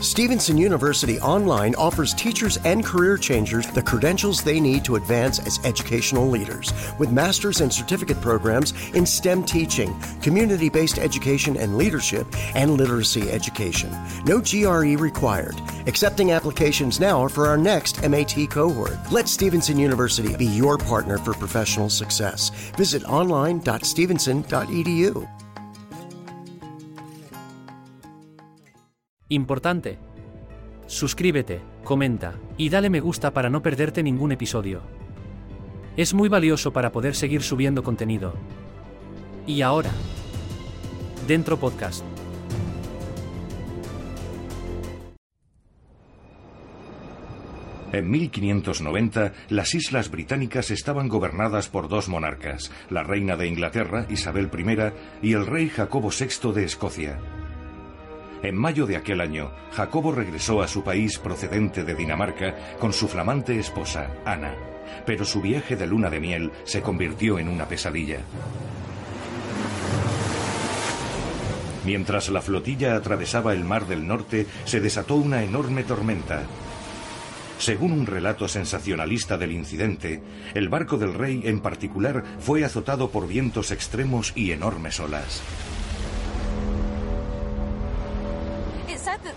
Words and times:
Stevenson 0.00 0.58
University 0.58 1.18
Online 1.20 1.74
offers 1.76 2.12
teachers 2.12 2.58
and 2.58 2.84
career 2.84 3.16
changers 3.16 3.66
the 3.68 3.82
credentials 3.82 4.42
they 4.42 4.60
need 4.60 4.84
to 4.84 4.96
advance 4.96 5.38
as 5.38 5.58
educational 5.64 6.28
leaders 6.28 6.70
with 6.98 7.10
master's 7.10 7.62
and 7.62 7.72
certificate 7.72 8.20
programs 8.20 8.74
in 8.94 9.06
STEM 9.06 9.44
teaching, 9.44 9.98
community 10.20 10.68
based 10.68 10.98
education 10.98 11.56
and 11.56 11.78
leadership, 11.78 12.26
and 12.54 12.72
literacy 12.72 13.30
education. 13.30 13.90
No 14.24 14.38
GRE 14.40 15.00
required. 15.00 15.58
Accepting 15.86 16.32
applications 16.32 17.00
now 17.00 17.26
for 17.26 17.46
our 17.46 17.56
next 17.56 18.06
MAT 18.06 18.50
cohort. 18.50 18.98
Let 19.10 19.28
Stevenson 19.28 19.78
University 19.78 20.36
be 20.36 20.46
your 20.46 20.76
partner 20.76 21.16
for 21.16 21.32
professional 21.32 21.88
success. 21.88 22.50
Visit 22.76 23.02
online.stevenson.edu. 23.04 25.35
Importante. 29.28 29.98
Suscríbete, 30.86 31.60
comenta 31.82 32.34
y 32.56 32.68
dale 32.68 32.90
me 32.90 33.00
gusta 33.00 33.32
para 33.32 33.50
no 33.50 33.60
perderte 33.60 34.04
ningún 34.04 34.30
episodio. 34.30 34.82
Es 35.96 36.14
muy 36.14 36.28
valioso 36.28 36.72
para 36.72 36.92
poder 36.92 37.16
seguir 37.16 37.42
subiendo 37.42 37.82
contenido. 37.82 38.34
Y 39.44 39.62
ahora. 39.62 39.90
Dentro 41.26 41.58
Podcast. 41.58 42.04
En 47.92 48.08
1590, 48.08 49.32
las 49.48 49.74
Islas 49.74 50.08
Británicas 50.08 50.70
estaban 50.70 51.08
gobernadas 51.08 51.68
por 51.68 51.88
dos 51.88 52.08
monarcas, 52.08 52.70
la 52.90 53.02
reina 53.02 53.36
de 53.36 53.48
Inglaterra, 53.48 54.06
Isabel 54.08 54.50
I, 54.56 55.28
y 55.28 55.32
el 55.32 55.46
rey 55.46 55.68
Jacobo 55.68 56.10
VI 56.10 56.52
de 56.52 56.64
Escocia. 56.64 57.18
En 58.46 58.54
mayo 58.54 58.86
de 58.86 58.96
aquel 58.96 59.20
año, 59.20 59.50
Jacobo 59.72 60.12
regresó 60.12 60.62
a 60.62 60.68
su 60.68 60.84
país 60.84 61.18
procedente 61.18 61.82
de 61.82 61.96
Dinamarca 61.96 62.54
con 62.78 62.92
su 62.92 63.08
flamante 63.08 63.58
esposa, 63.58 64.08
Ana, 64.24 64.54
pero 65.04 65.24
su 65.24 65.42
viaje 65.42 65.74
de 65.74 65.84
luna 65.84 66.10
de 66.10 66.20
miel 66.20 66.52
se 66.62 66.80
convirtió 66.80 67.40
en 67.40 67.48
una 67.48 67.66
pesadilla. 67.66 68.20
Mientras 71.84 72.28
la 72.28 72.40
flotilla 72.40 72.94
atravesaba 72.94 73.52
el 73.52 73.64
Mar 73.64 73.88
del 73.88 74.06
Norte, 74.06 74.46
se 74.64 74.78
desató 74.78 75.16
una 75.16 75.42
enorme 75.42 75.82
tormenta. 75.82 76.44
Según 77.58 77.90
un 77.90 78.06
relato 78.06 78.46
sensacionalista 78.46 79.36
del 79.38 79.50
incidente, 79.50 80.22
el 80.54 80.68
barco 80.68 80.98
del 80.98 81.14
rey 81.14 81.42
en 81.46 81.58
particular 81.58 82.22
fue 82.38 82.62
azotado 82.62 83.10
por 83.10 83.26
vientos 83.26 83.72
extremos 83.72 84.32
y 84.36 84.52
enormes 84.52 85.00
olas. 85.00 85.42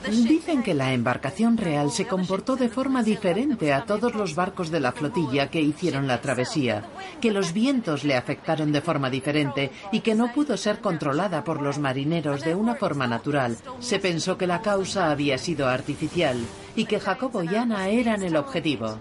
Dicen 0.09 0.64
que 0.64 0.73
la 0.73 0.94
embarcación 0.94 1.58
real 1.58 1.92
se 1.92 2.06
comportó 2.06 2.56
de 2.56 2.70
forma 2.70 3.04
diferente 3.04 3.73
a 3.73 3.86
todos 3.86 4.16
los 4.16 4.36
barcos 4.36 4.72
de 4.72 4.80
la 4.80 4.92
flotilla 4.92 5.50
que 5.50 5.62
hicieron 5.62 6.08
la 6.08 6.22
travesía, 6.22 6.86
que 7.22 7.31
los 7.31 7.54
vientos 7.54 8.04
le 8.04 8.16
afectaron 8.16 8.72
de 8.72 8.81
forma 8.81 9.09
diferente 9.09 9.72
y 9.92 10.02
que 10.02 10.16
no 10.16 10.31
pudo 10.34 10.58
ser 10.58 10.80
controlada 10.80 11.44
por 11.44 11.62
los 11.62 11.80
marineros 11.80 12.44
de 12.44 12.56
una 12.56 12.76
forma 12.76 13.08
natural. 13.08 13.58
Se 13.80 14.00
pensó 14.00 14.38
que 14.38 14.48
la 14.48 14.62
causa 14.62 15.12
había 15.12 15.38
sido 15.38 15.68
artificial 15.68 16.38
y 16.76 16.86
que 16.86 17.00
Jacobo 17.00 17.44
y 17.44 17.56
Ana 17.56 17.90
eran 17.90 18.24
el 18.24 18.36
objetivo. 18.36 18.98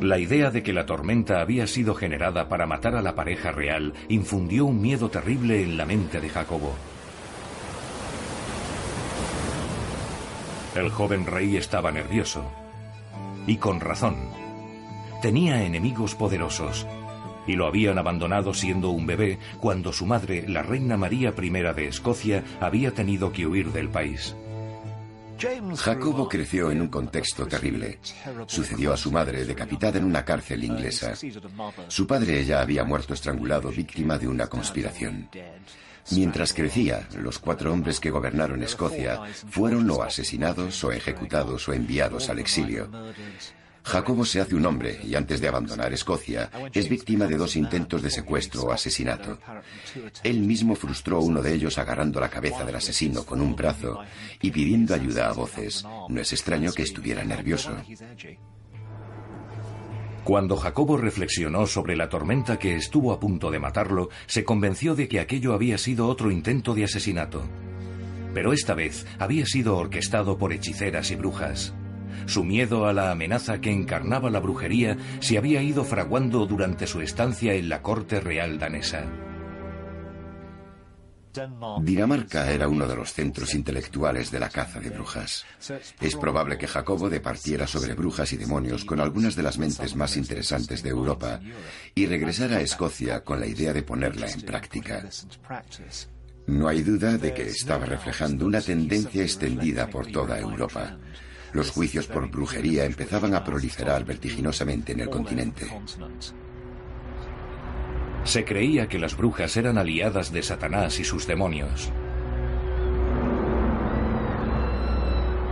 La 0.00 0.18
idea 0.18 0.50
de 0.50 0.62
que 0.62 0.72
la 0.72 0.86
tormenta 0.86 1.40
había 1.40 1.66
sido 1.66 1.94
generada 1.94 2.48
para 2.48 2.66
matar 2.66 2.94
a 2.94 3.02
la 3.02 3.16
pareja 3.16 3.50
real 3.50 3.94
infundió 4.08 4.66
un 4.66 4.80
miedo 4.80 5.08
terrible 5.08 5.62
en 5.62 5.76
la 5.76 5.86
mente 5.86 6.20
de 6.20 6.28
Jacobo. 6.28 6.72
El 10.74 10.90
joven 10.90 11.26
rey 11.26 11.56
estaba 11.56 11.90
nervioso. 11.90 12.44
Y 13.46 13.56
con 13.56 13.80
razón. 13.80 14.16
Tenía 15.22 15.64
enemigos 15.64 16.14
poderosos. 16.14 16.86
Y 17.46 17.54
lo 17.54 17.66
habían 17.66 17.98
abandonado 17.98 18.52
siendo 18.52 18.90
un 18.90 19.06
bebé 19.06 19.38
cuando 19.58 19.92
su 19.92 20.04
madre, 20.04 20.46
la 20.46 20.62
reina 20.62 20.96
María 20.96 21.34
I 21.36 21.50
de 21.50 21.88
Escocia, 21.88 22.44
había 22.60 22.92
tenido 22.92 23.32
que 23.32 23.46
huir 23.46 23.72
del 23.72 23.88
país. 23.88 24.36
Jacobo 25.76 26.28
creció 26.28 26.70
en 26.70 26.82
un 26.82 26.88
contexto 26.88 27.46
terrible. 27.46 28.00
Sucedió 28.46 28.92
a 28.92 28.96
su 28.96 29.12
madre 29.12 29.44
decapitada 29.44 29.98
en 29.98 30.04
una 30.04 30.24
cárcel 30.24 30.64
inglesa. 30.64 31.14
Su 31.86 32.06
padre 32.06 32.44
ya 32.44 32.60
había 32.60 32.84
muerto 32.84 33.14
estrangulado 33.14 33.70
víctima 33.70 34.18
de 34.18 34.26
una 34.26 34.48
conspiración. 34.48 35.28
Mientras 36.10 36.52
crecía, 36.52 37.06
los 37.16 37.38
cuatro 37.38 37.72
hombres 37.72 38.00
que 38.00 38.10
gobernaron 38.10 38.62
Escocia 38.62 39.20
fueron 39.50 39.90
o 39.90 40.02
asesinados 40.02 40.82
o 40.84 40.92
ejecutados 40.92 41.68
o 41.68 41.72
enviados 41.72 42.28
al 42.30 42.38
exilio. 42.38 42.88
Jacobo 43.88 44.24
se 44.24 44.40
hace 44.40 44.54
un 44.54 44.66
hombre 44.66 45.00
y 45.02 45.14
antes 45.14 45.40
de 45.40 45.48
abandonar 45.48 45.92
Escocia 45.92 46.50
es 46.74 46.88
víctima 46.88 47.26
de 47.26 47.36
dos 47.36 47.56
intentos 47.56 48.02
de 48.02 48.10
secuestro 48.10 48.64
o 48.64 48.72
asesinato. 48.72 49.38
Él 50.22 50.40
mismo 50.40 50.74
frustró 50.74 51.20
uno 51.20 51.40
de 51.40 51.54
ellos 51.54 51.78
agarrando 51.78 52.20
la 52.20 52.28
cabeza 52.28 52.64
del 52.64 52.76
asesino 52.76 53.24
con 53.24 53.40
un 53.40 53.56
brazo 53.56 54.00
y 54.42 54.50
pidiendo 54.50 54.94
ayuda 54.94 55.28
a 55.28 55.32
voces. 55.32 55.84
No 56.08 56.20
es 56.20 56.32
extraño 56.32 56.72
que 56.72 56.82
estuviera 56.82 57.24
nervioso. 57.24 57.72
Cuando 60.28 60.58
Jacobo 60.58 60.98
reflexionó 60.98 61.66
sobre 61.66 61.96
la 61.96 62.10
tormenta 62.10 62.58
que 62.58 62.76
estuvo 62.76 63.14
a 63.14 63.18
punto 63.18 63.50
de 63.50 63.58
matarlo, 63.58 64.10
se 64.26 64.44
convenció 64.44 64.94
de 64.94 65.08
que 65.08 65.20
aquello 65.20 65.54
había 65.54 65.78
sido 65.78 66.06
otro 66.06 66.30
intento 66.30 66.74
de 66.74 66.84
asesinato. 66.84 67.44
Pero 68.34 68.52
esta 68.52 68.74
vez 68.74 69.06
había 69.18 69.46
sido 69.46 69.78
orquestado 69.78 70.36
por 70.36 70.52
hechiceras 70.52 71.10
y 71.12 71.16
brujas. 71.16 71.72
Su 72.26 72.44
miedo 72.44 72.86
a 72.86 72.92
la 72.92 73.10
amenaza 73.10 73.62
que 73.62 73.72
encarnaba 73.72 74.28
la 74.28 74.40
brujería 74.40 74.98
se 75.20 75.38
había 75.38 75.62
ido 75.62 75.82
fraguando 75.82 76.44
durante 76.44 76.86
su 76.86 77.00
estancia 77.00 77.54
en 77.54 77.70
la 77.70 77.80
corte 77.80 78.20
real 78.20 78.58
danesa. 78.58 79.06
Dinamarca 81.82 82.50
era 82.50 82.68
uno 82.68 82.86
de 82.86 82.96
los 82.96 83.12
centros 83.12 83.54
intelectuales 83.54 84.30
de 84.30 84.40
la 84.40 84.48
caza 84.48 84.80
de 84.80 84.90
brujas. 84.90 85.44
Es 86.00 86.16
probable 86.16 86.58
que 86.58 86.66
Jacobo 86.66 87.08
departiera 87.08 87.66
sobre 87.66 87.94
brujas 87.94 88.32
y 88.32 88.36
demonios 88.36 88.84
con 88.84 89.00
algunas 89.00 89.36
de 89.36 89.42
las 89.42 89.58
mentes 89.58 89.94
más 89.94 90.16
interesantes 90.16 90.82
de 90.82 90.90
Europa 90.90 91.40
y 91.94 92.06
regresara 92.06 92.56
a 92.56 92.60
Escocia 92.60 93.22
con 93.22 93.40
la 93.40 93.46
idea 93.46 93.72
de 93.72 93.82
ponerla 93.82 94.30
en 94.30 94.42
práctica. 94.42 95.08
No 96.46 96.66
hay 96.66 96.82
duda 96.82 97.18
de 97.18 97.34
que 97.34 97.42
estaba 97.42 97.84
reflejando 97.84 98.46
una 98.46 98.60
tendencia 98.60 99.22
extendida 99.22 99.88
por 99.88 100.06
toda 100.06 100.38
Europa. 100.38 100.96
Los 101.52 101.70
juicios 101.70 102.06
por 102.06 102.30
brujería 102.30 102.84
empezaban 102.84 103.34
a 103.34 103.44
proliferar 103.44 104.04
vertiginosamente 104.04 104.92
en 104.92 105.00
el 105.00 105.10
continente. 105.10 105.66
Se 108.28 108.44
creía 108.44 108.90
que 108.90 108.98
las 108.98 109.16
brujas 109.16 109.56
eran 109.56 109.78
aliadas 109.78 110.30
de 110.30 110.42
Satanás 110.42 111.00
y 111.00 111.04
sus 111.04 111.26
demonios. 111.26 111.90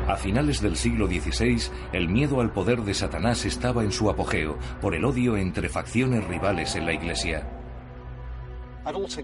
A 0.06 0.14
finales 0.16 0.60
del 0.60 0.76
siglo 0.76 1.06
XVI, 1.06 1.70
el 1.94 2.10
miedo 2.10 2.42
al 2.42 2.52
poder 2.52 2.82
de 2.82 2.92
Satanás 2.92 3.46
estaba 3.46 3.82
en 3.82 3.92
su 3.92 4.10
apogeo 4.10 4.58
por 4.82 4.94
el 4.94 5.06
odio 5.06 5.38
entre 5.38 5.70
facciones 5.70 6.28
rivales 6.28 6.76
en 6.76 6.84
la 6.84 6.92
Iglesia. 6.92 7.48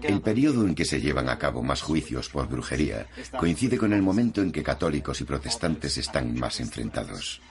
El 0.03 0.21
periodo 0.21 0.67
en 0.67 0.75
que 0.75 0.83
se 0.83 0.99
llevan 0.99 1.29
a 1.29 1.37
cabo 1.37 1.63
más 1.63 1.81
juicios 1.81 2.27
por 2.29 2.49
brujería 2.49 3.07
coincide 3.37 3.77
con 3.77 3.93
el 3.93 4.01
momento 4.01 4.41
en 4.41 4.51
que 4.51 4.61
católicos 4.61 5.21
y 5.21 5.23
protestantes 5.23 5.97
están 5.97 6.37
más 6.37 6.59
enfrentados. 6.59 7.41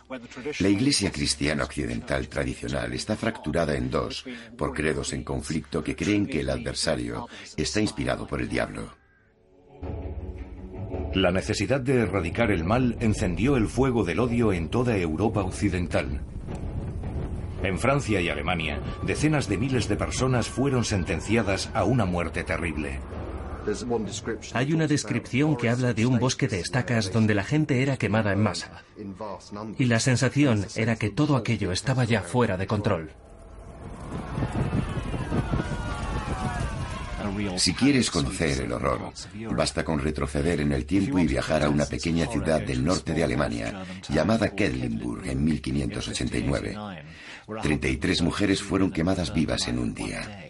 La 0.58 0.68
Iglesia 0.68 1.10
cristiana 1.10 1.64
occidental 1.64 2.28
tradicional 2.28 2.92
está 2.92 3.16
fracturada 3.16 3.74
en 3.76 3.90
dos 3.90 4.24
por 4.58 4.74
credos 4.74 5.12
en 5.14 5.24
conflicto 5.24 5.82
que 5.82 5.96
creen 5.96 6.26
que 6.26 6.40
el 6.40 6.50
adversario 6.50 7.28
está 7.56 7.80
inspirado 7.80 8.26
por 8.26 8.42
el 8.42 8.48
diablo. 8.48 8.94
La 11.14 11.30
necesidad 11.30 11.80
de 11.80 12.00
erradicar 12.00 12.50
el 12.50 12.64
mal 12.64 12.96
encendió 13.00 13.56
el 13.56 13.68
fuego 13.68 14.04
del 14.04 14.20
odio 14.20 14.52
en 14.52 14.68
toda 14.68 14.96
Europa 14.96 15.42
occidental. 15.42 16.22
En 17.62 17.78
Francia 17.78 18.20
y 18.20 18.28
Alemania, 18.28 18.80
decenas 19.02 19.48
de 19.48 19.56
miles 19.56 19.88
de 19.88 19.96
personas 19.96 20.48
fueron 20.48 20.84
sentenciadas 20.84 21.70
a 21.74 21.84
una 21.84 22.04
muerte 22.04 22.42
terrible. 22.42 22.98
Hay 24.54 24.72
una 24.72 24.88
descripción 24.88 25.56
que 25.56 25.68
habla 25.68 25.94
de 25.94 26.04
un 26.06 26.18
bosque 26.18 26.48
de 26.48 26.58
estacas 26.58 27.12
donde 27.12 27.34
la 27.34 27.44
gente 27.44 27.82
era 27.82 27.96
quemada 27.96 28.32
en 28.32 28.42
masa. 28.42 28.82
Y 29.78 29.84
la 29.84 30.00
sensación 30.00 30.66
era 30.74 30.96
que 30.96 31.10
todo 31.10 31.36
aquello 31.36 31.70
estaba 31.70 32.04
ya 32.04 32.22
fuera 32.22 32.56
de 32.56 32.66
control. 32.66 33.12
Si 37.56 37.74
quieres 37.74 38.10
conocer 38.10 38.60
el 38.62 38.72
horror, 38.72 39.12
basta 39.54 39.84
con 39.84 40.00
retroceder 40.00 40.60
en 40.60 40.72
el 40.72 40.84
tiempo 40.84 41.18
y 41.18 41.26
viajar 41.26 41.62
a 41.62 41.68
una 41.68 41.86
pequeña 41.86 42.26
ciudad 42.26 42.60
del 42.60 42.84
norte 42.84 43.14
de 43.14 43.24
Alemania 43.24 43.84
llamada 44.08 44.54
Kedlinburg 44.54 45.26
en 45.28 45.44
1589. 45.44 46.76
33 47.46 48.22
mujeres 48.22 48.62
fueron 48.62 48.90
quemadas 48.90 49.32
vivas 49.32 49.68
en 49.68 49.78
un 49.78 49.94
día. 49.94 50.48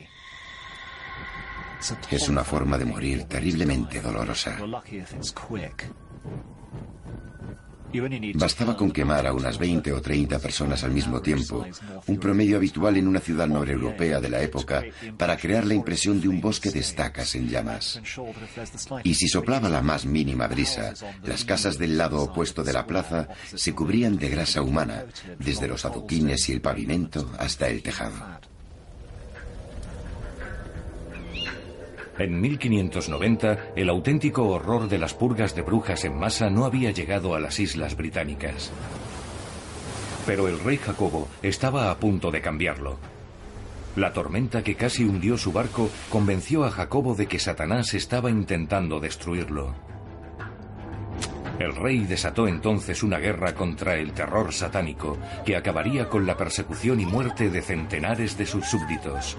Es 2.11 2.29
una 2.29 2.44
forma 2.44 2.79
de 2.79 2.85
morir 2.85 3.25
terriblemente 3.25 4.00
dolorosa. 4.00 4.59
Bastaba 8.35 8.77
con 8.77 8.91
quemar 8.91 9.27
a 9.27 9.33
unas 9.33 9.59
20 9.59 9.93
o 9.93 10.00
30 10.00 10.39
personas 10.39 10.83
al 10.85 10.93
mismo 10.93 11.21
tiempo, 11.21 11.67
un 12.06 12.19
promedio 12.19 12.56
habitual 12.56 12.97
en 12.97 13.09
una 13.09 13.21
ciudad 13.21 13.47
noreuropea 13.47 14.21
de 14.21 14.29
la 14.31 14.43
época, 14.43 14.83
para 15.17 15.37
crear 15.37 15.67
la 15.67 15.75
impresión 15.75 16.21
de 16.21 16.29
un 16.29 16.41
bosque 16.41 16.71
de 16.71 16.81
estacas 16.81 17.35
en 17.35 17.49
llamas. 17.49 18.00
Y 19.05 19.15
si 19.15 19.29
soplaba 19.29 19.69
la 19.69 19.83
más 19.83 20.06
mínima 20.06 20.47
brisa, 20.47 20.94
las 21.25 21.44
casas 21.44 21.79
del 21.79 21.99
lado 21.99 22.23
opuesto 22.23 22.62
de 22.62 22.73
la 22.73 22.87
plaza 22.87 23.29
se 23.55 23.75
cubrían 23.75 24.17
de 24.17 24.29
grasa 24.29 24.62
humana, 24.62 25.05
desde 25.38 25.69
los 25.69 25.85
adoquines 25.85 26.49
y 26.49 26.53
el 26.53 26.61
pavimento 26.61 27.31
hasta 27.38 27.69
el 27.69 27.83
tejado. 27.83 28.51
En 32.19 32.41
1590, 32.41 33.73
el 33.75 33.88
auténtico 33.88 34.47
horror 34.49 34.88
de 34.88 34.99
las 34.99 35.14
purgas 35.14 35.55
de 35.55 35.62
brujas 35.62 36.05
en 36.05 36.19
masa 36.19 36.50
no 36.50 36.64
había 36.64 36.91
llegado 36.91 37.35
a 37.35 37.41
las 37.41 37.59
islas 37.59 37.97
británicas. 37.97 38.70
Pero 40.26 40.47
el 40.47 40.59
rey 40.61 40.76
Jacobo 40.76 41.29
estaba 41.43 41.91
a 41.91 41.99
punto 41.99 42.31
de 42.31 42.43
cambiarlo. 42.43 42.99
La 43.97 44.12
tormenta 44.12 44.62
que 44.62 44.75
casi 44.75 45.05
hundió 45.05 45.37
su 45.37 45.53
barco 45.53 45.91
convenció 46.11 46.64
a 46.64 46.70
Jacobo 46.70 47.14
de 47.14 47.26
que 47.26 47.38
Satanás 47.38 47.94
estaba 47.94 48.31
intentando 48.31 49.00
destruirlo. 49.00 49.75
El 51.59 51.75
rey 51.76 52.00
desató 52.00 52.49
entonces 52.49 53.03
una 53.03 53.19
guerra 53.19 53.55
contra 53.55 53.97
el 53.97 54.12
terror 54.12 54.53
satánico 54.53 55.19
que 55.44 55.56
acabaría 55.56 56.09
con 56.09 56.26
la 56.26 56.37
persecución 56.37 57.00
y 57.00 57.06
muerte 57.06 57.50
de 57.50 57.62
centenares 57.62 58.37
de 58.37 58.47
sus 58.47 58.67
súbditos. 58.67 59.37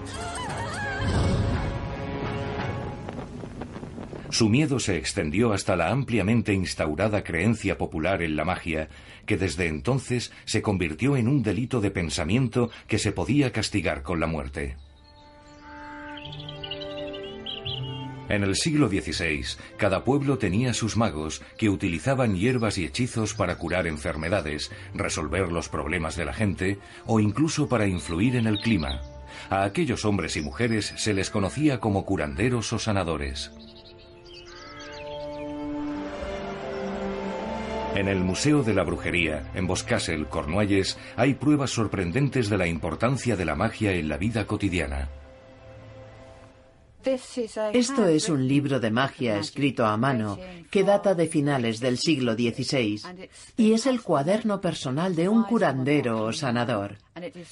Su 4.34 4.50
miedo 4.50 4.80
se 4.80 4.98
extendió 4.98 5.54
hasta 5.54 5.76
la 5.76 5.92
ampliamente 5.92 6.54
instaurada 6.54 7.24
creencia 7.24 7.78
popular 7.78 8.24
en 8.24 8.36
la 8.36 8.44
magia, 8.44 8.90
que 9.28 9.38
desde 9.38 9.68
entonces 9.68 10.32
se 10.46 10.64
convirtió 10.64 11.18
en 11.18 11.28
un 11.28 11.44
delito 11.44 11.82
de 11.82 11.92
pensamiento 11.92 12.72
que 12.88 12.98
se 12.98 13.12
podía 13.12 13.52
castigar 13.52 14.02
con 14.02 14.20
la 14.20 14.26
muerte. 14.26 14.76
En 18.28 18.42
el 18.42 18.56
siglo 18.56 18.88
XVI, 18.88 19.46
cada 19.78 20.04
pueblo 20.04 20.40
tenía 20.40 20.74
sus 20.74 20.98
magos 20.98 21.44
que 21.56 21.70
utilizaban 21.70 22.36
hierbas 22.36 22.80
y 22.80 22.86
hechizos 22.86 23.36
para 23.36 23.60
curar 23.60 23.86
enfermedades, 23.86 24.72
resolver 24.96 25.52
los 25.52 25.70
problemas 25.70 26.16
de 26.16 26.26
la 26.26 26.34
gente 26.34 26.80
o 27.06 27.20
incluso 27.20 27.70
para 27.70 27.86
influir 27.86 28.36
en 28.38 28.48
el 28.48 28.58
clima. 28.58 29.00
A 29.52 29.64
aquellos 29.64 30.06
hombres 30.06 30.38
y 30.38 30.42
mujeres 30.42 30.92
se 30.98 31.14
les 31.14 31.30
conocía 31.30 31.80
como 31.80 32.04
curanderos 32.04 32.74
o 32.74 32.80
sanadores. 32.80 33.52
En 37.95 38.07
el 38.07 38.22
Museo 38.22 38.63
de 38.63 38.74
la 38.74 38.84
Brujería, 38.84 39.51
en 39.54 39.68
Boscastle, 39.68 40.25
Cornualles, 40.25 40.98
hay 41.16 41.36
pruebas 41.36 41.69
sorprendentes 41.69 42.50
de 42.50 42.57
la 42.57 42.66
importancia 42.66 43.36
de 43.36 43.45
la 43.45 43.56
magia 43.56 43.92
en 43.92 44.10
la 44.10 44.18
vida 44.18 44.48
cotidiana. 44.48 45.10
Esto 47.74 48.08
es 48.08 48.30
un 48.30 48.48
libro 48.48 48.80
de 48.80 48.92
magia 48.92 49.38
escrito 49.38 49.86
a 49.86 49.98
mano 49.98 50.38
que 50.72 50.84
data 50.84 51.16
de 51.16 51.28
finales 51.28 51.80
del 51.80 51.98
siglo 51.98 52.34
XVI 52.34 53.02
y 53.58 53.74
es 53.74 53.86
el 53.86 54.02
cuaderno 54.02 54.62
personal 54.62 55.16
de 55.16 55.28
un 55.28 55.44
curandero 55.44 56.24
o 56.24 56.34
sanador. 56.34 56.98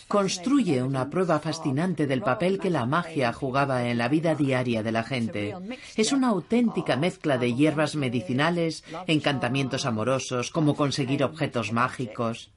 Construye 0.07 0.81
una 0.81 1.09
prueba 1.09 1.39
fascinante 1.39 2.07
del 2.07 2.21
papel 2.21 2.59
que 2.59 2.69
la 2.69 2.85
magia 2.85 3.33
jugaba 3.33 3.87
en 3.87 3.97
la 3.97 4.07
vida 4.07 4.35
diaria 4.35 4.83
de 4.83 4.91
la 4.91 5.03
gente. 5.03 5.55
Es 5.95 6.11
una 6.11 6.29
auténtica 6.29 6.95
mezcla 6.95 7.37
de 7.37 7.53
hierbas 7.53 7.95
medicinales, 7.95 8.83
encantamientos 9.07 9.85
amorosos, 9.85 10.49
como 10.49 10.75
conseguir 10.75 11.23
objetos 11.23 11.71
mágicos. 11.71 12.51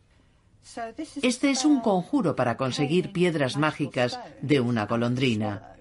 Este 1.22 1.50
es 1.50 1.64
un 1.64 1.80
conjuro 1.80 2.34
para 2.34 2.56
conseguir 2.56 3.12
piedras 3.12 3.56
mágicas 3.56 4.18
de 4.40 4.60
una 4.60 4.86
golondrina. 4.86 5.73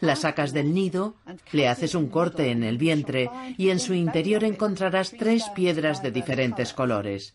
La 0.00 0.16
sacas 0.16 0.52
del 0.52 0.72
nido, 0.74 1.16
le 1.52 1.68
haces 1.68 1.94
un 1.94 2.08
corte 2.08 2.50
en 2.50 2.62
el 2.62 2.78
vientre 2.78 3.30
y 3.56 3.70
en 3.70 3.78
su 3.78 3.94
interior 3.94 4.44
encontrarás 4.44 5.12
tres 5.18 5.44
piedras 5.54 6.02
de 6.02 6.10
diferentes 6.10 6.72
colores. 6.72 7.34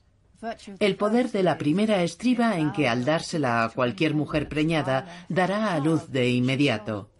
El 0.80 0.98
poder 0.98 1.32
de 1.32 1.42
la 1.42 1.58
primera 1.58 2.04
estriba 2.04 2.58
en 2.58 2.74
que 2.74 2.90
al 2.90 3.06
dársela 3.06 3.64
a 3.64 3.70
cualquier 3.70 4.14
mujer 4.14 4.50
preñada 4.50 5.26
dará 5.30 5.74
a 5.74 5.80
luz 5.80 6.10
de 6.12 6.30
inmediato. 6.30 7.12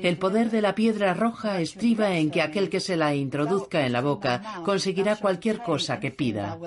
El 0.00 0.16
poder 0.18 0.50
de 0.50 0.62
la 0.62 0.74
piedra 0.74 1.12
roja 1.14 1.60
estriba 1.60 2.16
en 2.16 2.30
que 2.30 2.42
aquel 2.42 2.70
que 2.70 2.80
se 2.80 2.96
la 2.96 3.14
introduzca 3.14 3.84
en 3.84 3.92
la 3.92 4.00
boca 4.00 4.62
conseguirá 4.64 5.16
cualquier 5.16 5.58
cosa 5.62 5.98
que 5.98 6.12
pida. 6.12 6.58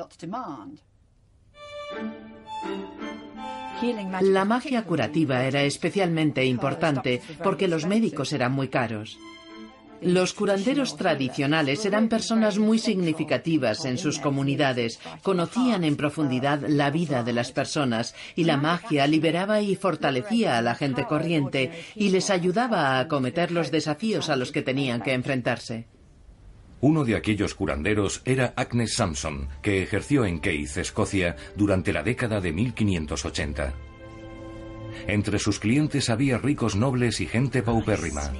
La 4.22 4.46
magia 4.46 4.84
curativa 4.84 5.44
era 5.44 5.64
especialmente 5.64 6.46
importante 6.46 7.22
porque 7.44 7.68
los 7.68 7.86
médicos 7.86 8.32
eran 8.34 8.52
muy 8.52 8.70
caros. 8.70 9.18
Los 10.02 10.34
curanderos 10.34 10.98
tradicionales 10.98 11.86
eran 11.86 12.10
personas 12.10 12.58
muy 12.58 12.80
significativas 12.80 13.86
en 13.86 13.98
sus 13.98 14.20
comunidades, 14.20 15.00
conocían 15.24 15.84
en 15.84 15.96
profundidad 15.96 16.62
la 16.68 16.90
vida 16.92 17.24
de 17.24 17.34
las 17.34 17.52
personas 17.52 18.14
y 18.36 18.44
la 18.44 18.58
magia 18.58 19.08
liberaba 19.08 19.62
y 19.62 19.76
fortalecía 19.76 20.58
a 20.58 20.62
la 20.62 20.76
gente 20.76 21.06
corriente 21.06 21.72
y 21.96 22.10
les 22.10 22.30
ayudaba 22.30 22.90
a 22.90 23.00
acometer 23.00 23.52
los 23.52 23.72
desafíos 23.72 24.30
a 24.30 24.36
los 24.36 24.52
que 24.52 24.62
tenían 24.62 25.02
que 25.02 25.14
enfrentarse. 25.14 25.88
Uno 26.82 27.04
de 27.04 27.16
aquellos 27.16 27.56
curanderos 27.56 28.22
era 28.26 28.54
Agnes 28.56 28.96
Sampson, 28.96 29.48
que 29.62 29.82
ejerció 29.82 30.26
en 30.26 30.40
Keith, 30.40 30.78
Escocia, 30.78 31.36
durante 31.56 31.94
la 31.94 32.04
década 32.04 32.42
de 32.42 32.52
1580. 32.52 33.74
Entre 35.08 35.40
sus 35.40 35.60
clientes 35.60 36.10
había 36.10 36.38
ricos 36.38 36.76
nobles 36.76 37.22
y 37.22 37.28
gente 37.28 37.62
paupérrima. 37.62 38.32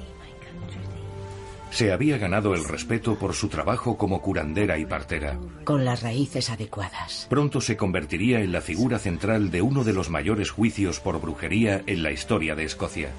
Se 1.70 1.92
había 1.92 2.16
ganado 2.16 2.54
el 2.54 2.64
respeto 2.64 3.18
por 3.18 3.34
su 3.34 3.48
trabajo 3.48 3.98
como 3.98 4.22
curandera 4.22 4.78
y 4.78 4.86
partera. 4.86 5.38
Con 5.64 5.84
las 5.84 6.02
raíces 6.02 6.48
adecuadas. 6.48 7.26
Pronto 7.28 7.60
se 7.60 7.76
convertiría 7.76 8.40
en 8.40 8.52
la 8.52 8.60
figura 8.60 8.98
central 8.98 9.50
de 9.50 9.60
uno 9.60 9.84
de 9.84 9.92
los 9.92 10.08
mayores 10.08 10.50
juicios 10.50 11.00
por 11.00 11.20
brujería 11.20 11.82
en 11.86 12.02
la 12.02 12.12
historia 12.12 12.54
de 12.54 12.64
Escocia. 12.64 13.10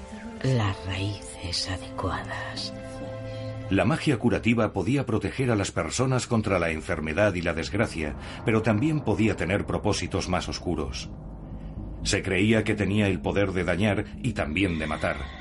Las 0.42 0.76
raíces 0.86 1.68
adecuadas. 1.70 2.72
La 3.70 3.84
magia 3.84 4.18
curativa 4.18 4.72
podía 4.72 5.04
proteger 5.04 5.50
a 5.50 5.56
las 5.56 5.72
personas 5.72 6.26
contra 6.26 6.58
la 6.58 6.70
enfermedad 6.70 7.34
y 7.34 7.42
la 7.42 7.52
desgracia, 7.52 8.16
pero 8.46 8.62
también 8.62 9.00
podía 9.00 9.36
tener 9.36 9.66
propósitos 9.66 10.28
más 10.28 10.48
oscuros. 10.48 11.10
Se 12.02 12.22
creía 12.22 12.64
que 12.64 12.74
tenía 12.74 13.08
el 13.08 13.20
poder 13.20 13.52
de 13.52 13.64
dañar 13.64 14.06
y 14.22 14.32
también 14.32 14.78
de 14.78 14.86
matar. 14.86 15.37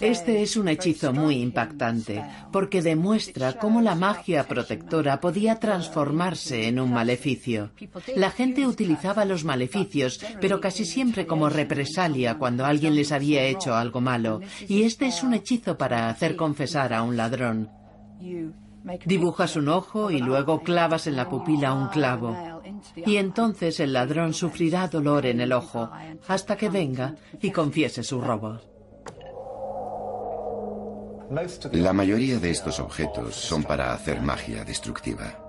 Este 0.00 0.42
es 0.42 0.56
un 0.56 0.68
hechizo 0.68 1.12
muy 1.12 1.36
impactante 1.36 2.24
porque 2.52 2.82
demuestra 2.82 3.54
cómo 3.54 3.80
la 3.80 3.94
magia 3.94 4.46
protectora 4.46 5.20
podía 5.20 5.56
transformarse 5.56 6.68
en 6.68 6.80
un 6.80 6.92
maleficio. 6.92 7.70
La 8.16 8.30
gente 8.30 8.66
utilizaba 8.66 9.24
los 9.24 9.44
maleficios, 9.44 10.20
pero 10.40 10.60
casi 10.60 10.84
siempre 10.84 11.26
como 11.26 11.48
represalia 11.48 12.38
cuando 12.38 12.64
alguien 12.64 12.94
les 12.94 13.12
había 13.12 13.42
hecho 13.44 13.74
algo 13.74 14.00
malo. 14.00 14.40
Y 14.68 14.82
este 14.82 15.06
es 15.06 15.22
un 15.22 15.34
hechizo 15.34 15.76
para 15.76 16.08
hacer 16.08 16.36
confesar 16.36 16.92
a 16.92 17.02
un 17.02 17.16
ladrón. 17.16 17.70
Dibujas 19.04 19.56
un 19.56 19.68
ojo 19.68 20.10
y 20.10 20.20
luego 20.20 20.62
clavas 20.62 21.06
en 21.06 21.16
la 21.16 21.28
pupila 21.28 21.74
un 21.74 21.88
clavo. 21.88 22.62
Y 22.96 23.16
entonces 23.16 23.80
el 23.80 23.92
ladrón 23.92 24.32
sufrirá 24.32 24.88
dolor 24.88 25.26
en 25.26 25.40
el 25.40 25.52
ojo 25.52 25.90
hasta 26.26 26.56
que 26.56 26.68
venga 26.68 27.14
y 27.40 27.50
confiese 27.50 28.02
su 28.02 28.20
robo. 28.20 28.60
La 31.72 31.92
mayoría 31.92 32.38
de 32.38 32.50
estos 32.50 32.80
objetos 32.80 33.34
son 33.34 33.62
para 33.62 33.92
hacer 33.92 34.22
magia 34.22 34.64
destructiva. 34.64 35.44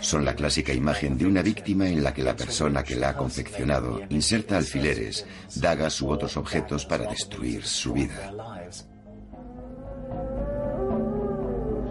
Son 0.00 0.24
la 0.24 0.34
clásica 0.34 0.72
imagen 0.72 1.18
de 1.18 1.26
una 1.26 1.42
víctima 1.42 1.88
en 1.88 2.02
la 2.02 2.14
que 2.14 2.22
la 2.22 2.34
persona 2.34 2.82
que 2.82 2.96
la 2.96 3.10
ha 3.10 3.16
confeccionado 3.16 4.00
inserta 4.08 4.56
alfileres, 4.56 5.26
dagas 5.56 6.00
u 6.00 6.08
otros 6.08 6.36
objetos 6.36 6.86
para 6.86 7.10
destruir 7.10 7.64
su 7.64 7.92
vida. 7.92 8.32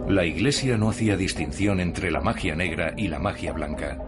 La 0.08 0.26
Iglesia 0.26 0.78
no 0.78 0.90
hacía 0.90 1.16
distinción 1.18 1.80
entre 1.80 2.10
la 2.10 2.22
magia 2.22 2.56
negra 2.56 2.94
y 2.98 3.08
la 3.08 3.20
magia 3.20 3.54
blanca. 3.54 4.02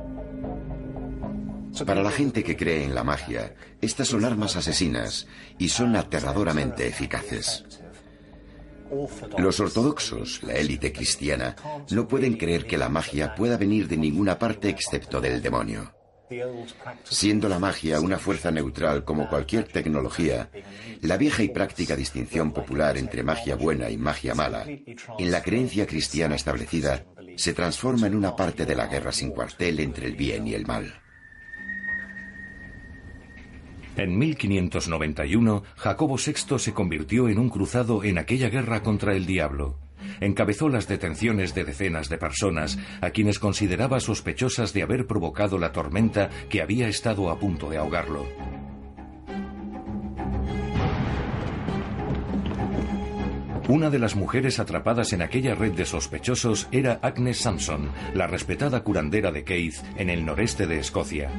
Para 1.86 2.02
la 2.02 2.12
gente 2.12 2.44
que 2.44 2.56
cree 2.56 2.84
en 2.84 2.96
la 2.96 3.04
magia, 3.04 3.54
estas 3.82 4.08
son 4.08 4.25
armas 4.25 4.56
asesinas 4.56 5.28
y 5.58 5.70
son 5.70 5.96
aterradoramente 5.96 6.88
eficaces. 6.88 7.83
Los 9.38 9.60
ortodoxos, 9.60 10.44
la 10.44 10.54
élite 10.54 10.92
cristiana, 10.92 11.56
no 11.92 12.08
pueden 12.08 12.38
creer 12.38 12.66
que 12.66 12.78
la 12.78 12.90
magia 12.90 13.36
pueda 13.36 13.58
venir 13.58 13.88
de 13.88 13.98
ninguna 13.98 14.38
parte 14.40 14.70
excepto 14.70 15.22
del 15.22 15.42
demonio. 15.42 15.94
Siendo 17.04 17.50
la 17.50 17.60
magia 17.60 18.00
una 18.00 18.18
fuerza 18.18 18.50
neutral 18.52 19.04
como 19.04 19.30
cualquier 19.30 19.66
tecnología, 19.66 20.50
la 21.02 21.18
vieja 21.18 21.44
y 21.44 21.50
práctica 21.50 21.96
distinción 21.96 22.52
popular 22.52 22.98
entre 22.98 23.24
magia 23.24 23.56
buena 23.56 23.90
y 23.90 23.98
magia 23.98 24.34
mala, 24.34 24.66
en 24.66 25.32
la 25.32 25.42
creencia 25.42 25.86
cristiana 25.86 26.36
establecida, 26.36 27.06
se 27.36 27.54
transforma 27.54 28.08
en 28.08 28.16
una 28.16 28.36
parte 28.36 28.66
de 28.66 28.76
la 28.76 28.88
guerra 28.88 29.12
sin 29.12 29.32
cuartel 29.32 29.80
entre 29.80 30.08
el 30.08 30.16
bien 30.16 30.48
y 30.48 30.54
el 30.54 30.66
mal. 30.66 31.03
En 33.96 34.18
1591, 34.18 35.64
Jacobo 35.76 36.18
VI 36.18 36.58
se 36.58 36.74
convirtió 36.74 37.30
en 37.30 37.38
un 37.38 37.50
cruzado 37.50 38.04
en 38.04 38.18
aquella 38.18 38.50
guerra 38.50 38.82
contra 38.82 39.16
el 39.16 39.26
diablo. 39.28 39.78
Encabezó 40.20 40.68
las 40.68 40.88
detenciones 40.88 41.54
de 41.54 41.64
decenas 41.64 42.10
de 42.10 42.18
personas, 42.18 42.80
a 43.02 43.12
quienes 43.12 43.38
consideraba 43.38 44.00
sospechosas 44.00 44.74
de 44.74 44.82
haber 44.82 45.06
provocado 45.06 45.60
la 45.60 45.72
tormenta 45.72 46.30
que 46.50 46.62
había 46.62 46.88
estado 46.88 47.30
a 47.30 47.38
punto 47.38 47.70
de 47.70 47.78
ahogarlo. 47.78 48.26
Una 53.70 53.90
de 53.90 54.00
las 54.00 54.16
mujeres 54.16 54.60
atrapadas 54.60 55.14
en 55.14 55.22
aquella 55.22 55.56
red 55.56 55.72
de 55.72 55.86
sospechosos 55.86 56.68
era 56.72 57.00
Agnes 57.02 57.38
Sampson, 57.38 57.92
la 58.14 58.28
respetada 58.28 58.84
curandera 58.84 59.32
de 59.32 59.46
Keith 59.46 59.76
en 59.98 60.10
el 60.10 60.26
noreste 60.26 60.68
de 60.68 60.80
Escocia. 60.80 61.30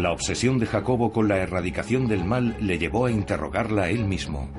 La 0.00 0.12
obsesión 0.12 0.58
de 0.58 0.64
Jacobo 0.64 1.12
con 1.12 1.28
la 1.28 1.36
erradicación 1.36 2.08
del 2.08 2.24
mal 2.24 2.56
le 2.58 2.78
llevó 2.78 3.04
a 3.04 3.10
interrogarla 3.10 3.90
él 3.90 4.06
mismo. 4.06 4.50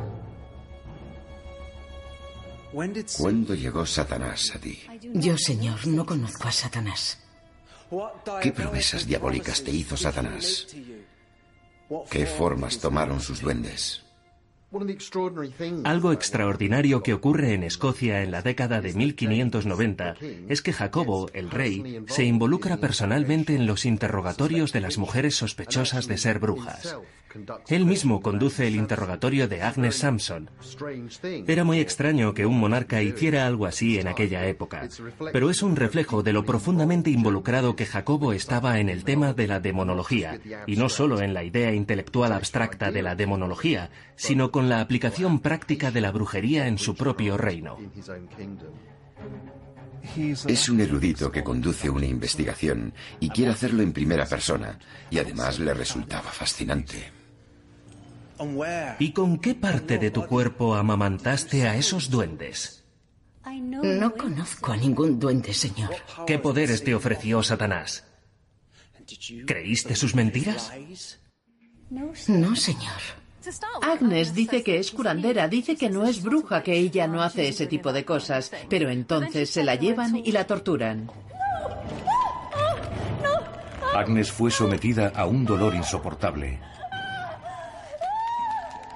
¿Cuándo 3.18 3.56
llegó 3.56 3.84
Satanás 3.84 4.52
a 4.54 4.60
ti? 4.60 4.84
Yo, 5.16 5.36
Señor, 5.40 5.88
no 5.88 6.06
conozco 6.06 6.48
a 6.48 6.52
Satanás. 6.52 7.18
¿Qué 8.40 8.52
promesas 8.52 9.08
diabólicas 9.08 9.64
te 9.64 9.72
hizo 9.72 9.98
Satanás? 9.98 10.68
¿Qué 12.12 12.28
formas 12.28 12.78
tomaron 12.78 13.20
sus 13.20 13.42
duendes? 13.42 14.04
Algo 15.84 16.14
extraordinario 16.14 17.04
que 17.04 17.14
ocurre 17.14 17.54
en 17.54 17.64
Escocia 17.64 18.24
en 18.24 18.32
la 18.32 18.42
década 18.42 18.80
de 18.80 18.94
1590 18.94 20.16
es 20.48 20.62
que 20.62 20.72
Jacobo, 20.72 21.30
el 21.34 21.52
rey, 21.52 22.06
se 22.08 22.24
involucra 22.24 22.78
personalmente 22.78 23.54
en 23.54 23.68
los 23.68 23.86
interrogatorios 23.86 24.72
de 24.72 24.80
las 24.80 24.98
mujeres 24.98 25.36
sospechosas 25.36 26.08
de 26.08 26.18
ser 26.18 26.40
brujas. 26.40 26.96
Él 27.68 27.86
mismo 27.86 28.22
conduce 28.22 28.68
el 28.68 28.76
interrogatorio 28.76 29.48
de 29.48 29.62
Agnes 29.62 29.96
Sampson. 29.96 30.50
Era 31.48 31.64
muy 31.64 31.80
extraño 31.80 32.34
que 32.34 32.46
un 32.46 32.60
monarca 32.60 33.02
hiciera 33.02 33.48
algo 33.48 33.66
así 33.66 34.00
en 34.00 34.08
aquella 34.08 34.46
época, 34.46 34.88
pero 35.32 35.50
es 35.50 35.62
un 35.62 35.76
reflejo 35.76 36.24
de 36.24 36.34
lo 36.34 36.46
profundamente 36.46 37.10
involucrado 37.10 37.76
que 37.76 37.86
Jacobo 37.86 38.34
estaba 38.34 38.80
en 38.80 38.90
el 38.90 39.04
tema 39.04 39.34
de 39.34 39.48
la 39.48 39.60
demonología, 39.60 40.40
y 40.68 40.76
no 40.76 40.90
solo 40.90 41.22
en 41.22 41.34
la 41.34 41.44
idea 41.44 41.74
intelectual 41.74 42.34
abstracta 42.34 42.92
de 42.92 43.02
la 43.02 43.16
demonología, 43.16 43.90
sino 44.16 44.52
con 44.52 44.70
la 44.70 44.82
aplicación 44.82 45.40
práctica 45.40 45.92
de 45.92 46.02
la 46.02 46.12
brujería 46.12 46.68
en 46.68 46.78
su 46.78 46.96
propio 46.96 47.38
reino. 47.38 47.78
Es 50.48 50.68
un 50.68 50.82
erudito 50.82 51.32
que 51.32 51.44
conduce 51.44 51.90
una 51.90 52.06
investigación 52.06 52.94
y 53.20 53.30
quiere 53.30 53.52
hacerlo 53.52 53.84
en 53.84 53.94
primera 53.94 54.26
persona, 54.26 54.78
y 55.10 55.20
además 55.20 55.60
le 55.60 55.74
resultaba 55.74 56.32
fascinante. 56.32 57.21
¿Y 59.00 59.12
con 59.12 59.38
qué 59.38 59.56
parte 59.56 59.98
de 59.98 60.12
tu 60.12 60.26
cuerpo 60.26 60.76
amamantaste 60.76 61.68
a 61.68 61.76
esos 61.76 62.10
duendes? 62.10 62.84
No 63.70 64.14
conozco 64.16 64.72
a 64.72 64.78
ningún 64.78 65.20
duende, 65.20 65.54
señor. 65.54 65.92
¿Qué 66.26 66.40
poderes 66.40 66.84
te 66.84 66.96
ofreció 66.96 67.44
Satanás? 67.44 68.06
¿Creíste 69.46 69.96
sus 69.96 70.16
mentiras? 70.16 70.72
No, 71.90 72.56
señor. 72.56 73.02
Agnes 73.82 74.34
dice 74.34 74.64
que 74.64 74.78
es 74.78 74.92
curandera, 74.92 75.48
dice 75.48 75.76
que 75.76 75.90
no 75.90 76.06
es 76.06 76.22
bruja, 76.22 76.62
que 76.62 76.74
ella 76.74 77.08
no 77.08 77.24
hace 77.24 77.48
ese 77.48 77.66
tipo 77.66 77.92
de 77.92 78.06
cosas, 78.06 78.52
pero 78.70 78.90
entonces 78.90 79.50
se 79.50 79.64
la 79.64 79.76
llevan 79.76 80.16
y 80.16 80.32
la 80.32 80.46
torturan. 80.46 81.10
Agnes 83.94 84.32
fue 84.32 84.52
sometida 84.52 85.12
a 85.16 85.26
un 85.26 85.44
dolor 85.44 85.76
insoportable. 85.76 86.60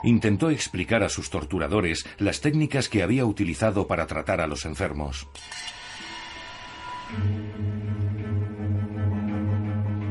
Intentó 0.06 0.52
explicar 0.52 1.02
a 1.02 1.10
sus 1.10 1.32
torturadores 1.32 2.06
las 2.20 2.40
técnicas 2.40 2.90
que 2.90 3.02
había 3.02 3.26
utilizado 3.26 3.88
para 3.88 4.06
tratar 4.06 4.40
a 4.40 4.46
los 4.46 4.66
enfermos. 4.66 5.28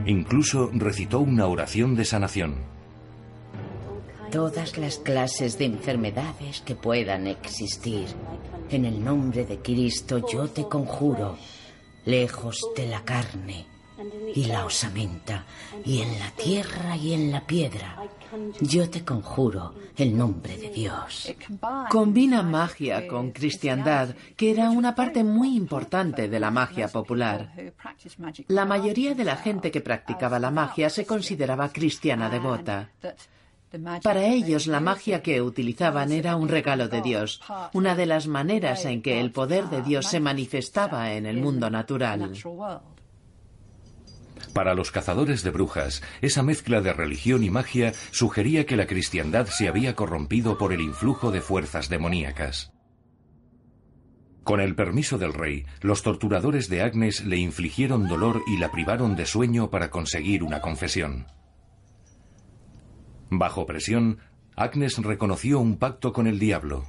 Incluso 0.05 0.71
recitó 0.75 1.21
una 1.21 1.47
oración 1.47 1.95
de 1.95 2.05
sanación. 2.05 2.57
Todas 4.33 4.77
las 4.79 4.99
clases 4.99 5.59
de 5.59 5.67
enfermedades 5.67 6.61
que 6.63 6.75
puedan 6.75 7.29
existir, 7.29 8.09
en 8.71 8.85
el 8.87 9.03
nombre 9.03 9.47
de 9.47 9.59
Cristo 9.59 10.27
yo 10.29 10.49
te 10.49 10.65
conjuro, 10.65 11.39
lejos 12.05 12.61
de 12.77 12.89
la 12.89 13.05
carne 13.05 13.74
y 14.35 14.45
la 14.47 14.65
osamenta, 14.65 15.45
y 15.85 16.03
en 16.03 16.19
la 16.19 16.31
tierra 16.31 16.97
y 16.97 17.13
en 17.13 17.31
la 17.31 17.47
piedra, 17.47 17.97
yo 18.61 18.91
te 18.91 19.05
conjuro 19.05 19.75
el 19.97 20.17
nombre 20.17 20.57
de 20.57 20.71
Dios. 20.71 21.33
Combina 21.91 22.43
magia 22.43 23.07
con 23.07 23.31
cristiandad, 23.31 24.15
que 24.37 24.51
era 24.51 24.71
una 24.71 24.95
parte 24.95 25.23
muy 25.23 25.57
importante 25.57 26.29
de 26.29 26.41
la 26.41 26.51
magia 26.51 26.89
popular. 26.89 27.53
La 28.49 28.65
mayoría 28.65 29.15
de 29.15 29.25
la 29.25 29.37
gente 29.37 29.71
que 29.71 29.81
practicaba 29.81 30.39
la 30.39 30.51
magia 30.51 30.91
se 30.91 31.07
consideraba 31.07 31.69
cristiana 31.69 32.29
devota. 32.29 32.91
Para 34.03 34.25
ellos 34.27 34.67
la 34.67 34.81
magia 34.81 35.21
que 35.23 35.43
utilizaban 35.43 36.13
era 36.13 36.37
un 36.37 36.49
regalo 36.49 36.89
de 36.89 37.03
Dios, 37.03 37.41
una 37.73 37.95
de 37.95 38.07
las 38.07 38.27
maneras 38.29 38.85
en 38.85 39.03
que 39.03 39.21
el 39.21 39.33
poder 39.33 39.69
de 39.69 39.83
Dios 39.83 40.07
se 40.07 40.21
manifestaba 40.21 41.13
en 41.13 41.27
el 41.27 41.39
mundo 41.39 41.69
natural. 41.71 42.33
Para 44.55 44.75
los 44.75 44.93
cazadores 44.93 45.43
de 45.43 45.51
brujas, 45.51 46.01
esa 46.23 46.45
mezcla 46.45 46.81
de 46.81 46.93
religión 46.93 47.43
y 47.43 47.51
magia 47.51 47.93
sugería 48.13 48.65
que 48.67 48.77
la 48.77 48.87
cristiandad 48.87 49.47
se 49.47 49.67
había 49.67 49.97
corrompido 49.97 50.57
por 50.57 50.73
el 50.73 50.81
influjo 50.81 51.33
de 51.33 51.41
fuerzas 51.41 51.89
demoníacas. 51.89 52.73
Con 54.45 54.61
el 54.61 54.77
permiso 54.77 55.19
del 55.19 55.33
rey, 55.35 55.67
los 55.81 56.03
torturadores 56.03 56.69
de 56.69 56.83
Agnes 56.83 57.25
le 57.25 57.37
infligieron 57.39 58.07
dolor 58.07 58.43
y 58.47 58.59
la 58.59 58.71
privaron 58.71 59.17
de 59.17 59.27
sueño 59.27 59.71
para 59.71 59.91
conseguir 59.91 60.45
una 60.45 60.61
confesión. 60.61 61.27
Bajo 63.31 63.67
presión, 63.67 64.19
Agnes 64.55 64.99
reconoció 64.99 65.59
un 65.59 65.79
pacto 65.79 66.13
con 66.13 66.29
el 66.29 66.39
diablo. 66.39 66.85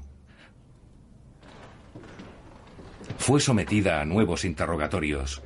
Fue 3.18 3.40
sometida 3.40 4.02
a 4.02 4.06
nuevos 4.06 4.46
interrogatorios. 4.46 5.42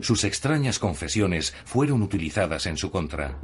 Sus 0.00 0.24
extrañas 0.24 0.78
confesiones 0.78 1.54
fueron 1.64 2.02
utilizadas 2.02 2.66
en 2.66 2.76
su 2.76 2.90
contra. 2.90 3.38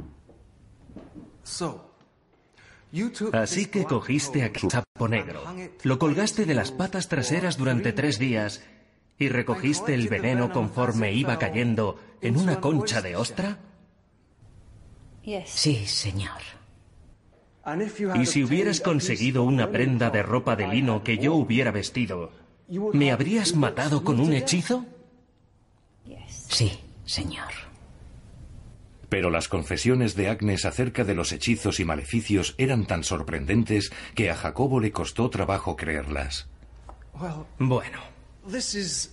Así 3.33 3.65
que 3.67 3.85
cogiste 3.85 4.43
a 4.43 4.51
sapo 4.69 5.07
negro, 5.07 5.43
lo 5.83 5.99
colgaste 5.99 6.45
de 6.45 6.55
las 6.55 6.71
patas 6.71 7.07
traseras 7.07 7.57
durante 7.57 7.93
tres 7.93 8.17
días 8.17 8.63
y 9.17 9.29
recogiste 9.29 9.93
el 9.93 10.07
veneno 10.07 10.51
conforme 10.51 11.13
iba 11.13 11.37
cayendo 11.37 11.99
en 12.21 12.37
una 12.37 12.59
concha 12.59 13.01
de 13.01 13.15
ostra. 13.15 13.59
Sí, 15.45 15.85
señor. 15.85 16.41
Y 18.15 18.25
si 18.25 18.43
hubieras 18.43 18.79
conseguido 18.79 19.43
una 19.43 19.69
prenda 19.69 20.09
de 20.09 20.23
ropa 20.23 20.55
de 20.55 20.67
lino 20.67 21.03
que 21.03 21.17
yo 21.17 21.35
hubiera 21.35 21.71
vestido, 21.71 22.31
¿me 22.93 23.11
habrías 23.11 23.55
matado 23.55 24.03
con 24.03 24.19
un 24.19 24.33
hechizo? 24.33 24.85
Sí, 26.49 26.79
señor. 27.05 27.53
Pero 29.07 29.29
las 29.29 29.47
confesiones 29.47 30.15
de 30.15 30.29
Agnes 30.29 30.65
acerca 30.65 31.03
de 31.03 31.15
los 31.15 31.31
hechizos 31.31 31.79
y 31.79 31.85
maleficios 31.85 32.53
eran 32.57 32.85
tan 32.85 33.03
sorprendentes 33.03 33.91
que 34.13 34.29
a 34.29 34.35
Jacobo 34.35 34.79
le 34.79 34.91
costó 34.91 35.29
trabajo 35.29 35.75
creerlas. 35.75 36.47
Bueno, 37.57 37.99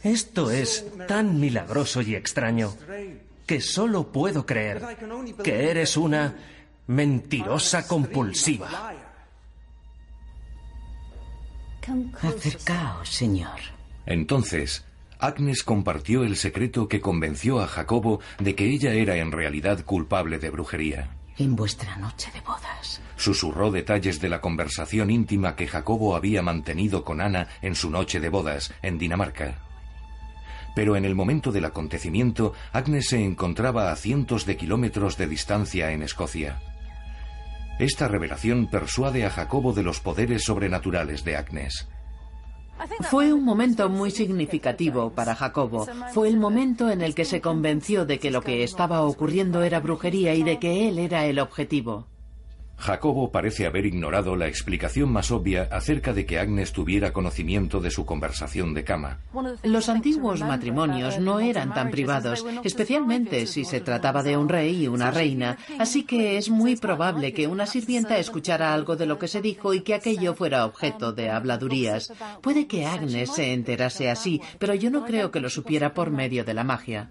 esto 0.03 0.51
es 0.51 0.87
tan 1.09 1.41
milagroso 1.41 2.03
y 2.03 2.15
extraño 2.15 2.75
que 3.47 3.61
solo 3.61 4.13
puedo 4.13 4.45
creer 4.45 4.83
que 5.43 5.71
eres 5.71 5.97
una 5.97 6.35
mentirosa 6.87 7.87
compulsiva. 7.87 8.93
Acercaos, 12.21 13.09
señor. 13.09 13.61
Entonces, 14.05 14.85
Agnes 15.19 15.63
compartió 15.63 16.25
el 16.25 16.37
secreto 16.37 16.89
que 16.89 17.01
convenció 17.01 17.61
a 17.61 17.67
Jacobo 17.67 18.21
de 18.39 18.55
que 18.55 18.67
ella 18.67 18.93
era 18.93 19.17
en 19.17 19.33
realidad 19.33 19.85
culpable 19.85 20.39
de 20.39 20.51
brujería. 20.51 21.09
En 21.39 21.57
vuestra 21.57 21.97
noche 21.97 22.31
de 22.33 22.41
bodas. 22.41 23.01
Susurró 23.17 23.71
detalles 23.71 24.21
de 24.21 24.29
la 24.29 24.41
conversación 24.41 25.11
íntima 25.11 25.57
que 25.57 25.67
Jacobo 25.67 26.17
había 26.17 26.43
mantenido 26.43 27.05
con 27.05 27.21
Ana 27.21 27.49
en 27.63 27.75
su 27.75 27.91
noche 27.91 28.21
de 28.21 28.29
bodas 28.29 28.75
en 28.83 28.99
Dinamarca. 28.99 29.59
Pero 30.75 30.97
en 30.97 31.07
el 31.07 31.15
momento 31.15 31.53
del 31.53 31.65
acontecimiento, 31.65 32.53
Agnes 32.73 33.09
se 33.09 33.25
encontraba 33.25 33.91
a 33.91 33.97
cientos 33.97 34.45
de 34.45 34.59
kilómetros 34.59 35.17
de 35.17 35.27
distancia 35.27 35.93
en 35.93 36.03
Escocia. 36.03 36.61
Esta 37.79 38.09
revelación 38.09 38.69
persuade 38.69 39.25
a 39.25 39.31
Jacobo 39.31 39.73
de 39.73 39.83
los 39.83 40.01
poderes 40.01 40.45
sobrenaturales 40.45 41.25
de 41.25 41.37
Agnes. 41.37 41.89
Fue 43.11 43.33
un 43.33 43.45
momento 43.45 43.89
muy 43.89 44.11
significativo 44.11 45.11
para 45.11 45.35
Jacobo. 45.35 45.87
Fue 46.13 46.29
el 46.29 46.37
momento 46.37 46.91
en 46.91 47.01
el 47.03 47.15
que 47.15 47.25
se 47.25 47.41
convenció 47.41 48.05
de 48.07 48.19
que 48.19 48.31
lo 48.31 48.43
que 48.43 48.63
estaba 48.63 49.03
ocurriendo 49.03 49.63
era 49.63 49.81
brujería 49.81 50.35
y 50.35 50.43
de 50.43 50.59
que 50.59 50.89
él 50.89 50.99
era 50.99 51.27
el 51.27 51.39
objetivo. 51.39 52.07
Jacobo 52.79 53.33
parece 53.33 53.67
haber 53.67 53.87
ignorado 53.87 54.37
la 54.37 54.49
explicación 54.49 55.11
más 55.11 55.31
obvia 55.31 55.69
acerca 55.71 56.13
de 56.13 56.27
que 56.27 56.39
Agnes 56.39 56.73
tuviera 56.73 57.13
conocimiento 57.13 57.81
de 57.81 57.91
su 57.91 58.05
conversación 58.05 58.75
de 58.75 58.85
cama. 58.85 59.21
Los 59.63 59.89
antiguos 59.89 60.41
matrimonios 60.41 61.19
no 61.19 61.41
eran 61.41 61.73
tan 61.73 61.91
privados, 61.91 62.45
especialmente 62.65 63.47
si 63.47 63.65
se 63.65 63.81
trataba 63.81 64.23
de 64.23 64.37
un 64.37 64.49
rey 64.49 64.85
y 64.85 64.89
una 64.89 65.11
reina, 65.11 65.59
así 65.79 66.05
que 66.05 66.37
es 66.37 66.51
muy 66.51 66.77
probable 66.77 67.33
que 67.33 67.47
una 67.47 67.67
sirvienta 67.67 68.19
escuchara 68.19 68.73
algo 68.73 68.97
de 68.97 69.07
lo 69.07 69.19
que 69.19 69.29
se 69.29 69.41
dijo 69.41 69.75
y 69.75 69.81
que 69.81 69.95
aquello 69.95 70.35
fuera 70.35 70.67
objeto 70.67 71.13
de 71.13 71.31
habladurías. 71.31 72.13
Puede 72.43 72.67
que 72.67 72.87
Agnes 72.87 73.31
se 73.35 73.53
enterase 73.53 74.11
así, 74.11 74.41
pero 74.59 74.75
yo 74.75 74.91
no 74.91 75.05
creo 75.05 75.31
que 75.31 75.41
lo 75.41 75.51
supiera 75.51 75.95
por 75.95 76.11
medio 76.11 76.45
de 76.45 76.55
la 76.55 76.65
magia. 76.65 77.11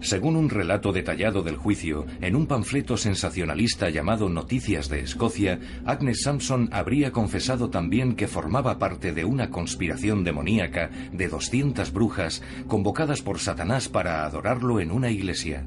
Según 0.00 0.36
un 0.36 0.48
relato 0.48 0.92
detallado 0.92 1.42
del 1.42 1.56
juicio, 1.56 2.06
en 2.20 2.34
un 2.34 2.46
panfleto 2.46 2.96
sensacionalista 2.96 3.90
llamado 3.90 4.28
Noticias 4.28 4.88
de 4.88 5.00
Escocia, 5.00 5.60
Agnes 5.84 6.22
Sampson 6.22 6.68
habría 6.72 7.12
confesado 7.12 7.68
también 7.68 8.16
que 8.16 8.26
formaba 8.26 8.78
parte 8.78 9.12
de 9.12 9.24
una 9.24 9.50
conspiración 9.50 10.24
demoníaca 10.24 10.90
de 11.12 11.28
200 11.28 11.92
brujas 11.92 12.42
convocadas 12.66 13.20
por 13.20 13.38
Satanás 13.38 13.88
para 13.88 14.24
adorarlo 14.24 14.80
en 14.80 14.90
una 14.90 15.10
iglesia. 15.10 15.66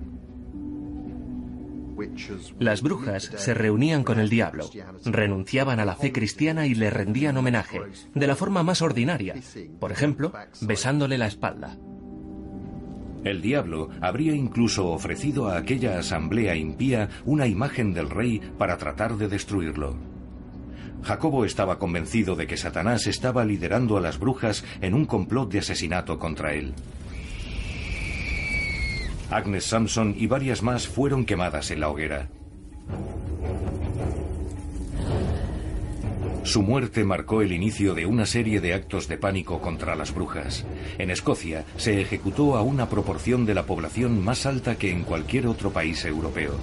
Las 2.59 2.81
brujas 2.81 3.31
se 3.35 3.53
reunían 3.53 4.03
con 4.03 4.19
el 4.19 4.29
diablo, 4.29 4.69
renunciaban 5.05 5.79
a 5.79 5.85
la 5.85 5.95
fe 5.95 6.11
cristiana 6.11 6.65
y 6.65 6.73
le 6.73 6.89
rendían 6.89 7.37
homenaje, 7.37 7.81
de 8.13 8.27
la 8.27 8.35
forma 8.35 8.63
más 8.63 8.81
ordinaria, 8.81 9.35
por 9.79 9.91
ejemplo, 9.91 10.33
besándole 10.61 11.17
la 11.17 11.27
espalda. 11.27 11.77
El 13.23 13.41
diablo 13.41 13.89
habría 14.01 14.33
incluso 14.33 14.89
ofrecido 14.89 15.47
a 15.47 15.57
aquella 15.57 15.97
asamblea 15.97 16.55
impía 16.55 17.09
una 17.25 17.47
imagen 17.47 17.93
del 17.93 18.09
rey 18.09 18.41
para 18.57 18.77
tratar 18.77 19.17
de 19.17 19.29
destruirlo. 19.29 19.95
Jacobo 21.03 21.45
estaba 21.45 21.79
convencido 21.79 22.35
de 22.35 22.47
que 22.47 22.57
Satanás 22.57 23.07
estaba 23.07 23.45
liderando 23.45 23.97
a 23.97 24.01
las 24.01 24.19
brujas 24.19 24.63
en 24.81 24.93
un 24.93 25.05
complot 25.05 25.51
de 25.51 25.59
asesinato 25.59 26.17
contra 26.17 26.53
él. 26.53 26.73
Agnes 29.29 29.65
Sampson 29.65 30.15
y 30.17 30.27
varias 30.27 30.61
más 30.61 30.87
fueron 30.87 31.25
quemadas 31.25 31.71
en 31.71 31.79
la 31.79 31.89
hoguera. 31.89 32.29
Su 36.43 36.61
muerte 36.61 37.05
marcó 37.05 37.41
el 37.41 37.53
inicio 37.53 37.93
de 37.93 38.05
una 38.05 38.25
serie 38.25 38.59
de 38.59 38.73
actos 38.73 39.07
de 39.07 39.17
pánico 39.17 39.61
contra 39.61 39.95
las 39.95 40.13
brujas. 40.13 40.65
En 40.97 41.09
Escocia 41.09 41.63
se 41.77 42.01
ejecutó 42.01 42.57
a 42.57 42.61
una 42.61 42.89
proporción 42.89 43.45
de 43.45 43.53
la 43.53 43.65
población 43.65 44.23
más 44.23 44.45
alta 44.45 44.75
que 44.75 44.91
en 44.91 45.03
cualquier 45.03 45.47
otro 45.47 45.71
país 45.71 46.03
europeo. 46.03 46.55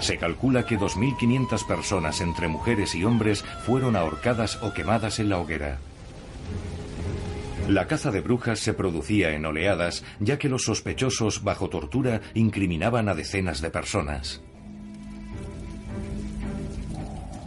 Se 0.00 0.16
calcula 0.16 0.64
que 0.64 0.78
2.500 0.78 1.66
personas 1.66 2.20
entre 2.22 2.48
mujeres 2.48 2.94
y 2.94 3.04
hombres 3.04 3.44
fueron 3.64 3.96
ahorcadas 3.96 4.62
o 4.62 4.72
quemadas 4.72 5.18
en 5.18 5.28
la 5.28 5.38
hoguera. 5.38 5.78
La 7.68 7.86
caza 7.86 8.10
de 8.10 8.20
brujas 8.20 8.60
se 8.60 8.74
producía 8.74 9.30
en 9.30 9.44
oleadas, 9.44 10.04
ya 10.20 10.38
que 10.38 10.48
los 10.48 10.64
sospechosos 10.64 11.44
bajo 11.44 11.68
tortura 11.68 12.20
incriminaban 12.34 13.08
a 13.08 13.14
decenas 13.14 13.60
de 13.60 13.70
personas. 13.70 14.42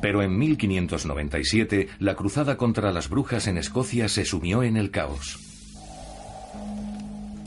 Pero 0.02 0.22
en 0.22 0.38
1597 0.38 1.88
la 2.00 2.16
cruzada 2.16 2.58
contra 2.58 2.92
las 2.92 3.10
brujas 3.10 3.48
en 3.48 3.58
Escocia 3.58 4.08
se 4.10 4.26
sumió 4.26 4.64
en 4.64 4.78
el 4.78 4.92
caos. 4.92 5.40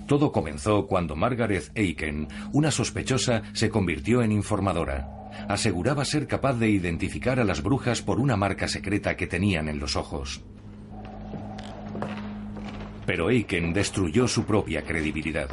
Todo 0.07 0.33
comenzó 0.33 0.89
cuando 0.89 1.15
Margaret 1.15 1.71
Aiken, 1.77 2.27
una 2.53 2.73
sospechosa, 2.73 3.43
se 3.53 3.71
convirtió 3.71 4.23
en 4.23 4.33
informadora. 4.33 5.09
Aseguraba 5.49 6.05
ser 6.05 6.27
capaz 6.27 6.55
de 6.55 6.69
identificar 6.69 7.39
a 7.39 7.45
las 7.45 7.63
brujas 7.63 8.03
por 8.03 8.19
una 8.19 8.37
marca 8.37 8.67
secreta 8.67 9.17
que 9.17 9.29
tenían 9.29 9.69
en 9.69 9.79
los 9.79 9.95
ojos. 9.95 10.43
Pero 13.07 13.29
Aiken 13.29 13.73
destruyó 13.73 14.27
su 14.27 14.45
propia 14.45 14.83
credibilidad. 14.83 15.49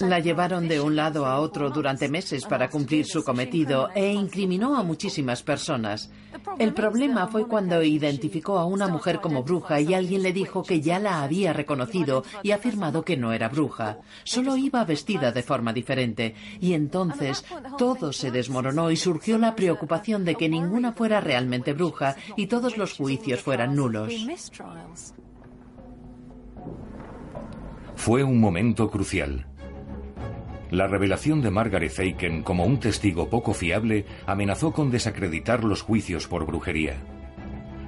La 0.00 0.18
llevaron 0.18 0.68
de 0.68 0.80
un 0.80 0.96
lado 0.96 1.26
a 1.26 1.40
otro 1.40 1.70
durante 1.70 2.08
meses 2.08 2.44
para 2.44 2.70
cumplir 2.70 3.06
su 3.06 3.22
cometido 3.22 3.88
e 3.94 4.12
incriminó 4.12 4.76
a 4.76 4.82
muchísimas 4.82 5.42
personas. 5.42 6.10
El 6.58 6.74
problema 6.74 7.26
fue 7.28 7.46
cuando 7.46 7.82
identificó 7.82 8.58
a 8.58 8.64
una 8.64 8.88
mujer 8.88 9.20
como 9.20 9.42
bruja 9.42 9.80
y 9.80 9.94
alguien 9.94 10.22
le 10.22 10.32
dijo 10.32 10.62
que 10.62 10.80
ya 10.80 10.98
la 10.98 11.22
había 11.22 11.52
reconocido 11.52 12.24
y 12.42 12.52
afirmado 12.52 13.04
que 13.04 13.16
no 13.16 13.32
era 13.32 13.48
bruja. 13.48 13.98
Solo 14.24 14.56
iba 14.56 14.84
vestida 14.84 15.32
de 15.32 15.42
forma 15.42 15.72
diferente. 15.72 16.34
Y 16.60 16.74
entonces 16.74 17.44
todo 17.78 18.12
se 18.12 18.30
desmoronó 18.30 18.90
y 18.90 18.96
surgió 18.96 19.38
la 19.38 19.54
preocupación 19.54 20.24
de 20.24 20.34
que 20.34 20.48
ninguna 20.48 20.92
fuera 20.92 21.20
realmente 21.20 21.72
bruja 21.72 22.16
y 22.36 22.46
todos 22.46 22.76
los 22.76 22.94
juicios 22.94 23.40
fueran 23.40 23.74
nulos. 23.76 24.12
Fue 27.96 28.24
un 28.24 28.40
momento 28.40 28.90
crucial. 28.90 29.49
La 30.70 30.86
revelación 30.86 31.42
de 31.42 31.50
Margaret 31.50 31.98
Aiken 31.98 32.42
como 32.42 32.64
un 32.64 32.78
testigo 32.78 33.28
poco 33.28 33.54
fiable 33.54 34.06
amenazó 34.26 34.72
con 34.72 34.90
desacreditar 34.90 35.64
los 35.64 35.82
juicios 35.82 36.28
por 36.28 36.46
brujería. 36.46 36.96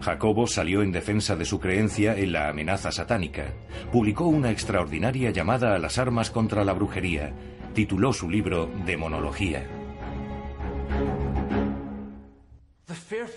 Jacobo 0.01 0.49
salió 0.49 0.83
en 0.83 0.91
defensa 0.91 1.37
de 1.37 1.45
su 1.45 1.61
creencia 1.61 2.17
en 2.17 2.33
la 2.33 2.49
amenaza 2.49 2.91
satánica. 2.91 3.55
Publicó 3.93 4.27
una 4.27 4.51
extraordinaria 4.51 5.31
llamada 5.31 5.77
a 5.77 5.79
las 5.79 5.97
armas 5.97 6.33
contra 6.33 6.65
la 6.65 6.73
brujería. 6.73 7.33
Tituló 7.73 8.13
su 8.13 8.29
libro 8.29 8.69
Demonología. 8.85 9.65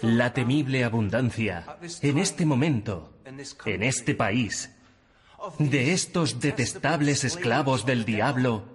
La 0.02 0.34
temible 0.34 0.84
abundancia, 0.84 1.66
en 2.02 2.18
este 2.18 2.46
momento, 2.48 3.14
en 3.66 3.84
este 3.84 4.16
país, 4.16 4.76
de 5.60 5.94
estos 5.94 6.40
detestables 6.40 7.24
esclavos 7.24 7.86
del 7.86 8.06
diablo, 8.06 8.75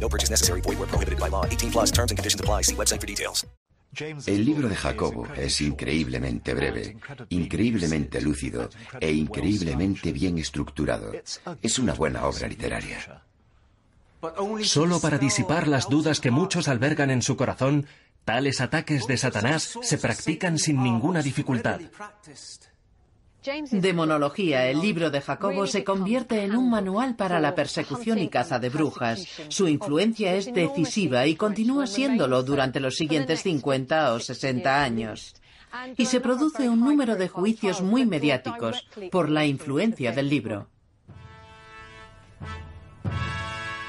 No 0.00 0.08
purchase 0.08 0.30
necessary. 0.30 0.62
Void 0.62 0.78
where 0.78 0.88
prohibited 0.88 1.20
by 1.20 1.28
law. 1.28 1.44
18 1.44 1.70
plus 1.70 1.92
terms 1.92 2.10
and 2.10 2.18
conditions 2.18 2.40
apply. 2.40 2.62
See 2.62 2.74
website 2.74 3.00
for 3.00 3.06
details. 3.06 3.44
El 4.26 4.44
libro 4.44 4.68
de 4.68 4.76
Jacobo 4.76 5.26
es 5.34 5.60
increíblemente 5.60 6.54
breve, 6.54 6.98
increíblemente 7.30 8.20
lúcido 8.20 8.68
e 9.00 9.10
increíblemente 9.10 10.12
bien 10.12 10.38
estructurado. 10.38 11.12
Es 11.62 11.78
una 11.78 11.94
buena 11.94 12.26
obra 12.26 12.46
literaria. 12.46 13.22
Solo 14.62 15.00
para 15.00 15.18
disipar 15.18 15.68
las 15.68 15.88
dudas 15.88 16.20
que 16.20 16.30
muchos 16.30 16.68
albergan 16.68 17.10
en 17.10 17.22
su 17.22 17.36
corazón, 17.36 17.86
tales 18.24 18.60
ataques 18.60 19.06
de 19.06 19.16
Satanás 19.16 19.78
se 19.82 19.98
practican 19.98 20.58
sin 20.58 20.82
ninguna 20.82 21.22
dificultad. 21.22 21.80
Demonología, 23.70 24.68
el 24.68 24.80
libro 24.80 25.10
de 25.10 25.20
Jacobo, 25.20 25.66
se 25.66 25.84
convierte 25.84 26.42
en 26.42 26.56
un 26.56 26.70
manual 26.70 27.16
para 27.16 27.40
la 27.40 27.54
persecución 27.54 28.18
y 28.18 28.28
caza 28.28 28.58
de 28.58 28.68
brujas. 28.68 29.26
Su 29.48 29.68
influencia 29.68 30.34
es 30.34 30.52
decisiva 30.52 31.26
y 31.26 31.34
continúa 31.34 31.86
siéndolo 31.86 32.42
durante 32.42 32.80
los 32.80 32.96
siguientes 32.96 33.42
50 33.42 34.12
o 34.12 34.20
60 34.20 34.82
años. 34.82 35.34
Y 35.96 36.06
se 36.06 36.20
produce 36.20 36.68
un 36.68 36.80
número 36.80 37.16
de 37.16 37.28
juicios 37.28 37.82
muy 37.82 38.06
mediáticos 38.06 38.86
por 39.10 39.28
la 39.28 39.44
influencia 39.44 40.12
del 40.12 40.28
libro. 40.28 40.68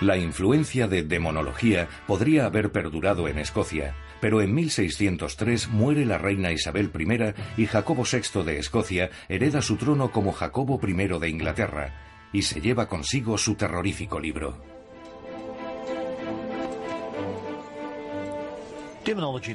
La 0.02 0.18
influencia 0.18 0.88
de 0.88 1.04
demonología 1.04 1.90
podría 2.08 2.46
haber 2.46 2.72
perdurado 2.72 3.28
en 3.28 3.38
Escocia, 3.38 3.96
pero 4.22 4.42
en 4.42 4.54
1603 4.54 5.70
muere 5.70 6.06
la 6.06 6.18
reina 6.18 6.52
Isabel 6.52 6.92
I 6.98 7.62
y 7.62 7.66
Jacobo 7.66 8.04
VI 8.04 8.44
de 8.44 8.60
Escocia 8.60 9.10
hereda 9.28 9.62
su 9.62 9.78
trono 9.78 10.12
como 10.12 10.32
Jacobo 10.32 10.80
I 10.82 10.94
de 10.94 11.30
Inglaterra 11.30 12.30
y 12.32 12.44
se 12.44 12.62
lleva 12.62 12.88
consigo 12.88 13.38
su 13.38 13.56
terrorífico 13.56 14.20
libro. 14.20 14.62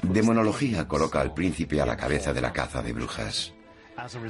Demonología 0.03 0.89
coloca 0.89 1.21
al 1.21 1.33
príncipe 1.33 1.81
a 1.81 1.87
la 1.87 1.97
cabeza 1.97 2.33
de 2.33 2.41
la 2.41 2.53
caza 2.53 2.83
de 2.83 2.93
brujas. 2.93 3.55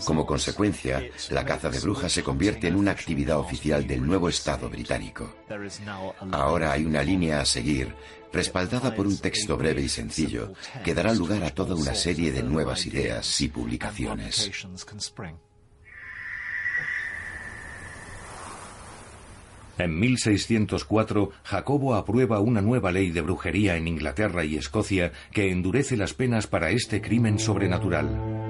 Como 0.05 0.27
consecuencia, 0.27 1.03
la 1.31 1.44
caza 1.44 1.70
de 1.70 1.81
brujas 1.81 2.12
se 2.12 2.22
convierte 2.22 2.68
en 2.68 2.77
una 2.77 2.90
actividad 2.90 3.38
oficial 3.38 3.87
del 3.87 4.07
nuevo 4.07 4.29
Estado 4.29 4.68
británico. 4.68 5.35
Ahora 6.33 6.72
hay 6.72 6.85
una 6.85 7.03
línea 7.03 7.40
a 7.40 7.44
seguir, 7.44 7.94
respaldada 8.33 8.94
por 8.94 9.07
un 9.07 9.18
texto 9.18 9.57
breve 9.57 9.83
y 9.83 9.88
sencillo, 9.88 10.53
que 10.85 10.94
dará 10.94 11.14
lugar 11.14 11.42
a 11.44 11.50
toda 11.50 11.74
una 11.74 11.94
serie 11.94 12.33
de 12.33 12.42
nuevas 12.42 12.87
ideas 12.87 13.40
y 13.40 13.48
publicaciones. 13.48 14.50
En 19.77 19.98
1604, 19.98 21.31
Jacobo 21.42 21.94
aprueba 21.94 22.38
una 22.38 22.61
nueva 22.61 22.92
ley 22.92 23.11
de 23.11 23.22
brujería 23.22 23.77
en 23.77 23.88
Inglaterra 23.88 24.44
y 24.44 24.57
Escocia 24.57 25.11
que 25.33 25.50
endurece 25.50 25.96
las 25.96 26.14
penas 26.14 26.46
para 26.46 26.70
este 26.70 27.00
crimen 27.03 27.40
sobrenatural. 27.40 28.43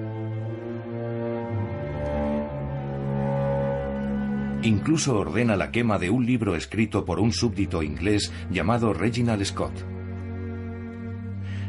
Incluso 4.64 5.18
ordena 5.18 5.56
la 5.56 5.70
quema 5.70 5.98
de 5.98 6.08
un 6.08 6.24
libro 6.24 6.56
escrito 6.56 7.04
por 7.04 7.20
un 7.20 7.32
súbdito 7.32 7.82
inglés 7.82 8.32
llamado 8.50 8.94
Reginald 8.94 9.44
Scott. 9.44 9.74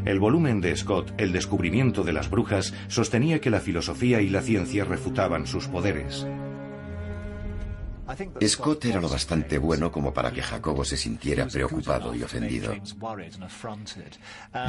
El 0.05 0.17
volumen 0.17 0.61
de 0.61 0.77
Scott, 0.77 1.13
El 1.17 1.33
descubrimiento 1.33 2.05
de 2.05 2.13
las 2.13 2.29
brujas, 2.29 2.73
sostenía 2.87 3.41
que 3.41 3.49
la 3.49 3.59
filosofía 3.59 4.21
y 4.21 4.29
la 4.29 4.41
ciencia 4.41 4.85
refutaban 4.85 5.45
sus 5.45 5.67
poderes. 5.67 6.25
Scott 8.47 8.85
era 8.85 9.01
lo 9.01 9.09
bastante 9.09 9.57
bueno 9.57 9.91
como 9.91 10.13
para 10.13 10.31
que 10.31 10.41
Jacobo 10.41 10.85
se 10.85 10.95
sintiera 10.95 11.47
preocupado 11.47 12.15
y 12.15 12.23
ofendido. 12.23 12.73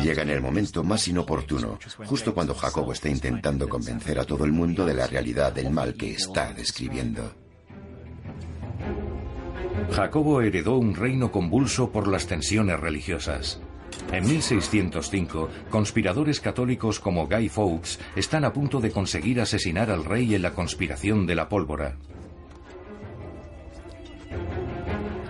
Llega 0.02 0.22
en 0.22 0.30
el 0.30 0.40
momento 0.40 0.82
más 0.82 1.06
inoportuno, 1.06 1.78
justo 2.06 2.34
cuando 2.34 2.56
Jacobo 2.56 2.92
está 2.92 3.08
intentando 3.08 3.68
convencer 3.68 4.18
a 4.18 4.24
todo 4.24 4.44
el 4.44 4.52
mundo 4.52 4.84
de 4.84 4.94
la 4.94 5.06
realidad 5.06 5.52
del 5.52 5.70
mal 5.70 5.94
que 5.94 6.10
está 6.10 6.52
describiendo. 6.52 7.45
Jacobo 9.90 10.42
heredó 10.42 10.76
un 10.76 10.94
reino 10.94 11.32
convulso 11.32 11.90
por 11.90 12.08
las 12.08 12.26
tensiones 12.26 12.78
religiosas. 12.78 13.60
En 14.12 14.26
1605, 14.26 15.48
conspiradores 15.70 16.40
católicos 16.40 17.00
como 17.00 17.26
Guy 17.26 17.48
Fawkes 17.48 17.98
están 18.14 18.44
a 18.44 18.52
punto 18.52 18.80
de 18.80 18.90
conseguir 18.90 19.40
asesinar 19.40 19.90
al 19.90 20.04
rey 20.04 20.34
en 20.34 20.42
la 20.42 20.52
conspiración 20.52 21.26
de 21.26 21.34
la 21.34 21.48
pólvora. 21.48 21.96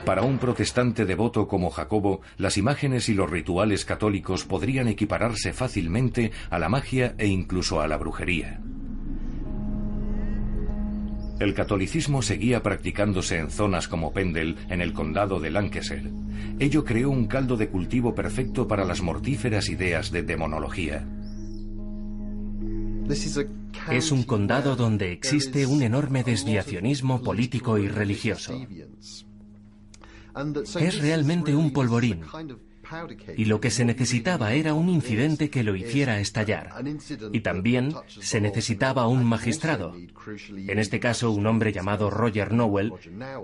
Para 0.05 0.23
un 0.23 0.39
protestante 0.39 1.05
devoto 1.05 1.49
como 1.49 1.71
Jacobo, 1.71 2.21
las 2.39 2.57
imágenes 2.57 3.09
y 3.09 3.15
los 3.15 3.29
rituales 3.29 3.85
católicos 3.85 4.45
podrían 4.45 4.87
equipararse 4.89 5.53
fácilmente 5.53 6.31
a 6.49 6.59
la 6.59 6.69
magia 6.69 7.15
e 7.19 7.27
incluso 7.27 7.81
a 7.81 7.89
la 7.89 7.97
brujería. 7.97 8.61
El 11.39 11.53
catolicismo 11.53 12.23
seguía 12.23 12.63
practicándose 12.63 13.39
en 13.39 13.51
zonas 13.51 13.89
como 13.89 14.13
Pendle, 14.13 14.55
en 14.71 14.81
el 14.81 14.95
condado 14.95 15.39
de 15.39 15.51
Lancashire. 15.51 16.11
Ello 16.59 16.85
creó 16.85 17.11
un 17.11 17.27
caldo 17.27 17.57
de 17.57 17.69
cultivo 17.69 18.15
perfecto 18.15 18.67
para 18.67 18.85
las 18.85 19.03
mortíferas 19.03 19.69
ideas 19.69 20.11
de 20.11 20.23
demonología. 20.23 21.07
Es 23.91 24.11
un 24.11 24.23
condado 24.25 24.77
donde 24.77 25.13
existe 25.13 25.67
un 25.67 25.83
enorme 25.83 26.25
desviacionismo 26.25 27.23
político 27.23 27.79
y 27.79 27.89
religioso. 27.89 28.59
Es 30.81 31.01
realmente 31.01 31.55
un 31.55 31.73
polvorín. 31.73 32.23
Y 33.37 33.47
lo 33.47 33.61
que 33.61 33.71
se 33.71 33.85
necesitaba 33.85 34.53
era 34.55 34.75
un 34.75 34.89
incidente 34.89 35.51
que 35.51 35.63
lo 35.63 35.77
hiciera 35.77 36.21
estallar. 36.21 36.71
Y 37.33 37.41
también 37.41 37.95
se 38.09 38.41
necesitaba 38.41 39.07
un 39.09 39.25
magistrado, 39.25 39.95
en 39.97 40.79
este 40.79 41.01
caso 41.01 41.31
un 41.31 41.47
hombre 41.47 41.73
llamado 41.73 42.11
Roger 42.11 42.53
Nowell, 42.53 42.93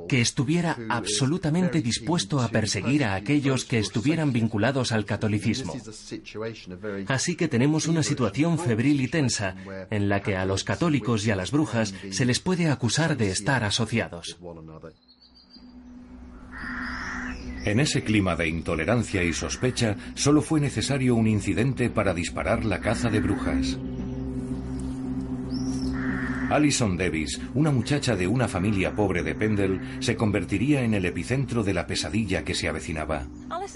que 0.09 0.21
estuviera 0.21 0.77
absolutamente 0.89 1.83
dispuesto 1.83 2.41
a 2.41 2.49
perseguir 2.49 3.05
a 3.05 3.15
aquellos 3.15 3.65
que 3.65 3.79
estuvieran 3.79 4.33
vinculados 4.33 4.93
al 4.93 5.05
catolicismo. 5.05 5.75
Así 7.09 7.37
que 7.37 7.49
tenemos 7.49 7.87
una 7.87 8.03
situación 8.03 8.59
febril 8.59 9.01
y 9.01 9.09
tensa 9.09 9.57
en 9.91 10.09
la 10.09 10.21
que 10.21 10.37
a 10.37 10.47
los 10.47 10.65
católicos 10.65 11.27
y 11.27 11.31
a 11.31 11.37
las 11.37 11.51
brujas 11.51 11.95
se 12.11 12.25
les 12.25 12.41
puede 12.41 12.69
acusar 12.69 13.17
de 13.17 13.31
estar 13.31 13.65
asociados. 13.65 14.39
En 17.65 17.79
ese 17.79 18.03
clima 18.03 18.35
de 18.35 18.49
intolerancia 18.49 19.23
y 19.23 19.33
sospecha, 19.33 19.97
solo 20.15 20.43
fue 20.43 20.61
necesario 20.61 21.15
un 21.15 21.29
incidente 21.29 21.91
para 21.91 22.13
disparar 22.13 22.65
la 22.65 22.81
caza 22.81 23.09
de 23.09 23.21
brujas. 23.21 23.79
Alison 26.53 26.97
Davis, 26.97 27.41
una 27.55 27.71
muchacha 27.71 28.15
de 28.15 28.27
una 28.27 28.47
familia 28.47 28.95
pobre 28.95 29.23
de 29.23 29.35
Pendle, 29.35 29.81
se 30.01 30.17
convertiría 30.17 30.83
en 30.83 30.95
el 30.95 31.05
epicentro 31.05 31.63
de 31.63 31.75
la 31.75 31.87
pesadilla 31.87 32.45
que 32.45 32.55
se 32.55 32.69
avecinaba. 32.69 33.27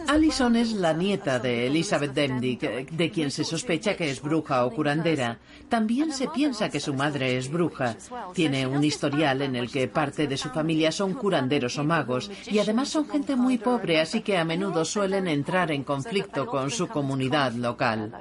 Alison 0.08 0.56
es 0.56 0.72
la 0.72 0.92
nieta 0.92 1.38
de 1.38 1.66
Elizabeth 1.66 2.12
Demdick, 2.12 2.90
de 2.90 3.10
quien 3.10 3.30
se 3.30 3.44
sospecha 3.44 3.96
que 3.96 4.10
es 4.10 4.20
bruja 4.20 4.64
o 4.64 4.70
curandera. 4.70 5.38
También 5.68 6.12
se 6.12 6.28
piensa 6.28 6.68
que 6.68 6.80
su 6.80 6.94
madre 6.94 7.36
es 7.36 7.50
bruja. 7.50 7.96
Tiene 8.34 8.66
un 8.66 8.84
historial 8.84 9.42
en 9.42 9.56
el 9.56 9.70
que 9.70 9.88
parte 9.88 10.26
de 10.26 10.36
su 10.36 10.50
familia 10.50 10.92
son 10.92 11.14
curanderos 11.14 11.78
o 11.78 11.84
magos 11.84 12.30
y 12.46 12.58
además 12.58 12.88
son 12.88 13.08
gente 13.08 13.36
muy 13.36 13.58
pobre, 13.58 14.00
así 14.00 14.20
que 14.20 14.36
a 14.36 14.44
menudo 14.44 14.84
suelen 14.84 15.28
entrar 15.28 15.70
en 15.72 15.84
conflicto 15.84 16.46
con 16.46 16.70
su 16.70 16.88
comunidad 16.88 17.52
local. 17.52 18.12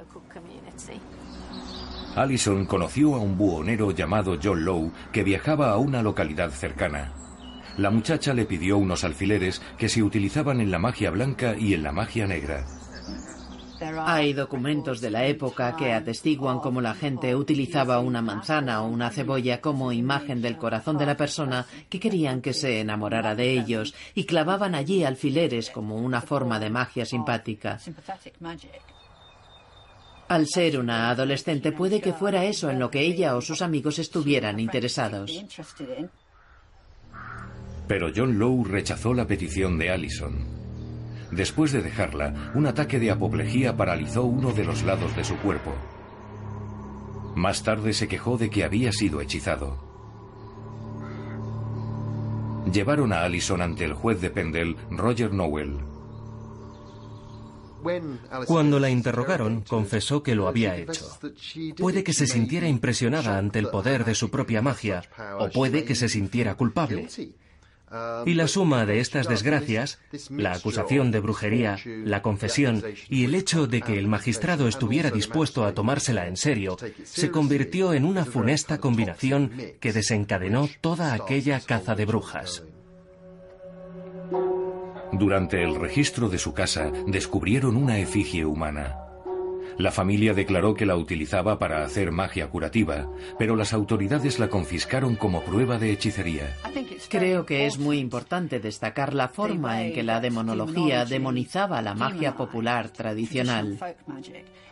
Allison 2.16 2.64
conoció 2.64 3.14
a 3.14 3.18
un 3.18 3.36
buhonero 3.36 3.90
llamado 3.90 4.38
John 4.42 4.64
Lowe 4.64 4.90
que 5.12 5.22
viajaba 5.22 5.70
a 5.70 5.76
una 5.76 6.02
localidad 6.02 6.50
cercana. 6.50 7.12
La 7.76 7.90
muchacha 7.90 8.32
le 8.32 8.46
pidió 8.46 8.78
unos 8.78 9.04
alfileres 9.04 9.60
que 9.76 9.90
se 9.90 10.02
utilizaban 10.02 10.62
en 10.62 10.70
la 10.70 10.78
magia 10.78 11.10
blanca 11.10 11.54
y 11.58 11.74
en 11.74 11.82
la 11.82 11.92
magia 11.92 12.26
negra. 12.26 12.64
Hay 14.06 14.32
documentos 14.32 15.02
de 15.02 15.10
la 15.10 15.26
época 15.26 15.76
que 15.76 15.92
atestiguan 15.92 16.60
cómo 16.60 16.80
la 16.80 16.94
gente 16.94 17.36
utilizaba 17.36 18.00
una 18.00 18.22
manzana 18.22 18.82
o 18.82 18.88
una 18.88 19.10
cebolla 19.10 19.60
como 19.60 19.92
imagen 19.92 20.40
del 20.40 20.56
corazón 20.56 20.96
de 20.96 21.04
la 21.04 21.18
persona 21.18 21.66
que 21.90 22.00
querían 22.00 22.40
que 22.40 22.54
se 22.54 22.80
enamorara 22.80 23.34
de 23.34 23.52
ellos 23.52 23.94
y 24.14 24.24
clavaban 24.24 24.74
allí 24.74 25.04
alfileres 25.04 25.68
como 25.68 25.96
una 25.96 26.22
forma 26.22 26.58
de 26.58 26.70
magia 26.70 27.04
simpática. 27.04 27.78
Al 30.28 30.46
ser 30.48 30.78
una 30.78 31.10
adolescente 31.10 31.70
puede 31.70 32.00
que 32.00 32.12
fuera 32.12 32.44
eso 32.44 32.68
en 32.68 32.80
lo 32.80 32.90
que 32.90 33.00
ella 33.00 33.36
o 33.36 33.40
sus 33.40 33.62
amigos 33.62 33.98
estuvieran 34.00 34.58
interesados. 34.58 35.30
Pero 37.86 38.10
John 38.14 38.38
Lowe 38.38 38.64
rechazó 38.68 39.14
la 39.14 39.26
petición 39.26 39.78
de 39.78 39.90
Allison. 39.90 40.34
Después 41.30 41.72
de 41.72 41.82
dejarla, 41.82 42.52
un 42.54 42.66
ataque 42.66 42.98
de 42.98 43.10
apoplejía 43.10 43.76
paralizó 43.76 44.24
uno 44.24 44.52
de 44.52 44.64
los 44.64 44.82
lados 44.82 45.14
de 45.14 45.24
su 45.24 45.36
cuerpo. 45.36 45.74
Más 47.36 47.62
tarde 47.62 47.92
se 47.92 48.08
quejó 48.08 48.36
de 48.36 48.50
que 48.50 48.64
había 48.64 48.90
sido 48.92 49.20
hechizado. 49.20 49.84
Llevaron 52.72 53.12
a 53.12 53.22
Allison 53.22 53.62
ante 53.62 53.84
el 53.84 53.92
juez 53.92 54.20
de 54.20 54.30
Pendle, 54.30 54.76
Roger 54.90 55.32
Nowell. 55.32 55.95
Cuando 58.46 58.80
la 58.80 58.90
interrogaron, 58.90 59.62
confesó 59.62 60.22
que 60.22 60.34
lo 60.34 60.48
había 60.48 60.76
hecho. 60.76 61.06
Puede 61.76 62.04
que 62.04 62.12
se 62.12 62.26
sintiera 62.26 62.68
impresionada 62.68 63.38
ante 63.38 63.58
el 63.58 63.68
poder 63.68 64.04
de 64.04 64.14
su 64.14 64.30
propia 64.30 64.62
magia, 64.62 65.02
o 65.38 65.48
puede 65.50 65.84
que 65.84 65.94
se 65.94 66.08
sintiera 66.08 66.54
culpable. 66.54 67.08
Y 68.24 68.34
la 68.34 68.48
suma 68.48 68.84
de 68.84 68.98
estas 68.98 69.28
desgracias, 69.28 70.00
la 70.28 70.52
acusación 70.52 71.12
de 71.12 71.20
brujería, 71.20 71.78
la 71.84 72.20
confesión 72.20 72.82
y 73.08 73.24
el 73.24 73.34
hecho 73.34 73.68
de 73.68 73.80
que 73.80 73.98
el 73.98 74.08
magistrado 74.08 74.66
estuviera 74.66 75.10
dispuesto 75.10 75.64
a 75.64 75.72
tomársela 75.72 76.26
en 76.26 76.36
serio, 76.36 76.76
se 77.04 77.30
convirtió 77.30 77.92
en 77.92 78.04
una 78.04 78.24
funesta 78.24 78.78
combinación 78.78 79.52
que 79.78 79.92
desencadenó 79.92 80.68
toda 80.80 81.14
aquella 81.14 81.60
caza 81.60 81.94
de 81.94 82.06
brujas. 82.06 82.64
Durante 85.18 85.62
el 85.62 85.76
registro 85.76 86.28
de 86.28 86.36
su 86.36 86.52
casa 86.52 86.92
descubrieron 87.06 87.76
una 87.76 87.98
efigie 87.98 88.44
humana. 88.44 89.05
La 89.78 89.90
familia 89.90 90.32
declaró 90.32 90.74
que 90.74 90.86
la 90.86 90.96
utilizaba 90.96 91.58
para 91.58 91.84
hacer 91.84 92.10
magia 92.10 92.48
curativa, 92.48 93.10
pero 93.38 93.56
las 93.56 93.72
autoridades 93.74 94.38
la 94.38 94.48
confiscaron 94.48 95.16
como 95.16 95.42
prueba 95.42 95.78
de 95.78 95.92
hechicería. 95.92 96.56
Creo 97.08 97.44
que 97.44 97.66
es 97.66 97.78
muy 97.78 97.98
importante 97.98 98.58
destacar 98.58 99.12
la 99.12 99.28
forma 99.28 99.82
en 99.82 99.92
que 99.92 100.02
la 100.02 100.20
demonología 100.20 101.04
demonizaba 101.04 101.82
la 101.82 101.94
magia 101.94 102.36
popular 102.36 102.88
tradicional. 102.88 103.78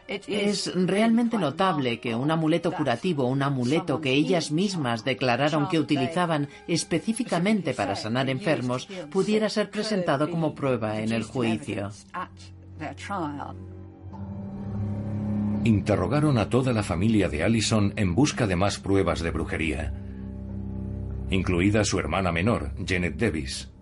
Es 0.06 0.72
realmente 0.74 1.38
notable 1.38 1.98
que 1.98 2.14
un 2.14 2.30
amuleto 2.30 2.72
curativo, 2.72 3.26
un 3.26 3.42
amuleto 3.42 4.00
que 4.00 4.12
ellas 4.12 4.50
mismas 4.50 5.04
declararon 5.04 5.68
que 5.68 5.78
utilizaban 5.78 6.48
específicamente 6.66 7.72
para 7.74 7.96
sanar 7.96 8.28
enfermos, 8.28 8.86
pudiera 9.10 9.48
ser 9.48 9.70
presentado 9.70 10.30
como 10.30 10.54
prueba 10.54 11.00
en 11.00 11.12
el 11.12 11.24
juicio. 11.24 11.90
Interrogaron 15.64 16.36
a 16.36 16.50
toda 16.50 16.74
la 16.74 16.82
familia 16.82 17.30
de 17.30 17.42
Allison 17.42 17.94
en 17.96 18.14
busca 18.14 18.46
de 18.46 18.54
más 18.54 18.78
pruebas 18.78 19.20
de 19.20 19.30
brujería, 19.30 19.94
incluida 21.30 21.84
su 21.84 21.98
hermana 21.98 22.32
menor, 22.32 22.72
Janet 22.86 23.16
Davis. 23.16 23.72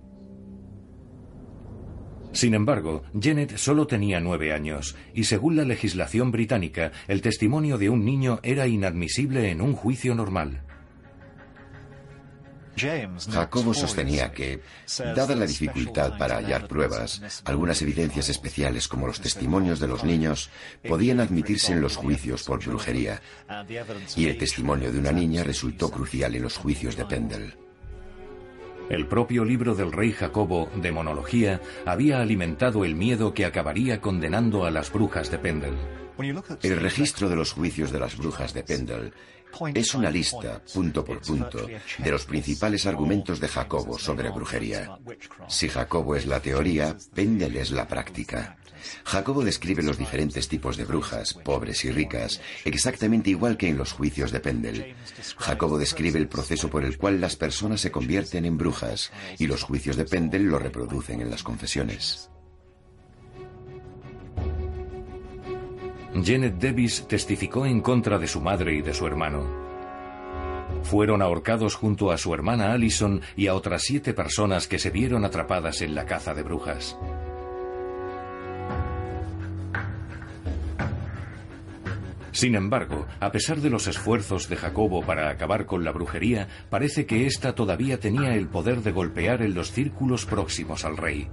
Sin 2.31 2.55
embargo, 2.55 3.03
Janet 3.21 3.57
solo 3.57 3.89
tenía 3.89 4.21
nueve 4.21 4.53
años 4.53 4.97
y 5.13 5.25
según 5.25 5.57
la 5.57 5.65
legislación 5.65 6.31
británica, 6.31 6.93
el 7.09 7.21
testimonio 7.21 7.79
de 7.79 7.91
un 7.91 8.05
niño 8.05 8.39
era 8.45 8.69
inadmisible 8.69 9.51
en 9.51 9.61
un 9.61 9.75
juicio 9.75 10.15
normal. 10.15 10.63
Jacobo 12.77 13.75
sostenía 13.75 14.33
que, 14.33 14.61
dada 14.99 15.35
la 15.35 15.47
dificultad 15.47 16.17
para 16.19 16.37
hallar 16.37 16.67
pruebas, 16.67 17.43
algunas 17.45 17.81
evidencias 17.83 18.29
especiales 18.29 18.89
como 18.89 19.07
los 19.07 19.21
testimonios 19.21 19.81
de 19.81 19.89
los 19.89 20.05
niños 20.05 20.51
podían 20.87 21.21
admitirse 21.21 21.73
en 21.73 21.81
los 21.81 21.97
juicios 21.97 22.45
por 22.45 22.65
brujería, 22.65 23.21
y 24.17 24.27
el 24.27 24.39
testimonio 24.39 24.93
de 24.93 24.99
una 24.99 25.13
niña 25.13 25.45
resultó 25.45 25.91
crucial 25.91 26.35
en 26.35 26.43
los 26.43 26.57
juicios 26.57 26.97
de 26.97 27.05
Pendel. 27.05 27.55
El 28.89 29.07
propio 29.07 29.45
libro 29.45 29.75
del 29.75 29.93
rey 29.93 30.13
Jacobo 30.13 30.69
de 30.75 30.93
monología 30.93 31.61
había 31.87 32.21
alimentado 32.21 32.85
el 32.85 32.95
miedo 32.95 33.33
que 33.33 33.47
acabaría 33.47 34.01
condenando 34.01 34.65
a 34.65 34.71
las 34.71 34.93
brujas 34.93 35.31
de 35.31 35.39
Pendel. 35.39 35.75
El 36.63 36.79
registro 36.79 37.29
de 37.29 37.37
los 37.37 37.53
juicios 37.53 37.91
de 37.91 38.01
las 38.01 38.17
brujas 38.17 38.53
de 38.53 38.63
Pendel 38.63 39.15
es 39.75 39.95
una 39.95 40.11
lista, 40.11 40.63
punto 40.73 41.05
por 41.05 41.21
punto, 41.21 41.67
de 41.99 42.11
los 42.11 42.25
principales 42.25 42.87
argumentos 42.87 43.41
de 43.41 43.49
Jacobo 43.49 43.99
sobre 43.99 44.31
brujería. 44.31 44.99
Si 45.49 45.69
Jacobo 45.69 46.17
es 46.17 46.27
la 46.27 46.41
teoría, 46.41 46.97
Pendel 47.15 47.57
es 47.57 47.71
la 47.71 47.87
práctica. 47.87 48.57
Jacobo 49.05 49.45
describe 49.45 49.83
los 49.83 49.99
diferentes 49.99 50.49
tipos 50.49 50.77
de 50.77 50.85
brujas, 50.85 51.35
pobres 51.35 51.85
y 51.85 51.93
ricas, 51.93 52.41
exactamente 52.65 53.31
igual 53.31 53.57
que 53.57 53.69
en 53.69 53.79
los 53.79 53.93
juicios 53.93 54.33
de 54.33 54.41
Pendel. 54.41 54.97
Jacobo 55.39 55.79
describe 55.79 56.19
el 56.19 56.29
proceso 56.29 56.69
por 56.69 56.85
el 56.85 56.99
cual 56.99 57.21
las 57.21 57.37
personas 57.37 57.81
se 57.81 57.93
convierten 57.93 58.45
en 58.45 58.59
brujas, 58.59 59.13
y 59.39 59.47
los 59.47 59.63
juicios 59.63 59.97
de 59.97 60.05
Pendel 60.05 60.45
lo 60.45 60.59
reproducen 60.59 61.21
en 61.21 61.31
las 61.31 61.43
confesiones. 61.43 62.32
Janet 66.15 66.57
Davis 66.59 67.07
testificó 67.09 67.65
en 67.65 67.81
contra 67.81 68.19
de 68.19 68.27
su 68.27 68.41
madre 68.41 68.75
y 68.75 68.83
de 68.83 68.93
su 68.93 69.07
hermano. 69.07 69.47
Fueron 70.83 71.23
ahorcados 71.23 71.75
junto 71.75 72.11
a 72.11 72.19
su 72.19 72.35
hermana 72.35 72.73
Allison 72.73 73.21
y 73.37 73.47
a 73.47 73.55
otras 73.55 73.83
siete 73.83 74.13
personas 74.13 74.69
que 74.69 74.79
se 74.79 74.91
vieron 74.91 75.25
atrapadas 75.25 75.81
en 75.81 75.95
la 75.95 76.05
caza 76.05 76.35
de 76.35 76.43
brujas. 76.43 76.97
Sin 82.33 82.57
embargo, 82.57 83.07
a 83.21 83.31
pesar 83.31 83.61
de 83.61 83.71
los 83.71 83.87
esfuerzos 83.87 84.49
de 84.49 84.57
Jacobo 84.57 85.03
para 85.03 85.29
acabar 85.31 85.67
con 85.67 85.85
la 85.85 85.93
brujería, 85.93 86.49
parece 86.71 87.07
que 87.07 87.27
ésta 87.27 87.55
todavía 87.55 88.01
tenía 88.01 88.35
el 88.35 88.49
poder 88.49 88.83
de 88.83 88.91
golpear 88.91 89.43
en 89.43 89.55
los 89.55 89.71
círculos 89.71 90.25
próximos 90.27 90.85
al 90.85 90.97
rey. 90.97 91.29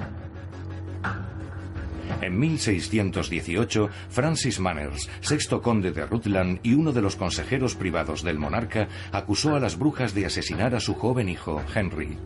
En 2.21 2.37
1618, 2.37 3.89
Francis 4.09 4.59
Manners, 4.59 5.09
sexto 5.21 5.61
conde 5.61 5.91
de 5.91 6.05
Rutland 6.05 6.59
y 6.63 6.73
uno 6.73 6.91
de 6.91 7.01
los 7.01 7.15
consejeros 7.15 7.75
privados 7.75 8.23
del 8.23 8.37
monarca, 8.37 8.89
acusó 9.11 9.55
a 9.55 9.59
las 9.59 9.77
brujas 9.77 10.13
de 10.13 10.25
asesinar 10.25 10.75
a 10.75 10.81
su 10.81 10.95
joven 10.95 11.29
hijo, 11.29 11.63
Henry. 11.73 12.17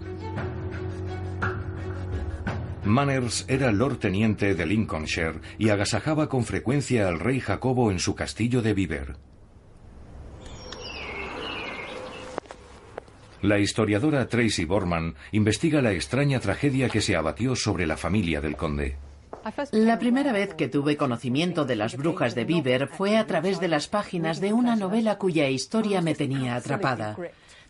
Manners 2.83 3.45
era 3.47 3.71
lord 3.71 3.97
teniente 3.99 4.55
de 4.55 4.65
Lincolnshire 4.65 5.39
y 5.57 5.69
agasajaba 5.69 6.27
con 6.27 6.43
frecuencia 6.43 7.07
al 7.07 7.19
rey 7.19 7.39
Jacobo 7.39 7.91
en 7.91 7.99
su 7.99 8.13
castillo 8.15 8.61
de 8.61 8.73
Viver. 8.73 9.15
La 13.41 13.59
historiadora 13.59 14.27
Tracy 14.27 14.65
Borman 14.65 15.15
investiga 15.31 15.81
la 15.81 15.91
extraña 15.91 16.39
tragedia 16.39 16.89
que 16.89 17.01
se 17.01 17.15
abatió 17.15 17.55
sobre 17.55 17.85
la 17.85 17.97
familia 17.97 18.41
del 18.41 18.55
conde. 18.55 18.97
La 19.71 19.99
primera 19.99 20.31
vez 20.31 20.53
que 20.53 20.67
tuve 20.67 20.97
conocimiento 20.97 21.65
de 21.65 21.75
las 21.75 21.95
brujas 21.95 22.35
de 22.35 22.45
Viver 22.45 22.87
fue 22.87 23.17
a 23.17 23.25
través 23.27 23.59
de 23.59 23.67
las 23.67 23.87
páginas 23.87 24.39
de 24.39 24.53
una 24.53 24.75
novela 24.75 25.17
cuya 25.17 25.49
historia 25.49 26.01
me 26.01 26.15
tenía 26.15 26.55
atrapada. 26.55 27.17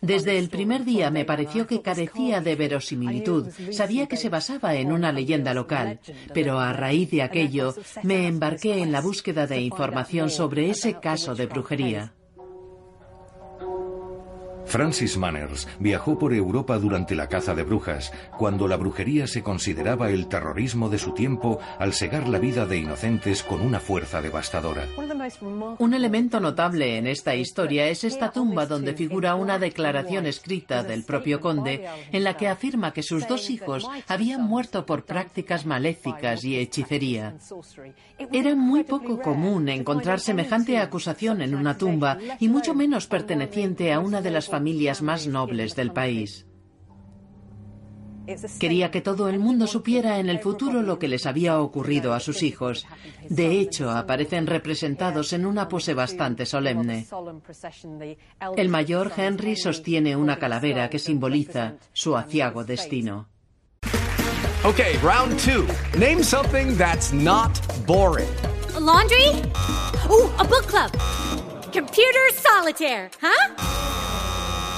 Desde 0.02 0.38
el 0.38 0.50
primer 0.50 0.84
día 0.84 1.10
me 1.12 1.24
pareció 1.24 1.66
que 1.66 1.82
carecía 1.82 2.42
de 2.42 2.56
verosimilitud. 2.56 3.48
Sabía 3.72 4.08
que 4.08 4.18
se 4.18 4.28
basaba 4.28 4.76
en 4.76 4.92
una 4.92 5.14
leyenda 5.14 5.54
local, 5.54 6.02
pero 6.34 6.60
a 6.60 6.74
raíz 6.74 7.10
de 7.10 7.22
aquello 7.22 7.74
me 8.04 8.28
embarqué 8.28 8.80
en 8.82 8.92
la 8.92 9.00
búsqueda 9.00 9.48
de 9.48 9.62
información 9.62 10.30
sobre 10.30 10.70
ese 10.70 11.00
caso 11.00 11.36
de 11.36 11.46
brujería. 11.46 12.14
Francis 14.74 15.18
Manners 15.18 15.68
viajó 15.78 16.18
por 16.18 16.34
Europa 16.34 16.80
durante 16.80 17.14
la 17.14 17.30
caza 17.30 17.54
de 17.54 17.62
brujas, 17.62 18.12
cuando 18.40 18.68
la 18.68 18.76
brujería 18.76 19.28
se 19.28 19.44
consideraba 19.44 20.10
el 20.10 20.26
terrorismo 20.26 20.90
de 20.90 20.98
su 20.98 21.12
tiempo 21.12 21.60
al 21.78 21.94
segar 21.94 22.28
la 22.28 22.40
vida 22.40 22.66
de 22.66 22.80
inocentes 22.80 23.44
con 23.44 23.62
una 23.62 23.80
fuerza 23.80 24.20
devastadora. 24.20 24.88
Un 25.78 25.94
elemento 25.94 26.40
notable 26.40 26.98
en 26.98 27.06
esta 27.06 27.36
historia 27.36 27.88
es 27.88 28.04
esta 28.04 28.32
tumba 28.32 28.66
donde 28.66 28.96
figura 28.96 29.36
una 29.36 29.60
declaración 29.60 30.26
escrita 30.26 30.82
del 30.82 31.04
propio 31.04 31.40
conde 31.40 31.88
en 32.12 32.24
la 32.24 32.36
que 32.36 32.48
afirma 32.48 32.94
que 32.94 33.04
sus 33.04 33.28
dos 33.28 33.52
hijos 33.52 33.88
habían 34.08 34.42
muerto 34.42 34.88
por 34.88 35.06
prácticas 35.06 35.68
maléficas 35.68 36.44
y 36.44 36.58
hechicería. 36.58 37.36
Era 38.32 38.56
muy 38.56 38.84
poco 38.84 39.22
común 39.22 39.70
encontrar 39.70 40.20
semejante 40.20 40.80
acusación 40.80 41.44
en 41.44 41.54
una 41.54 41.78
tumba 41.78 42.18
y 42.40 42.48
mucho 42.48 42.74
menos 42.74 43.06
perteneciente 43.06 43.94
a 43.94 44.00
una 44.00 44.22
de 44.22 44.32
las 44.32 44.48
familias 44.48 44.63
más 45.02 45.28
nobles 45.28 45.76
del 45.76 45.92
país. 45.92 46.46
Quería 48.60 48.90
que 48.90 49.02
todo 49.02 49.28
el 49.28 49.38
mundo 49.38 49.68
supiera 49.68 50.20
en 50.20 50.30
el 50.30 50.40
futuro 50.40 50.82
lo 50.82 50.98
que 50.98 51.10
les 51.10 51.26
había 51.26 51.60
ocurrido 51.60 52.14
a 52.14 52.22
sus 52.22 52.42
hijos. 52.42 52.86
De 53.30 53.60
hecho, 53.60 53.92
aparecen 53.92 54.48
representados 54.48 55.34
en 55.34 55.46
una 55.46 55.68
pose 55.68 55.94
bastante 55.94 56.46
solemne. 56.46 57.06
El 58.56 58.70
mayor 58.70 59.12
Henry 59.16 59.58
sostiene 59.58 60.16
una 60.16 60.40
calavera 60.40 60.90
que 60.90 61.00
simboliza 61.00 61.76
su 61.92 62.16
aciago 62.16 62.64
destino. 62.64 63.28
Okay, 64.64 64.98
round 65.04 65.38
two. 65.40 65.68
Name 66.00 66.24
something 66.24 66.78
that's 66.78 67.12
not 67.12 67.52
boring. 67.86 68.30
laundry? 68.80 69.28
Ooh, 70.10 70.32
a 70.40 70.46
book 70.46 70.66
club. 70.68 70.92
Computer 71.74 72.32
solitaire, 72.32 73.10
huh? 73.22 74.13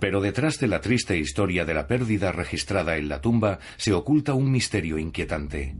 Pero 0.00 0.20
detrás 0.20 0.58
de 0.58 0.68
la 0.68 0.80
triste 0.80 1.18
historia 1.18 1.64
de 1.64 1.74
la 1.74 1.86
pérdida 1.86 2.32
registrada 2.32 2.96
en 2.96 3.08
la 3.08 3.20
tumba 3.20 3.58
se 3.76 3.92
oculta 3.92 4.34
un 4.34 4.50
misterio 4.50 4.98
inquietante. 4.98 5.76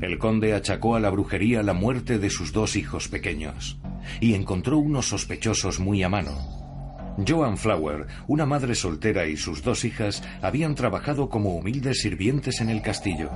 El 0.00 0.18
conde 0.18 0.54
achacó 0.54 0.94
a 0.94 1.00
la 1.00 1.10
brujería 1.10 1.62
la 1.62 1.72
muerte 1.72 2.18
de 2.18 2.30
sus 2.30 2.52
dos 2.52 2.76
hijos 2.76 3.08
pequeños 3.08 3.80
y 4.20 4.34
encontró 4.34 4.78
unos 4.78 5.08
sospechosos 5.08 5.80
muy 5.80 6.02
a 6.02 6.08
mano. 6.08 6.58
Joan 7.26 7.58
Flower, 7.58 8.06
una 8.28 8.46
madre 8.46 8.76
soltera 8.76 9.26
y 9.26 9.36
sus 9.36 9.62
dos 9.62 9.84
hijas 9.84 10.22
habían 10.40 10.76
trabajado 10.76 11.28
como 11.28 11.56
humildes 11.56 12.00
sirvientes 12.00 12.60
en 12.60 12.70
el 12.70 12.80
castillo. 12.80 13.30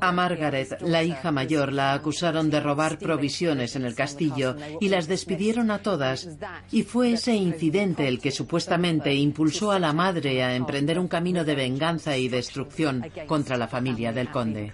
A 0.00 0.12
Margaret, 0.12 0.80
la 0.80 1.02
hija 1.02 1.30
mayor, 1.30 1.72
la 1.72 1.92
acusaron 1.92 2.50
de 2.50 2.60
robar 2.60 2.98
provisiones 2.98 3.76
en 3.76 3.84
el 3.84 3.94
castillo 3.94 4.56
y 4.80 4.88
las 4.88 5.06
despidieron 5.06 5.70
a 5.70 5.78
todas. 5.78 6.28
Y 6.72 6.82
fue 6.82 7.12
ese 7.12 7.34
incidente 7.34 8.08
el 8.08 8.20
que 8.20 8.30
supuestamente 8.30 9.14
impulsó 9.14 9.70
a 9.70 9.78
la 9.78 9.92
madre 9.92 10.42
a 10.42 10.54
emprender 10.56 10.98
un 10.98 11.08
camino 11.08 11.44
de 11.44 11.54
venganza 11.54 12.16
y 12.16 12.28
destrucción 12.28 13.04
contra 13.26 13.56
la 13.56 13.68
familia 13.68 14.12
del 14.12 14.30
conde. 14.30 14.72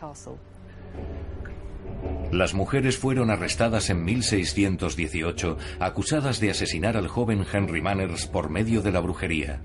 Las 2.33 2.55
mujeres 2.55 2.99
fueron 2.99 3.31
arrestadas 3.31 3.89
en 3.89 4.05
1618, 4.05 5.57
acusadas 5.79 6.41
de 6.41 6.51
asesinar 6.51 6.97
al 6.97 7.09
joven 7.09 7.45
Henry 7.51 7.81
Manners 7.81 8.27
por 8.27 8.51
medio 8.51 8.83
de 8.83 8.93
la 8.93 9.01
brujería. 9.01 9.63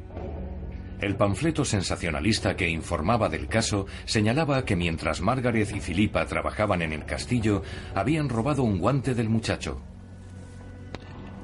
El 1.01 1.15
panfleto 1.15 1.65
sensacionalista 1.65 2.55
que 2.55 2.69
informaba 2.69 3.27
del 3.27 3.47
caso 3.47 3.87
señalaba 4.05 4.63
que 4.65 4.75
mientras 4.75 5.19
Margaret 5.19 5.75
y 5.75 5.79
Filipa 5.79 6.23
trabajaban 6.27 6.83
en 6.83 6.93
el 6.93 7.05
castillo, 7.05 7.63
habían 7.95 8.29
robado 8.29 8.61
un 8.61 8.77
guante 8.77 9.15
del 9.15 9.27
muchacho. 9.27 9.81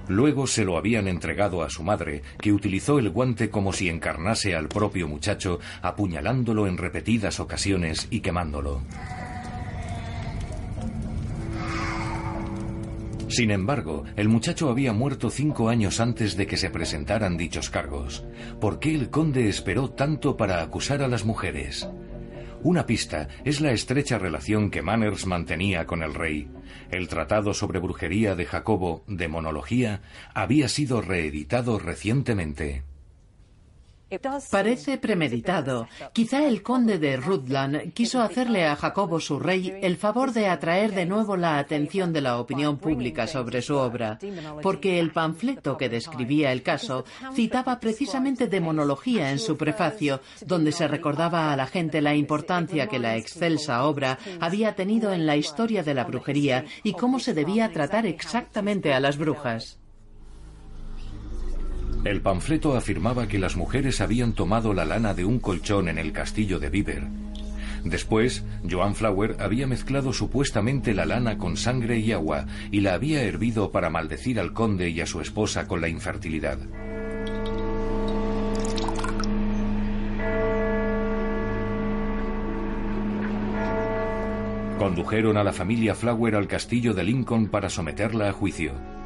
Luego 0.07 0.45
se 0.45 0.63
lo 0.63 0.77
habían 0.77 1.07
entregado 1.07 1.63
a 1.63 1.71
su 1.71 1.83
madre, 1.83 2.21
que 2.39 2.53
utilizó 2.53 2.99
el 2.99 3.09
guante 3.09 3.49
como 3.49 3.73
si 3.73 3.89
encarnase 3.89 4.55
al 4.55 4.67
propio 4.67 5.07
muchacho, 5.07 5.59
apuñalándolo 5.81 6.67
en 6.67 6.77
repetidas 6.77 7.39
ocasiones 7.39 8.07
y 8.11 8.19
quemándolo. 8.21 8.83
Sin 13.27 13.51
embargo, 13.51 14.05
el 14.15 14.29
muchacho 14.29 14.69
había 14.69 14.93
muerto 14.93 15.29
cinco 15.29 15.69
años 15.69 15.99
antes 15.99 16.37
de 16.37 16.47
que 16.47 16.57
se 16.57 16.69
presentaran 16.69 17.35
dichos 17.35 17.69
cargos. 17.69 18.25
¿Por 18.61 18.79
qué 18.79 18.95
el 18.95 19.09
conde 19.09 19.49
esperó 19.49 19.91
tanto 19.91 20.37
para 20.37 20.61
acusar 20.61 21.01
a 21.01 21.07
las 21.07 21.25
mujeres? 21.25 21.89
Una 22.63 22.85
pista 22.85 23.27
es 23.45 23.61
la 23.61 23.71
estrecha 23.71 24.17
relación 24.17 24.71
que 24.71 24.81
Manners 24.81 25.27
mantenía 25.27 25.85
con 25.85 26.03
el 26.03 26.13
rey. 26.13 26.49
El 26.89 27.07
tratado 27.07 27.53
sobre 27.53 27.79
brujería 27.79 28.35
de 28.35 28.45
Jacobo, 28.45 29.03
de 29.07 29.27
monología, 29.27 30.01
había 30.33 30.67
sido 30.67 31.01
reeditado 31.01 31.79
recientemente. 31.79 32.83
Parece 34.49 34.97
premeditado. 34.97 35.87
Quizá 36.13 36.47
el 36.47 36.63
conde 36.63 36.97
de 36.97 37.17
Rutland 37.17 37.91
quiso 37.93 38.21
hacerle 38.21 38.65
a 38.65 38.77
Jacobo 38.77 39.19
su 39.19 39.37
rey 39.37 39.73
el 39.81 39.97
favor 39.97 40.31
de 40.31 40.47
atraer 40.47 40.93
de 40.93 41.05
nuevo 41.05 41.35
la 41.35 41.57
atención 41.57 42.13
de 42.13 42.21
la 42.21 42.39
opinión 42.39 42.77
pública 42.77 43.27
sobre 43.27 43.61
su 43.61 43.75
obra, 43.75 44.17
porque 44.61 44.99
el 44.99 45.11
panfleto 45.11 45.77
que 45.77 45.89
describía 45.89 46.53
el 46.53 46.63
caso 46.63 47.03
citaba 47.33 47.79
precisamente 47.79 48.47
demonología 48.47 49.31
en 49.31 49.39
su 49.39 49.57
prefacio, 49.57 50.21
donde 50.45 50.71
se 50.71 50.87
recordaba 50.87 51.51
a 51.51 51.57
la 51.57 51.67
gente 51.67 52.01
la 52.01 52.15
importancia 52.15 52.87
que 52.87 52.99
la 52.99 53.17
excelsa 53.17 53.83
obra 53.85 54.17
había 54.39 54.75
tenido 54.75 55.11
en 55.11 55.25
la 55.25 55.35
historia 55.35 55.83
de 55.83 55.93
la 55.93 56.05
brujería 56.05 56.63
y 56.83 56.93
cómo 56.93 57.19
se 57.19 57.33
debía 57.33 57.73
tratar 57.73 58.05
exactamente 58.05 58.93
a 58.93 59.01
las 59.01 59.17
brujas. 59.17 59.79
El 62.03 62.21
panfleto 62.21 62.75
afirmaba 62.75 63.27
que 63.27 63.39
las 63.39 63.57
mujeres 63.57 64.01
habían 64.01 64.33
tomado 64.33 64.73
la 64.73 64.85
lana 64.85 65.13
de 65.13 65.25
un 65.25 65.39
colchón 65.39 65.89
en 65.89 65.97
el 65.97 66.13
castillo 66.13 66.59
de 66.59 66.69
Bieber. 66.69 67.03
Después, 67.83 68.43
Joan 68.69 68.95
Flower 68.95 69.37
había 69.39 69.67
mezclado 69.67 70.13
supuestamente 70.13 70.93
la 70.93 71.05
lana 71.05 71.37
con 71.37 71.57
sangre 71.57 71.99
y 71.99 72.11
agua 72.11 72.45
y 72.71 72.81
la 72.81 72.93
había 72.93 73.23
hervido 73.23 73.71
para 73.71 73.89
maldecir 73.89 74.39
al 74.39 74.53
conde 74.53 74.89
y 74.89 75.01
a 75.01 75.05
su 75.05 75.21
esposa 75.21 75.67
con 75.67 75.81
la 75.81 75.87
infertilidad. 75.87 76.57
Condujeron 84.77 85.37
a 85.37 85.43
la 85.43 85.53
familia 85.53 85.95
Flower 85.95 86.35
al 86.35 86.47
castillo 86.47 86.93
de 86.93 87.03
Lincoln 87.03 87.47
para 87.47 87.69
someterla 87.69 88.29
a 88.29 88.31
juicio. 88.31 88.96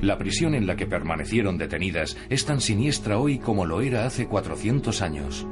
La 0.00 0.16
prisión 0.16 0.54
en 0.54 0.66
la 0.66 0.76
que 0.76 0.86
permanecieron 0.86 1.58
detenidas 1.58 2.16
es 2.30 2.44
tan 2.44 2.60
siniestra 2.60 3.18
hoy 3.18 3.38
como 3.38 3.66
lo 3.66 3.80
era 3.80 4.06
hace 4.06 4.26
400 4.28 5.02
años. 5.02 5.46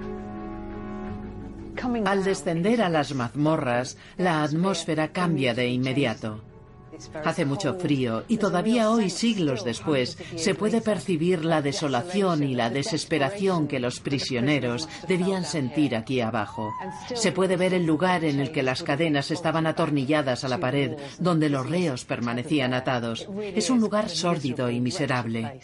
Al 2.04 2.24
descender 2.24 2.82
a 2.82 2.88
las 2.88 3.14
mazmorras, 3.14 3.98
la 4.16 4.42
atmósfera 4.42 5.08
cambia 5.12 5.54
de 5.54 5.68
inmediato. 5.68 6.42
Hace 7.24 7.44
mucho 7.44 7.74
frío 7.74 8.24
y 8.28 8.38
todavía 8.38 8.90
hoy, 8.90 9.10
siglos 9.10 9.64
después, 9.64 10.18
se 10.36 10.54
puede 10.54 10.80
percibir 10.80 11.44
la 11.44 11.62
desolación 11.62 12.42
y 12.42 12.54
la 12.54 12.70
desesperación 12.70 13.68
que 13.68 13.80
los 13.80 14.00
prisioneros 14.00 14.88
debían 15.08 15.44
sentir 15.44 15.96
aquí 15.96 16.20
abajo. 16.20 16.72
Se 17.14 17.32
puede 17.32 17.56
ver 17.56 17.74
el 17.74 17.86
lugar 17.86 18.24
en 18.24 18.40
el 18.40 18.52
que 18.52 18.62
las 18.62 18.82
cadenas 18.82 19.30
estaban 19.30 19.66
atornilladas 19.66 20.44
a 20.44 20.48
la 20.48 20.58
pared, 20.58 20.96
donde 21.18 21.48
los 21.48 21.68
reos 21.68 22.04
permanecían 22.04 22.74
atados. 22.74 23.28
Es 23.54 23.70
un 23.70 23.80
lugar 23.80 24.08
sórdido 24.08 24.70
y 24.70 24.80
miserable. 24.80 25.60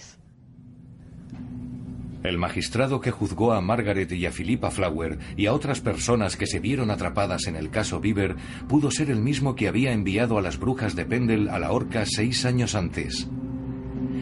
El 2.22 2.38
magistrado 2.38 3.00
que 3.00 3.10
juzgó 3.10 3.52
a 3.52 3.60
Margaret 3.60 4.12
y 4.12 4.26
a 4.26 4.30
Philippa 4.30 4.70
Flower 4.70 5.18
y 5.36 5.46
a 5.46 5.52
otras 5.52 5.80
personas 5.80 6.36
que 6.36 6.46
se 6.46 6.60
vieron 6.60 6.90
atrapadas 6.90 7.46
en 7.46 7.56
el 7.56 7.70
caso 7.70 8.00
Bieber 8.00 8.36
pudo 8.68 8.90
ser 8.90 9.10
el 9.10 9.20
mismo 9.20 9.56
que 9.56 9.66
había 9.66 9.92
enviado 9.92 10.38
a 10.38 10.42
las 10.42 10.58
brujas 10.58 10.94
de 10.94 11.04
Pendle 11.04 11.50
a 11.50 11.58
la 11.58 11.72
horca 11.72 12.04
seis 12.06 12.44
años 12.44 12.76
antes. 12.76 13.28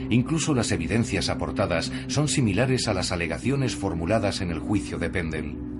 Incluso 0.08 0.54
las 0.54 0.72
evidencias 0.72 1.28
aportadas 1.28 1.92
son 2.08 2.28
similares 2.28 2.88
a 2.88 2.94
las 2.94 3.12
alegaciones 3.12 3.76
formuladas 3.76 4.40
en 4.40 4.50
el 4.50 4.58
juicio 4.58 4.98
de 4.98 5.10
Pendle. 5.10 5.79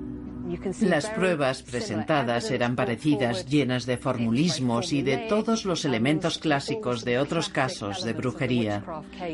Las 0.81 1.07
pruebas 1.07 1.63
presentadas 1.63 2.51
eran 2.51 2.77
parecidas, 2.77 3.47
llenas 3.47 3.87
de 3.87 3.97
formulismos 3.97 4.93
y 4.93 5.03
de 5.03 5.19
todos 5.29 5.65
los 5.65 5.85
elementos 5.85 6.39
clásicos 6.39 7.05
de 7.05 7.19
otros 7.19 7.49
casos 7.49 8.05
de 8.05 8.13
brujería. 8.13 8.85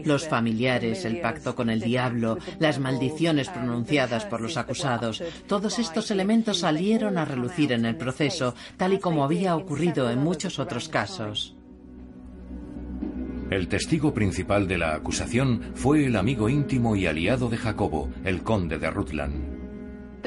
Los 0.04 0.28
familiares, 0.28 1.04
el 1.04 1.20
pacto 1.20 1.54
con 1.54 1.70
el 1.70 1.80
diablo, 1.80 2.38
las 2.58 2.78
maldiciones 2.78 3.48
pronunciadas 3.48 4.24
por 4.24 4.40
los 4.40 4.56
acusados, 4.56 5.22
todos 5.46 5.78
estos 5.78 6.10
elementos 6.10 6.60
salieron 6.60 7.18
a 7.18 7.24
relucir 7.24 7.72
en 7.72 7.84
el 7.86 7.96
proceso, 7.96 8.54
tal 8.76 8.94
y 8.94 8.98
como 8.98 9.24
había 9.24 9.56
ocurrido 9.56 10.10
en 10.10 10.18
muchos 10.18 10.58
otros 10.58 10.88
casos. 10.88 11.56
El 13.50 13.68
testigo 13.68 14.12
principal 14.12 14.66
de 14.66 14.76
la 14.76 14.94
acusación 14.94 15.62
fue 15.74 16.04
el 16.06 16.16
amigo 16.16 16.48
íntimo 16.48 16.96
y 16.96 17.06
aliado 17.06 17.48
de 17.48 17.56
Jacobo, 17.56 18.10
el 18.24 18.42
conde 18.42 18.78
de 18.78 18.90
Rutland. 18.90 19.55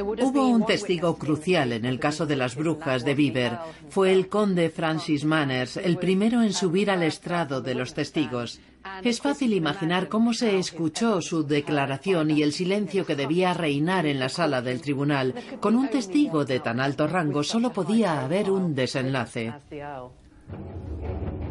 Hubo 0.01 0.47
un 0.47 0.65
testigo 0.65 1.17
crucial 1.17 1.73
en 1.73 1.85
el 1.85 1.99
caso 1.99 2.25
de 2.25 2.35
las 2.35 2.55
brujas 2.55 3.03
de 3.03 3.15
Bieber. 3.15 3.57
Fue 3.89 4.13
el 4.13 4.27
conde 4.27 4.69
Francis 4.69 5.25
Manners, 5.25 5.77
el 5.77 5.97
primero 5.97 6.41
en 6.41 6.53
subir 6.53 6.89
al 6.89 7.03
estrado 7.03 7.61
de 7.61 7.75
los 7.75 7.93
testigos. 7.93 8.59
Es 9.03 9.19
fácil 9.21 9.53
imaginar 9.53 10.07
cómo 10.07 10.33
se 10.33 10.57
escuchó 10.57 11.21
su 11.21 11.45
declaración 11.45 12.31
y 12.31 12.43
el 12.43 12.53
silencio 12.53 13.05
que 13.05 13.15
debía 13.15 13.53
reinar 13.53 14.05
en 14.05 14.19
la 14.19 14.29
sala 14.29 14.61
del 14.61 14.81
tribunal. 14.81 15.35
Con 15.59 15.75
un 15.75 15.89
testigo 15.89 16.45
de 16.45 16.59
tan 16.59 16.79
alto 16.79 17.07
rango 17.07 17.43
solo 17.43 17.71
podía 17.71 18.23
haber 18.23 18.49
un 18.49 18.73
desenlace. 18.75 19.53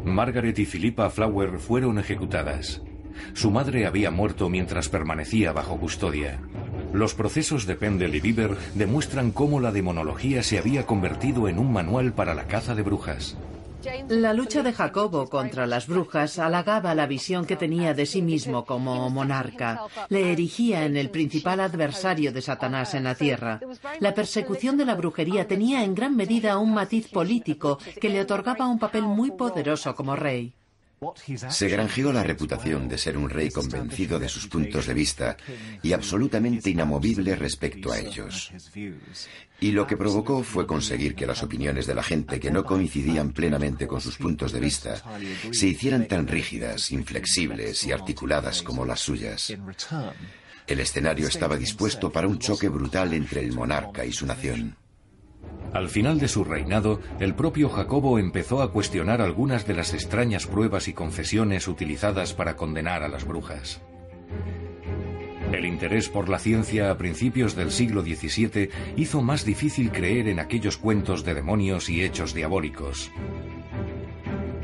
Margaret 0.04 0.58
y 0.58 0.64
Philippa 0.64 1.10
Flower 1.10 1.58
fueron 1.58 1.98
ejecutadas. 1.98 2.82
Su 3.34 3.50
madre 3.50 3.86
había 3.86 4.10
muerto 4.10 4.48
mientras 4.48 4.88
permanecía 4.88 5.52
bajo 5.52 5.78
custodia. 5.78 6.40
Los 6.92 7.14
procesos 7.14 7.66
de 7.66 7.76
Pendle 7.76 8.16
y 8.16 8.20
Bieber 8.20 8.56
demuestran 8.74 9.30
cómo 9.30 9.60
la 9.60 9.72
demonología 9.72 10.42
se 10.42 10.58
había 10.58 10.86
convertido 10.86 11.46
en 11.48 11.58
un 11.58 11.72
manual 11.72 12.12
para 12.14 12.34
la 12.34 12.46
caza 12.46 12.74
de 12.74 12.82
brujas. 12.82 13.36
La 14.08 14.32
lucha 14.32 14.62
de 14.62 14.72
Jacobo 14.72 15.28
contra 15.28 15.66
las 15.66 15.86
brujas 15.86 16.38
halagaba 16.38 16.94
la 16.94 17.06
visión 17.06 17.44
que 17.44 17.56
tenía 17.56 17.94
de 17.94 18.06
sí 18.06 18.22
mismo 18.22 18.64
como 18.64 19.08
monarca. 19.10 19.82
Le 20.08 20.32
erigía 20.32 20.84
en 20.84 20.96
el 20.96 21.10
principal 21.10 21.60
adversario 21.60 22.32
de 22.32 22.42
Satanás 22.42 22.94
en 22.94 23.04
la 23.04 23.14
tierra. 23.14 23.60
La 24.00 24.14
persecución 24.14 24.76
de 24.76 24.84
la 24.84 24.94
brujería 24.94 25.46
tenía 25.46 25.84
en 25.84 25.94
gran 25.94 26.16
medida 26.16 26.58
un 26.58 26.74
matiz 26.74 27.08
político 27.08 27.78
que 28.00 28.08
le 28.08 28.20
otorgaba 28.20 28.66
un 28.66 28.78
papel 28.78 29.02
muy 29.02 29.30
poderoso 29.30 29.94
como 29.94 30.16
rey. 30.16 30.54
Se 31.50 31.68
granjeó 31.68 32.12
la 32.12 32.24
reputación 32.24 32.88
de 32.88 32.98
ser 32.98 33.16
un 33.16 33.30
rey 33.30 33.50
convencido 33.50 34.18
de 34.18 34.28
sus 34.28 34.48
puntos 34.48 34.86
de 34.86 34.94
vista 34.94 35.36
y 35.82 35.92
absolutamente 35.92 36.70
inamovible 36.70 37.36
respecto 37.36 37.92
a 37.92 37.98
ellos. 37.98 38.50
Y 39.60 39.70
lo 39.72 39.86
que 39.86 39.96
provocó 39.96 40.42
fue 40.42 40.66
conseguir 40.66 41.14
que 41.14 41.26
las 41.26 41.42
opiniones 41.42 41.86
de 41.86 41.94
la 41.94 42.02
gente 42.02 42.40
que 42.40 42.50
no 42.50 42.64
coincidían 42.64 43.32
plenamente 43.32 43.86
con 43.86 44.00
sus 44.00 44.16
puntos 44.16 44.52
de 44.52 44.60
vista 44.60 45.02
se 45.52 45.68
hicieran 45.68 46.08
tan 46.08 46.26
rígidas, 46.26 46.90
inflexibles 46.90 47.84
y 47.84 47.92
articuladas 47.92 48.62
como 48.62 48.84
las 48.84 49.00
suyas. 49.00 49.52
El 50.66 50.80
escenario 50.80 51.28
estaba 51.28 51.56
dispuesto 51.56 52.10
para 52.10 52.28
un 52.28 52.38
choque 52.38 52.68
brutal 52.68 53.14
entre 53.14 53.40
el 53.40 53.52
monarca 53.52 54.04
y 54.04 54.12
su 54.12 54.26
nación. 54.26 54.76
Al 55.72 55.88
final 55.88 56.18
de 56.18 56.28
su 56.28 56.44
reinado, 56.44 57.00
el 57.20 57.34
propio 57.34 57.68
Jacobo 57.68 58.18
empezó 58.18 58.62
a 58.62 58.72
cuestionar 58.72 59.20
algunas 59.20 59.66
de 59.66 59.74
las 59.74 59.92
extrañas 59.92 60.46
pruebas 60.46 60.88
y 60.88 60.94
confesiones 60.94 61.68
utilizadas 61.68 62.32
para 62.32 62.56
condenar 62.56 63.02
a 63.02 63.08
las 63.08 63.26
brujas. 63.26 63.82
El 65.52 65.64
interés 65.64 66.08
por 66.08 66.28
la 66.28 66.38
ciencia 66.38 66.90
a 66.90 66.98
principios 66.98 67.54
del 67.56 67.70
siglo 67.70 68.02
XVII 68.02 68.70
hizo 68.96 69.22
más 69.22 69.44
difícil 69.44 69.90
creer 69.90 70.28
en 70.28 70.40
aquellos 70.40 70.76
cuentos 70.76 71.24
de 71.24 71.34
demonios 71.34 71.88
y 71.88 72.02
hechos 72.02 72.34
diabólicos. 72.34 73.10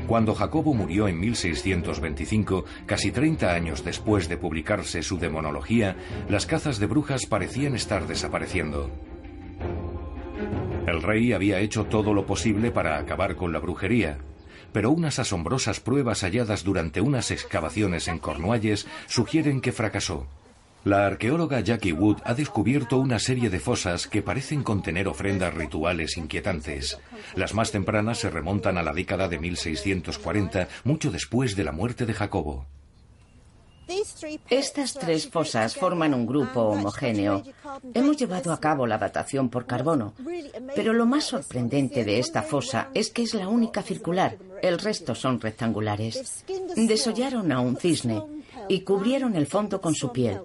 Cuando 0.07 0.35
Jacobo 0.35 0.75
murió 0.75 1.07
en 1.07 1.19
1625, 1.19 2.65
casi 2.85 3.11
30 3.11 3.51
años 3.51 3.83
después 3.83 4.29
de 4.29 4.37
publicarse 4.37 5.01
su 5.01 5.17
demonología, 5.17 5.95
las 6.29 6.45
cazas 6.45 6.79
de 6.79 6.85
brujas 6.85 7.25
parecían 7.25 7.73
estar 7.73 8.05
desapareciendo. 8.05 8.91
El 10.87 11.01
rey 11.01 11.33
había 11.33 11.59
hecho 11.59 11.85
todo 11.85 12.13
lo 12.13 12.25
posible 12.25 12.71
para 12.71 12.97
acabar 12.97 13.35
con 13.35 13.51
la 13.51 13.59
brujería, 13.59 14.19
pero 14.71 14.91
unas 14.91 15.19
asombrosas 15.19 15.79
pruebas 15.79 16.21
halladas 16.21 16.63
durante 16.63 17.01
unas 17.01 17.31
excavaciones 17.31 18.07
en 18.07 18.19
Cornualles 18.19 18.85
sugieren 19.07 19.61
que 19.61 19.71
fracasó. 19.71 20.27
La 20.83 21.07
arqueóloga 21.07 21.61
Jackie 21.61 21.93
Wood 21.93 22.17
ha 22.23 22.35
descubierto 22.35 22.99
una 22.99 23.17
serie 23.17 23.49
de 23.49 23.59
fosas 23.59 24.05
que 24.05 24.21
parecen 24.21 24.61
contener 24.61 25.07
ofrendas 25.07 25.51
rituales 25.55 26.15
inquietantes. 26.17 26.99
Las 27.35 27.55
más 27.55 27.71
tempranas 27.71 28.19
se 28.19 28.29
remontan 28.29 28.77
a 28.77 28.83
la 28.83 28.93
década 28.93 29.27
de 29.27 29.39
1640, 29.39 30.67
mucho 30.83 31.09
después 31.09 31.55
de 31.55 31.63
la 31.63 31.71
muerte 31.71 32.05
de 32.05 32.13
Jacobo. 32.13 32.67
Estas 34.49 34.93
tres 34.93 35.29
fosas 35.29 35.75
forman 35.75 36.13
un 36.13 36.25
grupo 36.25 36.61
homogéneo. 36.61 37.43
Hemos 37.93 38.17
llevado 38.17 38.51
a 38.51 38.59
cabo 38.59 38.87
la 38.87 38.97
datación 38.97 39.49
por 39.49 39.65
carbono, 39.65 40.13
pero 40.75 40.93
lo 40.93 41.05
más 41.05 41.25
sorprendente 41.25 42.03
de 42.03 42.19
esta 42.19 42.41
fosa 42.41 42.89
es 42.93 43.09
que 43.09 43.23
es 43.23 43.33
la 43.33 43.47
única 43.47 43.81
circular. 43.81 44.37
El 44.61 44.79
resto 44.79 45.13
son 45.15 45.39
rectangulares. 45.39 46.43
Desollaron 46.75 47.51
a 47.51 47.59
un 47.59 47.77
cisne 47.77 48.21
y 48.69 48.81
cubrieron 48.81 49.35
el 49.35 49.47
fondo 49.47 49.81
con 49.81 49.95
su 49.95 50.11
piel. 50.11 50.41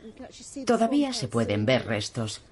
Todavía 0.66 1.12
se 1.12 1.28
pueden 1.28 1.66
ver 1.66 1.86
restos. 1.86 2.42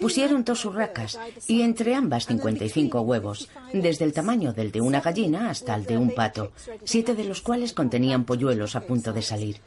Pusieron 0.00 0.44
dos 0.44 0.64
urracas 0.64 1.18
y 1.48 1.62
entre 1.62 1.94
ambas 1.94 2.26
55 2.26 3.00
huevos, 3.00 3.48
desde 3.72 4.04
el 4.04 4.12
tamaño 4.12 4.52
del 4.52 4.72
de 4.72 4.80
una 4.80 5.00
gallina 5.00 5.50
hasta 5.50 5.74
el 5.74 5.84
de 5.84 5.98
un 5.98 6.14
pato, 6.14 6.52
siete 6.84 7.14
de 7.14 7.24
los 7.24 7.40
cuales 7.40 7.72
contenían 7.72 8.24
polluelos 8.24 8.76
a 8.76 8.80
punto 8.80 9.12
de 9.12 9.22
salir. 9.22 9.60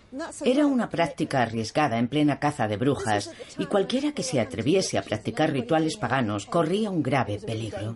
Era 0.43 0.65
una 0.65 0.89
práctica 0.89 1.41
arriesgada 1.41 1.97
en 1.97 2.07
plena 2.07 2.39
caza 2.39 2.67
de 2.67 2.77
brujas 2.77 3.31
y 3.57 3.65
cualquiera 3.65 4.11
que 4.13 4.23
se 4.23 4.39
atreviese 4.39 4.97
a 4.97 5.03
practicar 5.03 5.51
rituales 5.51 5.97
paganos 5.97 6.45
corría 6.45 6.89
un 6.89 7.03
grave 7.03 7.39
peligro. 7.39 7.95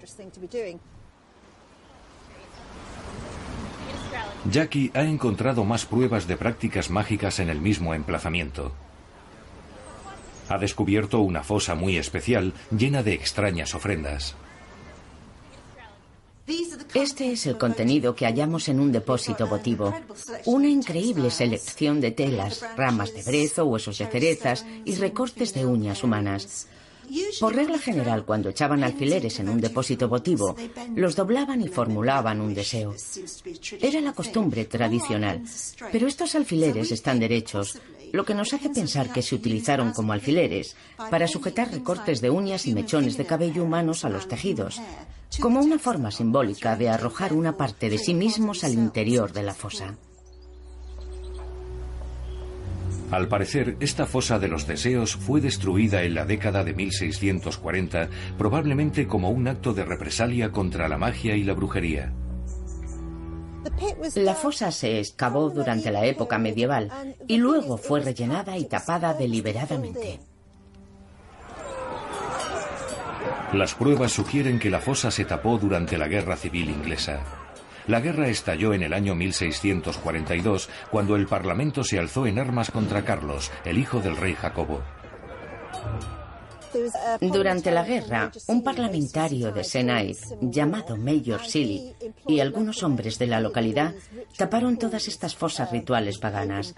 Jackie 4.49 4.91
ha 4.93 5.03
encontrado 5.03 5.63
más 5.63 5.85
pruebas 5.85 6.27
de 6.27 6.35
prácticas 6.35 6.89
mágicas 6.89 7.39
en 7.39 7.49
el 7.49 7.61
mismo 7.61 7.93
emplazamiento. 7.93 8.71
Ha 10.49 10.57
descubierto 10.57 11.19
una 11.19 11.43
fosa 11.43 11.75
muy 11.75 11.97
especial 11.97 12.53
llena 12.75 13.03
de 13.03 13.13
extrañas 13.13 13.75
ofrendas. 13.75 14.35
Este 16.93 17.31
es 17.31 17.45
el 17.45 17.57
contenido 17.57 18.15
que 18.15 18.25
hallamos 18.25 18.67
en 18.67 18.79
un 18.79 18.91
depósito 18.91 19.47
votivo. 19.47 19.93
Una 20.45 20.67
increíble 20.67 21.31
selección 21.31 22.01
de 22.01 22.11
telas, 22.11 22.65
ramas 22.75 23.13
de 23.13 23.23
brezo, 23.23 23.65
huesos 23.65 23.99
de 23.99 24.07
cerezas 24.07 24.65
y 24.83 24.95
recortes 24.95 25.53
de 25.53 25.65
uñas 25.65 26.03
humanas. 26.03 26.67
Por 27.39 27.55
regla 27.55 27.77
general, 27.79 28.25
cuando 28.25 28.49
echaban 28.49 28.83
alfileres 28.83 29.39
en 29.39 29.49
un 29.49 29.59
depósito 29.59 30.07
votivo, 30.07 30.55
los 30.95 31.15
doblaban 31.15 31.61
y 31.61 31.67
formulaban 31.67 32.41
un 32.41 32.53
deseo. 32.53 32.95
Era 33.79 34.01
la 34.01 34.13
costumbre 34.13 34.65
tradicional, 34.65 35.43
pero 35.91 36.07
estos 36.07 36.35
alfileres 36.35 36.91
están 36.91 37.19
derechos, 37.19 37.79
lo 38.11 38.25
que 38.25 38.35
nos 38.35 38.53
hace 38.53 38.69
pensar 38.69 39.11
que 39.11 39.21
se 39.21 39.35
utilizaron 39.35 39.93
como 39.93 40.13
alfileres 40.13 40.75
para 41.09 41.27
sujetar 41.27 41.71
recortes 41.71 42.21
de 42.21 42.29
uñas 42.29 42.65
y 42.67 42.73
mechones 42.73 43.17
de 43.17 43.25
cabello 43.25 43.63
humanos 43.63 44.05
a 44.05 44.09
los 44.09 44.27
tejidos, 44.27 44.81
como 45.39 45.61
una 45.61 45.79
forma 45.79 46.11
simbólica 46.11 46.75
de 46.75 46.89
arrojar 46.89 47.33
una 47.33 47.55
parte 47.55 47.89
de 47.89 47.97
sí 47.97 48.13
mismos 48.13 48.63
al 48.63 48.73
interior 48.73 49.31
de 49.31 49.43
la 49.43 49.53
fosa. 49.53 49.95
Al 53.11 53.27
parecer, 53.27 53.75
esta 53.81 54.05
fosa 54.05 54.39
de 54.39 54.47
los 54.47 54.65
deseos 54.65 55.17
fue 55.17 55.41
destruida 55.41 56.03
en 56.03 56.15
la 56.15 56.25
década 56.25 56.63
de 56.63 56.73
1640, 56.73 58.07
probablemente 58.37 59.05
como 59.05 59.29
un 59.29 59.49
acto 59.49 59.73
de 59.73 59.83
represalia 59.83 60.51
contra 60.51 60.87
la 60.87 60.97
magia 60.97 61.35
y 61.35 61.43
la 61.43 61.53
brujería. 61.53 62.13
La 64.15 64.33
fosa 64.33 64.71
se 64.71 64.99
excavó 64.99 65.49
durante 65.49 65.91
la 65.91 66.05
época 66.05 66.37
medieval 66.37 66.89
y 67.27 67.37
luego 67.37 67.77
fue 67.77 67.99
rellenada 67.99 68.57
y 68.57 68.65
tapada 68.65 69.13
deliberadamente. 69.13 70.19
Las 73.53 73.75
pruebas 73.75 74.13
sugieren 74.13 74.57
que 74.57 74.69
la 74.69 74.79
fosa 74.79 75.11
se 75.11 75.25
tapó 75.25 75.57
durante 75.57 75.97
la 75.97 76.07
Guerra 76.07 76.37
Civil 76.37 76.69
Inglesa. 76.69 77.19
La 77.87 77.99
guerra 77.99 78.27
estalló 78.27 78.73
en 78.73 78.83
el 78.83 78.93
año 78.93 79.15
1642, 79.15 80.69
cuando 80.89 81.15
el 81.15 81.27
Parlamento 81.27 81.83
se 81.83 81.99
alzó 81.99 82.27
en 82.27 82.39
armas 82.39 82.71
contra 82.71 83.03
Carlos, 83.03 83.51
el 83.65 83.77
hijo 83.77 83.99
del 83.99 84.17
rey 84.17 84.33
Jacobo. 84.35 84.81
Durante 87.19 87.71
la 87.71 87.83
guerra, 87.83 88.31
un 88.47 88.63
parlamentario 88.63 89.51
de 89.51 89.63
Senai, 89.63 90.15
llamado 90.41 90.95
Mayor 90.95 91.45
Silly, 91.45 91.93
y 92.27 92.39
algunos 92.39 92.83
hombres 92.83 93.19
de 93.19 93.27
la 93.27 93.41
localidad 93.41 93.93
taparon 94.37 94.77
todas 94.77 95.07
estas 95.07 95.35
fosas 95.35 95.71
rituales 95.71 96.17
paganas. 96.17 96.73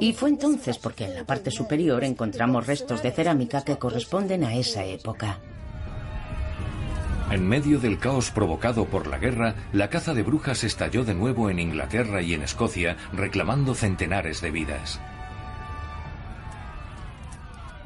Y 0.00 0.12
fue 0.12 0.28
entonces 0.28 0.78
porque 0.78 1.04
en 1.04 1.14
la 1.14 1.24
parte 1.24 1.50
superior 1.50 2.04
encontramos 2.04 2.66
restos 2.66 3.02
de 3.02 3.10
cerámica 3.10 3.62
que 3.62 3.78
corresponden 3.78 4.44
a 4.44 4.54
esa 4.54 4.84
época. 4.84 5.40
En 7.30 7.48
medio 7.48 7.80
del 7.80 7.98
caos 7.98 8.30
provocado 8.30 8.84
por 8.84 9.08
la 9.08 9.18
guerra, 9.18 9.56
la 9.72 9.90
caza 9.90 10.14
de 10.14 10.22
brujas 10.22 10.62
estalló 10.62 11.04
de 11.04 11.14
nuevo 11.14 11.50
en 11.50 11.58
Inglaterra 11.58 12.22
y 12.22 12.34
en 12.34 12.42
Escocia, 12.42 12.96
reclamando 13.12 13.74
centenares 13.74 14.40
de 14.40 14.52
vidas. 14.52 15.00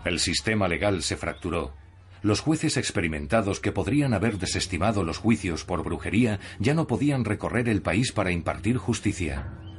El 0.05 0.19
sistema 0.19 0.69
legal 0.69 1.03
se 1.03 1.17
fracturó. 1.17 1.73
Los 2.23 2.41
jueces 2.41 2.77
experimentados 2.77 3.61
que 3.61 3.73
podrían 3.73 4.13
haber 4.13 4.37
desestimado 4.37 5.05
los 5.05 5.17
juicios 5.17 5.65
por 5.65 5.83
brujería 5.83 6.39
ya 6.59 6.75
no 6.75 6.87
podían 6.87 7.25
recorrer 7.25 7.71
el 7.71 7.81
país 7.81 8.13
para 8.13 8.31
impartir 8.33 8.77
justicia. 8.77 9.70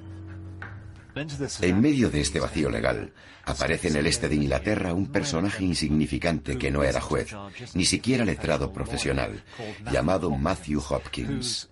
En 1.62 1.82
medio 1.82 2.10
de 2.10 2.22
este 2.22 2.40
vacío 2.40 2.70
legal, 2.70 3.14
aparece 3.46 3.90
en 3.90 3.98
el 3.98 4.08
este 4.08 4.30
de 4.30 4.36
Inglaterra 4.36 4.94
un 4.94 5.08
personaje 5.08 5.64
insignificante 5.64 6.58
que 6.58 6.72
no 6.72 6.84
era 6.84 7.02
juez, 7.02 7.30
ni 7.74 7.86
siquiera 7.86 8.26
letrado 8.26 8.72
profesional, 8.72 9.44
llamado 9.92 10.32
Matthew 10.32 10.82
Hopkins. 10.90 11.70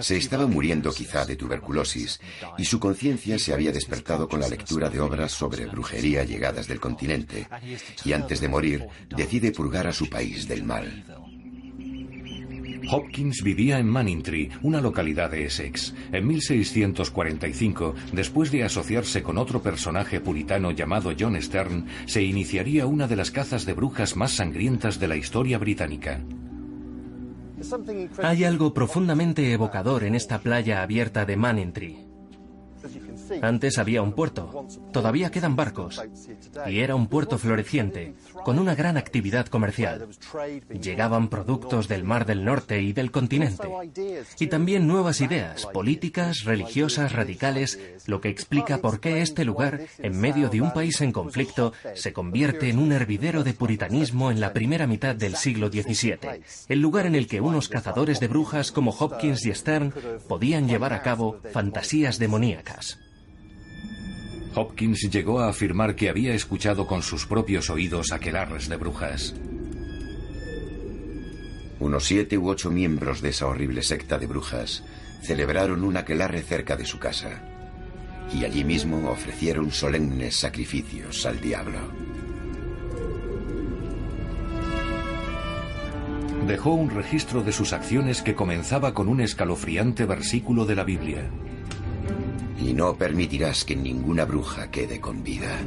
Se 0.00 0.16
estaba 0.16 0.46
muriendo 0.46 0.92
quizá 0.92 1.24
de 1.24 1.36
tuberculosis 1.36 2.20
y 2.56 2.64
su 2.64 2.78
conciencia 2.78 3.38
se 3.38 3.52
había 3.52 3.72
despertado 3.72 4.28
con 4.28 4.40
la 4.40 4.48
lectura 4.48 4.88
de 4.88 5.00
obras 5.00 5.32
sobre 5.32 5.66
brujería 5.66 6.24
llegadas 6.24 6.68
del 6.68 6.80
continente 6.80 7.48
y 8.04 8.12
antes 8.12 8.40
de 8.40 8.48
morir 8.48 8.86
decide 9.08 9.50
purgar 9.50 9.86
a 9.88 9.92
su 9.92 10.08
país 10.08 10.46
del 10.46 10.62
mal. 10.62 11.04
Hopkins 12.90 13.42
vivía 13.42 13.78
en 13.78 13.88
Manningtree, 13.88 14.50
una 14.62 14.80
localidad 14.80 15.30
de 15.30 15.44
Essex. 15.44 15.94
En 16.12 16.26
1645, 16.26 17.94
después 18.12 18.50
de 18.52 18.64
asociarse 18.64 19.22
con 19.22 19.38
otro 19.38 19.62
personaje 19.62 20.20
puritano 20.20 20.70
llamado 20.70 21.12
John 21.18 21.40
Stern, 21.40 21.86
se 22.06 22.22
iniciaría 22.22 22.86
una 22.86 23.06
de 23.06 23.16
las 23.16 23.30
cazas 23.30 23.66
de 23.66 23.74
brujas 23.74 24.16
más 24.16 24.32
sangrientas 24.32 24.98
de 24.98 25.08
la 25.08 25.16
historia 25.16 25.58
británica. 25.58 26.20
Hay 28.22 28.44
algo 28.44 28.74
profundamente 28.74 29.52
evocador 29.52 30.04
en 30.04 30.14
esta 30.14 30.38
playa 30.40 30.82
abierta 30.82 31.24
de 31.24 31.36
Manningtree. 31.36 32.05
Antes 33.42 33.78
había 33.78 34.02
un 34.02 34.12
puerto, 34.12 34.66
todavía 34.92 35.30
quedan 35.30 35.56
barcos, 35.56 36.02
y 36.66 36.80
era 36.80 36.94
un 36.94 37.08
puerto 37.08 37.38
floreciente, 37.38 38.14
con 38.44 38.58
una 38.58 38.74
gran 38.74 38.96
actividad 38.96 39.46
comercial. 39.46 40.08
Llegaban 40.80 41.28
productos 41.28 41.88
del 41.88 42.04
Mar 42.04 42.26
del 42.26 42.44
Norte 42.44 42.80
y 42.80 42.92
del 42.92 43.10
continente, 43.10 43.68
y 44.38 44.46
también 44.46 44.86
nuevas 44.86 45.20
ideas, 45.20 45.66
políticas, 45.66 46.44
religiosas, 46.44 47.12
radicales, 47.12 47.78
lo 48.06 48.20
que 48.20 48.28
explica 48.28 48.78
por 48.78 49.00
qué 49.00 49.22
este 49.22 49.44
lugar, 49.44 49.80
en 49.98 50.18
medio 50.18 50.48
de 50.48 50.60
un 50.60 50.72
país 50.72 51.00
en 51.00 51.12
conflicto, 51.12 51.72
se 51.94 52.12
convierte 52.12 52.68
en 52.68 52.78
un 52.78 52.92
hervidero 52.92 53.44
de 53.44 53.54
puritanismo 53.54 54.30
en 54.30 54.40
la 54.40 54.52
primera 54.52 54.86
mitad 54.86 55.14
del 55.14 55.36
siglo 55.36 55.68
XVII, 55.68 56.18
el 56.68 56.80
lugar 56.80 57.06
en 57.06 57.14
el 57.14 57.26
que 57.26 57.40
unos 57.40 57.68
cazadores 57.68 58.20
de 58.20 58.28
brujas 58.28 58.72
como 58.72 58.90
Hopkins 58.90 59.44
y 59.46 59.54
Stern 59.54 59.92
podían 60.28 60.68
llevar 60.68 60.92
a 60.92 61.02
cabo 61.02 61.40
fantasías 61.52 62.18
demoníacas. 62.18 62.98
Hopkins 64.58 65.10
llegó 65.10 65.40
a 65.40 65.50
afirmar 65.50 65.94
que 65.94 66.08
había 66.08 66.34
escuchado 66.34 66.86
con 66.86 67.02
sus 67.02 67.26
propios 67.26 67.68
oídos 67.68 68.10
aquelarres 68.10 68.70
de 68.70 68.76
brujas. 68.76 69.34
Unos 71.78 72.04
siete 72.06 72.38
u 72.38 72.48
ocho 72.48 72.70
miembros 72.70 73.20
de 73.20 73.28
esa 73.28 73.48
horrible 73.48 73.82
secta 73.82 74.16
de 74.16 74.26
brujas 74.26 74.82
celebraron 75.20 75.84
un 75.84 75.98
aquelarre 75.98 76.40
cerca 76.40 76.74
de 76.74 76.86
su 76.86 76.98
casa 76.98 77.42
y 78.32 78.46
allí 78.46 78.64
mismo 78.64 79.10
ofrecieron 79.10 79.70
solemnes 79.70 80.36
sacrificios 80.36 81.26
al 81.26 81.38
diablo. 81.38 81.78
Dejó 86.46 86.72
un 86.72 86.88
registro 86.88 87.42
de 87.42 87.52
sus 87.52 87.74
acciones 87.74 88.22
que 88.22 88.34
comenzaba 88.34 88.94
con 88.94 89.08
un 89.08 89.20
escalofriante 89.20 90.06
versículo 90.06 90.64
de 90.64 90.76
la 90.76 90.84
Biblia. 90.84 91.30
Y 92.60 92.72
no 92.72 92.96
permitirás 92.96 93.64
que 93.64 93.76
ninguna 93.76 94.24
bruja 94.24 94.70
quede 94.70 95.00
con 95.00 95.22
vida. 95.22 95.58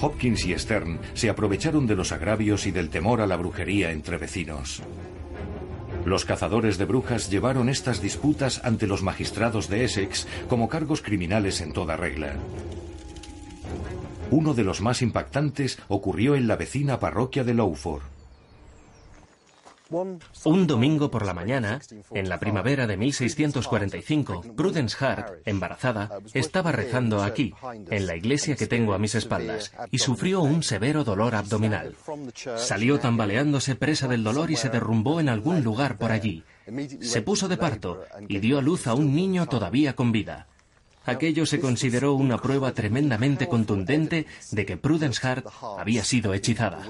Hopkins 0.00 0.44
y 0.46 0.58
Stern 0.58 0.98
se 1.14 1.30
aprovecharon 1.30 1.86
de 1.86 1.96
los 1.96 2.12
agravios 2.12 2.66
y 2.66 2.70
del 2.70 2.90
temor 2.90 3.20
a 3.20 3.26
la 3.26 3.36
brujería 3.36 3.90
entre 3.90 4.18
vecinos. 4.18 4.82
Los 6.04 6.24
cazadores 6.26 6.76
de 6.76 6.84
brujas 6.84 7.30
llevaron 7.30 7.68
estas 7.68 8.02
disputas 8.02 8.60
ante 8.64 8.86
los 8.86 9.02
magistrados 9.02 9.68
de 9.70 9.84
Essex 9.84 10.26
como 10.48 10.68
cargos 10.68 11.00
criminales 11.00 11.60
en 11.62 11.72
toda 11.72 11.96
regla. 11.96 12.34
Uno 14.30 14.52
de 14.52 14.64
los 14.64 14.82
más 14.82 15.00
impactantes 15.00 15.78
ocurrió 15.88 16.34
en 16.34 16.46
la 16.46 16.56
vecina 16.56 17.00
parroquia 17.00 17.44
de 17.44 17.54
Lowford. 17.54 18.02
Un 19.90 20.66
domingo 20.66 21.10
por 21.10 21.26
la 21.26 21.34
mañana, 21.34 21.80
en 22.12 22.28
la 22.28 22.40
primavera 22.40 22.86
de 22.86 22.96
1645, 22.96 24.54
Prudence 24.56 24.96
Hart, 25.04 25.42
embarazada, 25.44 26.10
estaba 26.32 26.72
rezando 26.72 27.22
aquí, 27.22 27.52
en 27.90 28.06
la 28.06 28.16
iglesia 28.16 28.56
que 28.56 28.66
tengo 28.66 28.94
a 28.94 28.98
mis 28.98 29.14
espaldas, 29.14 29.72
y 29.90 29.98
sufrió 29.98 30.40
un 30.40 30.62
severo 30.62 31.04
dolor 31.04 31.34
abdominal. 31.34 31.94
Salió 32.56 32.98
tambaleándose 32.98 33.74
presa 33.74 34.08
del 34.08 34.24
dolor 34.24 34.50
y 34.50 34.56
se 34.56 34.70
derrumbó 34.70 35.20
en 35.20 35.28
algún 35.28 35.62
lugar 35.62 35.98
por 35.98 36.12
allí. 36.12 36.44
Se 37.00 37.20
puso 37.20 37.48
de 37.48 37.58
parto 37.58 38.04
y 38.26 38.38
dio 38.38 38.58
a 38.58 38.62
luz 38.62 38.86
a 38.86 38.94
un 38.94 39.14
niño 39.14 39.46
todavía 39.46 39.94
con 39.94 40.12
vida. 40.12 40.48
Aquello 41.04 41.44
se 41.44 41.60
consideró 41.60 42.14
una 42.14 42.38
prueba 42.38 42.72
tremendamente 42.72 43.48
contundente 43.48 44.26
de 44.50 44.64
que 44.64 44.78
Prudence 44.78 45.26
Hart 45.26 45.46
había 45.76 46.02
sido 46.04 46.32
hechizada. 46.32 46.82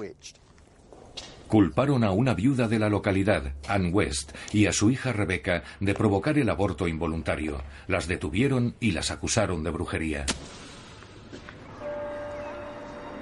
Culparon 1.55 2.03
a 2.03 2.11
una 2.11 2.33
viuda 2.33 2.67
de 2.67 2.79
la 2.79 2.89
localidad, 2.89 3.53
Ann 3.69 3.91
West, 3.93 4.33
y 4.51 4.65
a 4.65 4.73
su 4.73 4.91
hija 4.91 5.13
Rebecca 5.13 5.63
de 5.79 5.93
provocar 5.93 6.37
el 6.37 6.49
aborto 6.49 6.85
involuntario. 6.85 7.63
Las 7.87 8.09
detuvieron 8.09 8.75
y 8.81 8.91
las 8.91 9.09
acusaron 9.09 9.63
de 9.63 9.69
brujería. 9.69 10.25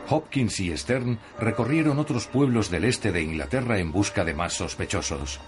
Hopkins 0.09 0.59
y 0.61 0.75
Stern 0.75 1.19
recorrieron 1.39 1.99
otros 1.99 2.25
pueblos 2.25 2.71
del 2.71 2.85
este 2.85 3.11
de 3.11 3.21
Inglaterra 3.21 3.77
en 3.77 3.91
busca 3.91 4.25
de 4.25 4.33
más 4.33 4.53
sospechosos. 4.53 5.39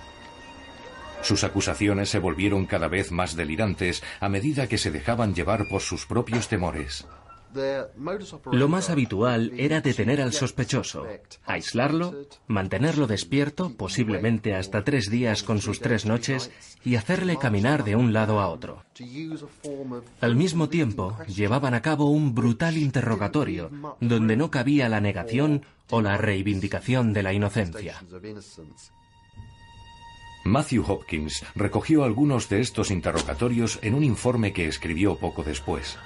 Sus 1.23 1.43
acusaciones 1.43 2.09
se 2.09 2.19
volvieron 2.19 2.67
cada 2.67 2.88
vez 2.88 3.11
más 3.11 3.36
delirantes 3.36 4.03
a 4.19 4.29
medida 4.29 4.67
que 4.67 4.77
se 4.77 4.91
dejaban 4.91 5.33
llevar 5.33 5.67
por 5.67 5.81
sus 5.81 6.05
propios 6.05 6.49
temores. 6.49 7.07
Lo 8.51 8.68
más 8.68 8.89
habitual 8.89 9.51
era 9.58 9.82
detener 9.82 10.22
al 10.22 10.34
sospechoso, 10.34 11.06
aislarlo, 11.45 12.28
mantenerlo 12.47 13.08
despierto, 13.08 13.76
posiblemente 13.76 14.56
hasta 14.56 14.84
tres 14.84 15.10
días 15.10 15.43
con 15.43 15.62
sus 15.62 15.80
tres 15.80 16.06
noches, 16.06 16.51
y 16.84 16.95
hacerle 16.95 17.38
caminar 17.38 17.84
de 17.84 17.95
un 17.95 18.14
lado 18.14 18.39
a 18.39 18.49
otro. 18.49 18.84
Al 20.22 20.36
mismo 20.36 20.70
tiempo, 20.70 21.18
llevaban 21.28 21.74
a 21.74 21.82
cabo 21.82 22.10
un 22.10 22.36
brutal 22.36 22.78
interrogatorio, 22.78 23.70
donde 23.99 24.36
no 24.36 24.51
cabía 24.51 24.89
la 24.89 25.01
negación 25.01 25.66
o 25.89 26.01
la 26.01 26.18
reivindicación 26.18 27.14
de 27.14 27.24
la 27.24 27.34
inocencia. 27.34 28.01
Matthew 30.45 30.84
Hopkins 30.88 31.43
recogió 31.56 32.03
algunos 32.03 32.49
de 32.49 32.62
estos 32.62 32.91
interrogatorios 32.91 33.80
en 33.82 33.95
un 33.95 34.03
informe 34.03 34.53
que 34.53 34.68
escribió 34.68 35.16
poco 35.16 35.43
después. 35.43 35.97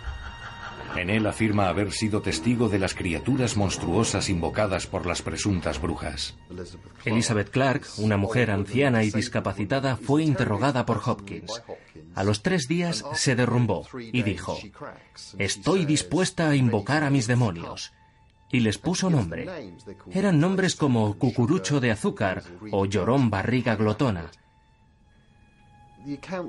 En 0.95 1.09
él 1.09 1.27
afirma 1.27 1.69
haber 1.69 1.91
sido 1.91 2.21
testigo 2.21 2.69
de 2.69 2.79
las 2.79 2.93
criaturas 2.93 3.57
monstruosas 3.57 4.29
invocadas 4.29 4.87
por 4.87 5.05
las 5.05 5.21
presuntas 5.21 5.81
brujas. 5.81 6.35
Elizabeth 7.05 7.49
Clark, 7.49 7.85
una 7.97 8.17
mujer 8.17 8.51
anciana 8.51 9.03
y 9.03 9.11
discapacitada, 9.11 9.95
fue 9.95 10.23
interrogada 10.23 10.85
por 10.85 11.01
Hopkins. 11.05 11.61
A 12.15 12.23
los 12.23 12.41
tres 12.41 12.67
días 12.67 13.03
se 13.13 13.35
derrumbó 13.35 13.87
y 13.97 14.23
dijo, 14.23 14.57
Estoy 15.37 15.85
dispuesta 15.85 16.49
a 16.49 16.55
invocar 16.55 17.03
a 17.03 17.09
mis 17.09 17.27
demonios. 17.27 17.93
Y 18.51 18.61
les 18.61 18.79
puso 18.79 19.09
nombre. 19.09 19.47
Eran 20.11 20.39
nombres 20.39 20.75
como 20.75 21.17
Cucurucho 21.17 21.79
de 21.79 21.91
Azúcar 21.91 22.43
o 22.71 22.85
Llorón 22.85 23.29
Barriga 23.29 23.75
Glotona. 23.75 24.31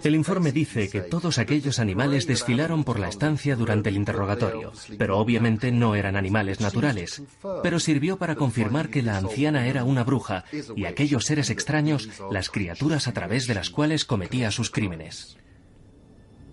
El 0.05 0.15
informe 0.15 0.53
dice 0.53 0.89
que 0.89 1.01
todos 1.01 1.39
aquellos 1.39 1.79
animales 1.79 2.27
desfilaron 2.27 2.85
por 2.85 2.99
la 2.99 3.09
estancia 3.09 3.57
durante 3.57 3.89
el 3.89 3.97
interrogatorio, 3.97 4.73
pero 4.97 5.19
obviamente 5.19 5.73
no 5.73 5.95
eran 5.95 6.17
animales 6.17 6.61
naturales, 6.61 7.23
pero 7.63 7.81
sirvió 7.81 8.17
para 8.17 8.37
confirmar 8.37 8.91
que 8.91 9.03
la 9.03 9.19
anciana 9.19 9.67
era 9.67 9.85
una 9.85 10.05
bruja 10.05 10.45
y 10.77 10.85
aquellos 10.85 11.25
seres 11.25 11.51
extraños 11.51 12.09
las 12.31 12.51
criaturas 12.51 13.09
a 13.09 13.13
través 13.13 13.47
de 13.47 13.55
las 13.55 13.71
cuales 13.71 14.05
cometía 14.05 14.51
sus 14.51 14.71
crímenes. 14.71 15.37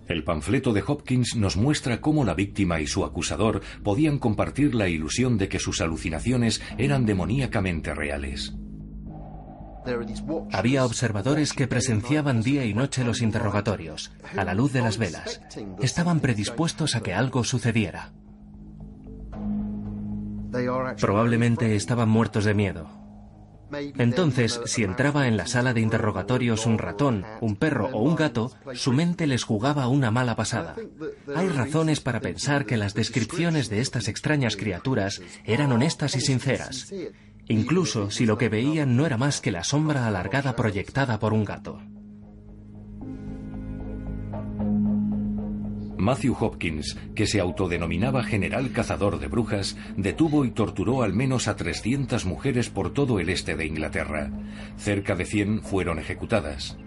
El 0.07 0.23
panfleto 0.23 0.71
de 0.71 0.83
Hopkins 0.85 1.35
nos 1.35 1.57
muestra 1.57 1.99
cómo 1.99 2.23
la 2.23 2.33
víctima 2.33 2.79
y 2.79 2.87
su 2.87 3.03
acusador 3.03 3.61
podían 3.83 4.19
compartir 4.19 4.73
la 4.73 4.87
ilusión 4.87 5.37
de 5.37 5.49
que 5.49 5.59
sus 5.59 5.81
alucinaciones 5.81 6.61
eran 6.77 7.05
demoníacamente 7.05 7.93
reales. 7.93 8.53
Había 10.51 10.85
observadores 10.85 11.53
que 11.53 11.67
presenciaban 11.67 12.41
día 12.41 12.65
y 12.65 12.73
noche 12.73 13.03
los 13.03 13.21
interrogatorios, 13.21 14.11
a 14.35 14.43
la 14.43 14.53
luz 14.53 14.73
de 14.73 14.81
las 14.81 14.97
velas. 14.97 15.41
Estaban 15.81 16.19
predispuestos 16.19 16.95
a 16.95 17.01
que 17.01 17.13
algo 17.13 17.43
sucediera. 17.43 18.11
Probablemente 20.99 21.75
estaban 21.75 22.09
muertos 22.09 22.45
de 22.45 22.53
miedo. 22.53 22.97
Entonces, 23.97 24.61
si 24.65 24.83
entraba 24.83 25.27
en 25.27 25.35
la 25.35 25.45
sala 25.45 25.73
de 25.73 25.81
interrogatorios 25.81 26.65
un 26.65 26.77
ratón, 26.77 27.25
un 27.41 27.57
perro 27.57 27.89
o 27.91 28.01
un 28.01 28.15
gato, 28.15 28.51
su 28.73 28.93
mente 28.93 29.27
les 29.27 29.43
jugaba 29.43 29.87
una 29.87 30.09
mala 30.09 30.35
pasada. 30.35 30.75
Hay 31.35 31.49
razones 31.49 31.99
para 31.99 32.21
pensar 32.21 32.65
que 32.65 32.77
las 32.77 32.93
descripciones 32.93 33.69
de 33.69 33.81
estas 33.81 34.07
extrañas 34.07 34.55
criaturas 34.55 35.21
eran 35.43 35.71
honestas 35.71 36.15
y 36.15 36.21
sinceras, 36.21 36.93
incluso 37.47 38.11
si 38.11 38.25
lo 38.25 38.37
que 38.37 38.49
veían 38.49 38.95
no 38.95 39.05
era 39.05 39.17
más 39.17 39.41
que 39.41 39.51
la 39.51 39.63
sombra 39.63 40.07
alargada 40.07 40.55
proyectada 40.55 41.19
por 41.19 41.33
un 41.33 41.45
gato. 41.45 41.81
Matthew 45.97 46.37
Hopkins, 46.39 46.95
que 47.15 47.27
se 47.27 47.39
autodenominaba 47.39 48.23
general 48.23 48.71
cazador 48.71 49.19
de 49.19 49.27
brujas, 49.27 49.75
detuvo 49.97 50.45
y 50.45 50.51
torturó 50.51 51.03
al 51.03 51.13
menos 51.13 51.47
a 51.47 51.55
300 51.55 52.25
mujeres 52.25 52.69
por 52.69 52.93
todo 52.93 53.19
el 53.19 53.29
este 53.29 53.55
de 53.57 53.65
Inglaterra. 53.65 54.31
Cerca 54.77 55.15
de 55.15 55.25
100 55.25 55.63
fueron 55.63 55.99
ejecutadas. 55.99 56.77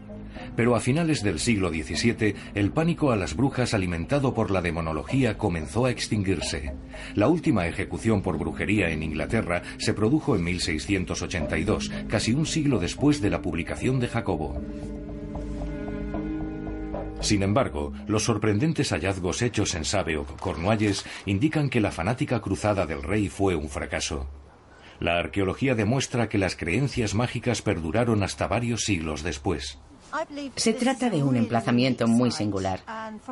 Pero 0.57 0.77
a 0.77 0.81
finales 0.81 1.23
del 1.23 1.39
siglo 1.39 1.71
XVII, 1.71 2.35
el 2.55 2.71
pánico 2.71 3.13
a 3.13 3.17
las 3.17 3.35
brujas 3.35 3.75
alimentado 3.75 4.35
por 4.35 4.51
la 4.51 4.63
demonología 4.63 5.39
comenzó 5.39 5.87
a 5.87 5.91
extinguirse. 5.91 6.75
La 7.15 7.29
última 7.29 7.67
ejecución 7.67 8.23
por 8.23 8.39
brujería 8.39 8.91
en 8.91 9.03
Inglaterra 9.03 9.63
se 9.79 9.95
produjo 9.95 10.37
en 10.37 10.45
1682, 10.45 11.91
casi 12.09 12.33
un 12.33 12.47
siglo 12.47 12.79
después 12.79 13.21
de 13.21 13.31
la 13.31 13.43
publicación 13.43 14.01
de 14.01 14.09
Jacobo. 14.09 14.61
Sin 17.21 17.43
embargo, 17.43 17.93
los 18.07 18.25
sorprendentes 18.25 18.91
hallazgos 18.93 19.43
hechos 19.43 19.75
en 19.75 19.85
Sabe 19.85 20.17
o 20.17 20.25
Cornualles 20.25 21.05
indican 21.27 21.69
que 21.69 21.81
la 21.81 21.91
fanática 21.91 22.41
cruzada 22.41 22.87
del 22.87 23.03
rey 23.03 23.29
fue 23.29 23.55
un 23.55 23.69
fracaso. 23.69 24.27
La 25.01 25.19
arqueología 25.19 25.75
demuestra 25.75 26.29
que 26.29 26.39
las 26.39 26.57
creencias 26.57 27.15
mágicas 27.15 27.63
perduraron 27.63 28.23
hasta 28.23 28.49
varios 28.49 28.83
siglos 28.83 29.23
después. 29.23 29.79
Se 30.57 30.73
trata 30.73 31.11
de 31.11 31.23
un 31.23 31.37
emplazamiento 31.37 32.07
muy 32.07 32.31
singular. 32.31 32.81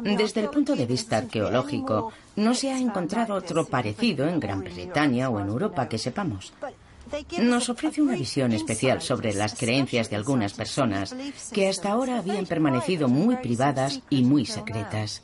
Desde 0.03 0.41
el 0.41 0.51
punto 0.51 0.77
de 0.77 0.87
vista 0.87 1.19
arqueológico, 1.19 2.13
no 2.37 2.55
se 2.55 2.71
ha 2.71 2.79
encontrado 2.79 3.35
otro 3.35 3.67
parecido 3.67 4.29
en 4.29 4.41
Gran 4.41 4.61
Bretaña 4.61 5.29
o 5.29 5.41
en 5.41 5.49
Europa 5.49 5.89
que 5.89 5.99
sepamos. 5.99 6.53
Nos 7.41 7.69
ofrece 7.69 8.03
una 8.03 8.15
visión 8.15 8.53
especial 8.53 9.01
sobre 9.01 9.33
las 9.33 9.55
creencias 9.55 10.11
de 10.11 10.17
algunas 10.17 10.53
personas 10.53 11.15
que 11.53 11.69
hasta 11.69 11.91
ahora 11.91 12.19
habían 12.19 12.47
permanecido 12.47 13.09
muy 13.09 13.37
privadas 13.37 14.01
y 14.11 14.25
muy 14.25 14.45
secretas. 14.45 15.23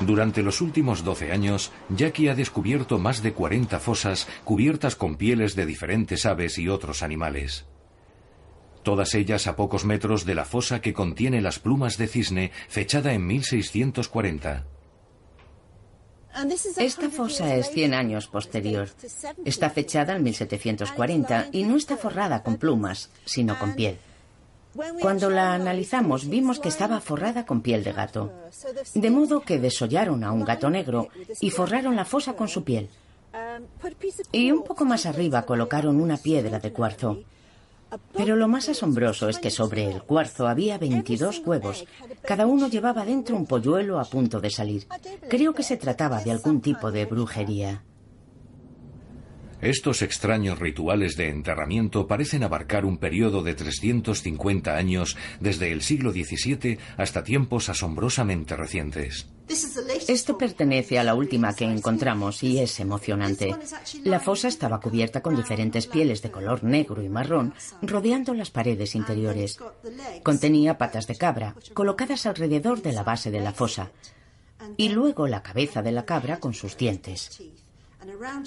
Durante 0.00 0.42
los 0.42 0.60
últimos 0.60 1.04
12 1.04 1.30
años, 1.30 1.70
Jackie 1.88 2.28
ha 2.28 2.34
descubierto 2.34 2.98
más 2.98 3.22
de 3.22 3.32
40 3.32 3.78
fosas 3.78 4.26
cubiertas 4.42 4.96
con 4.96 5.14
pieles 5.14 5.54
de 5.54 5.66
diferentes 5.66 6.26
aves 6.26 6.58
y 6.58 6.68
otros 6.68 7.04
animales. 7.04 7.66
Todas 8.82 9.14
ellas 9.14 9.46
a 9.46 9.56
pocos 9.56 9.84
metros 9.84 10.24
de 10.24 10.34
la 10.34 10.44
fosa 10.44 10.80
que 10.80 10.92
contiene 10.92 11.40
las 11.40 11.58
plumas 11.58 11.98
de 11.98 12.08
cisne, 12.08 12.50
fechada 12.68 13.12
en 13.12 13.26
1640. 13.26 14.64
Esta 16.78 17.10
fosa 17.10 17.54
es 17.54 17.70
100 17.70 17.94
años 17.94 18.26
posterior. 18.26 18.88
Está 19.44 19.70
fechada 19.70 20.16
en 20.16 20.22
1740 20.22 21.48
y 21.52 21.64
no 21.64 21.76
está 21.76 21.96
forrada 21.96 22.42
con 22.42 22.56
plumas, 22.56 23.10
sino 23.24 23.58
con 23.58 23.74
piel. 23.74 23.98
Cuando 25.00 25.28
la 25.28 25.52
analizamos 25.52 26.28
vimos 26.28 26.58
que 26.58 26.70
estaba 26.70 27.00
forrada 27.00 27.44
con 27.44 27.60
piel 27.60 27.84
de 27.84 27.92
gato. 27.92 28.32
De 28.94 29.10
modo 29.10 29.42
que 29.42 29.58
desollaron 29.58 30.24
a 30.24 30.32
un 30.32 30.44
gato 30.44 30.70
negro 30.70 31.08
y 31.40 31.50
forraron 31.50 31.94
la 31.94 32.06
fosa 32.06 32.32
con 32.32 32.48
su 32.48 32.64
piel. 32.64 32.88
Y 34.32 34.50
un 34.50 34.64
poco 34.64 34.86
más 34.86 35.04
arriba 35.04 35.42
colocaron 35.42 36.00
una 36.00 36.16
piedra 36.16 36.58
de 36.58 36.72
cuarzo. 36.72 37.22
Pero 38.16 38.36
lo 38.36 38.48
más 38.48 38.68
asombroso 38.68 39.28
es 39.28 39.38
que 39.38 39.50
sobre 39.50 39.90
el 39.90 40.02
cuarzo 40.02 40.46
había 40.46 40.78
22 40.78 41.42
huevos. 41.44 41.84
Cada 42.22 42.46
uno 42.46 42.68
llevaba 42.68 43.04
dentro 43.04 43.36
un 43.36 43.46
polluelo 43.46 43.98
a 43.98 44.04
punto 44.04 44.40
de 44.40 44.50
salir. 44.50 44.86
Creo 45.28 45.54
que 45.54 45.62
se 45.62 45.76
trataba 45.76 46.22
de 46.22 46.30
algún 46.30 46.60
tipo 46.60 46.90
de 46.90 47.04
brujería. 47.04 47.82
Estos 49.62 50.02
extraños 50.02 50.58
rituales 50.58 51.16
de 51.16 51.28
enterramiento 51.28 52.08
parecen 52.08 52.42
abarcar 52.42 52.84
un 52.84 52.98
periodo 52.98 53.44
de 53.44 53.54
350 53.54 54.76
años 54.76 55.16
desde 55.38 55.70
el 55.70 55.82
siglo 55.82 56.10
XVII 56.10 56.78
hasta 56.96 57.22
tiempos 57.22 57.68
asombrosamente 57.68 58.56
recientes. 58.56 59.28
Esto 60.08 60.36
pertenece 60.36 60.98
a 60.98 61.04
la 61.04 61.14
última 61.14 61.54
que 61.54 61.64
encontramos 61.64 62.42
y 62.42 62.58
es 62.58 62.80
emocionante. 62.80 63.54
La 64.02 64.18
fosa 64.18 64.48
estaba 64.48 64.80
cubierta 64.80 65.20
con 65.20 65.36
diferentes 65.36 65.86
pieles 65.86 66.22
de 66.22 66.32
color 66.32 66.64
negro 66.64 67.00
y 67.00 67.08
marrón 67.08 67.54
rodeando 67.82 68.34
las 68.34 68.50
paredes 68.50 68.96
interiores. 68.96 69.58
Contenía 70.24 70.76
patas 70.76 71.06
de 71.06 71.14
cabra 71.14 71.54
colocadas 71.72 72.26
alrededor 72.26 72.82
de 72.82 72.92
la 72.92 73.04
base 73.04 73.30
de 73.30 73.40
la 73.40 73.52
fosa 73.52 73.92
y 74.76 74.88
luego 74.88 75.28
la 75.28 75.44
cabeza 75.44 75.82
de 75.82 75.92
la 75.92 76.04
cabra 76.04 76.40
con 76.40 76.52
sus 76.52 76.76
dientes. 76.76 77.40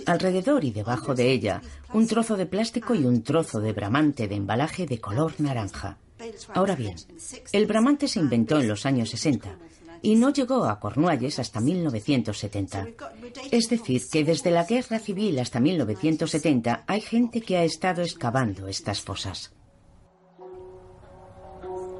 Alrededor 0.06 0.64
y 0.64 0.72
debajo 0.72 1.16
de 1.16 1.32
ella, 1.32 1.62
un 1.94 2.08
trozo 2.08 2.38
de 2.38 2.46
plástico 2.46 2.96
y 2.96 3.06
un 3.06 3.24
trozo 3.24 3.60
de 3.60 3.74
bramante 3.74 4.28
de 4.28 4.36
embalaje 4.36 4.86
de 4.86 5.00
color 5.00 5.34
naranja. 5.40 5.98
Ahora 6.54 6.76
bien, 6.76 6.96
el 7.52 7.66
bramante 7.66 8.08
se 8.08 8.20
inventó 8.20 8.60
en 8.60 8.68
los 8.68 8.86
años 8.86 9.10
60 9.10 9.58
y 10.02 10.16
no 10.16 10.32
llegó 10.32 10.66
a 10.66 10.80
Cornualles 10.80 11.40
hasta 11.40 11.60
1970. 11.60 12.88
Es 13.52 13.70
decir, 13.70 14.02
que 14.12 14.24
desde 14.24 14.52
la 14.52 14.64
Guerra 14.64 15.00
Civil 15.00 15.40
hasta 15.40 15.60
1970 15.60 16.84
hay 16.86 17.02
gente 17.02 17.42
que 17.42 17.58
ha 17.58 17.64
estado 17.64 18.02
excavando 18.02 18.68
estas 18.68 19.02
fosas. 19.02 19.52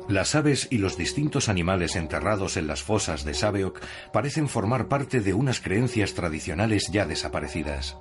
Las 0.08 0.36
aves 0.36 0.68
y 0.70 0.78
los 0.78 0.98
distintos 0.98 1.50
animales 1.50 1.96
enterrados 1.96 2.58
en 2.58 2.68
las 2.68 2.84
fosas 2.84 3.26
de 3.26 3.34
Sabeok 3.34 3.82
parecen 4.14 4.48
formar 4.48 4.88
parte 4.88 5.20
de 5.20 5.34
unas 5.34 5.60
creencias 5.60 6.14
tradicionales 6.14 6.90
ya 6.92 7.08
desaparecidas. 7.08 7.98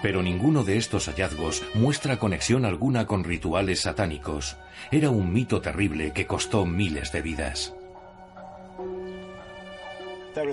Pero 0.00 0.22
ninguno 0.22 0.62
de 0.62 0.76
estos 0.76 1.06
hallazgos 1.06 1.64
muestra 1.74 2.18
conexión 2.18 2.64
alguna 2.64 3.06
con 3.06 3.24
rituales 3.24 3.80
satánicos. 3.80 4.56
Era 4.92 5.10
un 5.10 5.32
mito 5.32 5.60
terrible 5.60 6.12
que 6.12 6.26
costó 6.26 6.64
miles 6.64 7.10
de 7.12 7.22
vidas. 7.22 7.74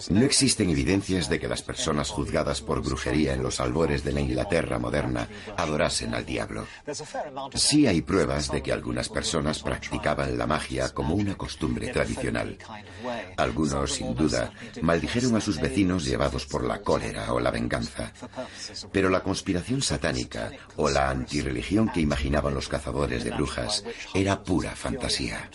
No 0.10 0.22
existen 0.22 0.70
evidencias 0.70 1.30
de 1.30 1.40
que 1.40 1.48
las 1.48 1.62
personas 1.62 2.10
juzgadas 2.10 2.62
por 2.62 2.82
brujería 2.82 3.34
en 3.34 3.44
los 3.44 3.60
albores 3.60 4.04
de 4.04 4.12
la 4.12 4.22
Inglaterra 4.22 4.80
moderna 4.80 5.28
adorasen 5.56 6.14
al 6.14 6.26
diablo. 6.26 6.66
Sí 7.54 7.88
hay 7.88 8.02
pruebas 8.02 8.52
de 8.52 8.62
que 8.62 8.72
algunas 8.72 9.10
personas 9.10 9.62
practicaban 9.62 10.38
la 10.38 10.48
magia 10.48 10.90
como 10.90 11.16
una 11.16 11.36
costumbre 11.36 11.88
tradicional. 11.90 12.58
Algunos, 13.38 13.94
sin 13.94 14.16
duda, 14.16 14.52
maldijeron 14.82 15.36
a 15.36 15.42
sus 15.42 15.60
vecinos 15.60 16.06
llevados 16.06 16.46
por 16.46 16.64
la 16.64 16.82
cólera 16.82 17.34
o 17.34 17.40
la 17.40 17.52
venganza. 17.52 18.12
Pero 18.92 19.10
la 19.10 19.22
conspiración 19.22 19.82
satánica 19.82 20.52
o 20.76 20.90
la 20.90 21.10
antirreligión 21.10 21.90
que 21.90 22.02
imaginaban 22.02 22.54
los 22.54 22.68
cazadores 22.68 23.24
de 23.24 23.32
brujas 23.32 23.84
era 24.14 24.44
pura 24.44 24.76
fantasía. 24.76 25.50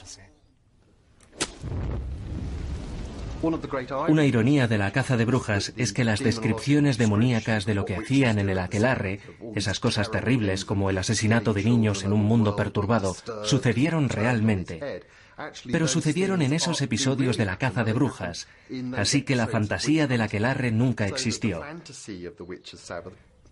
Una 3.42 4.24
ironía 4.24 4.68
de 4.68 4.78
la 4.78 4.92
caza 4.92 5.16
de 5.16 5.24
brujas 5.24 5.72
es 5.76 5.92
que 5.92 6.04
las 6.04 6.20
descripciones 6.20 6.96
demoníacas 6.96 7.66
de 7.66 7.74
lo 7.74 7.84
que 7.84 7.96
hacían 7.96 8.38
en 8.38 8.48
el 8.48 8.58
aquelarre, 8.58 9.20
esas 9.56 9.80
cosas 9.80 10.10
terribles 10.10 10.64
como 10.64 10.90
el 10.90 10.98
asesinato 10.98 11.52
de 11.52 11.64
niños 11.64 12.04
en 12.04 12.12
un 12.12 12.24
mundo 12.24 12.54
perturbado, 12.54 13.16
sucedieron 13.44 14.08
realmente. 14.08 15.02
Pero 15.72 15.88
sucedieron 15.88 16.40
en 16.42 16.52
esos 16.52 16.82
episodios 16.82 17.36
de 17.36 17.46
la 17.46 17.58
caza 17.58 17.82
de 17.82 17.92
brujas, 17.92 18.46
así 18.96 19.22
que 19.22 19.34
la 19.34 19.48
fantasía 19.48 20.06
del 20.06 20.20
aquelarre 20.20 20.70
nunca 20.70 21.06
existió 21.06 21.62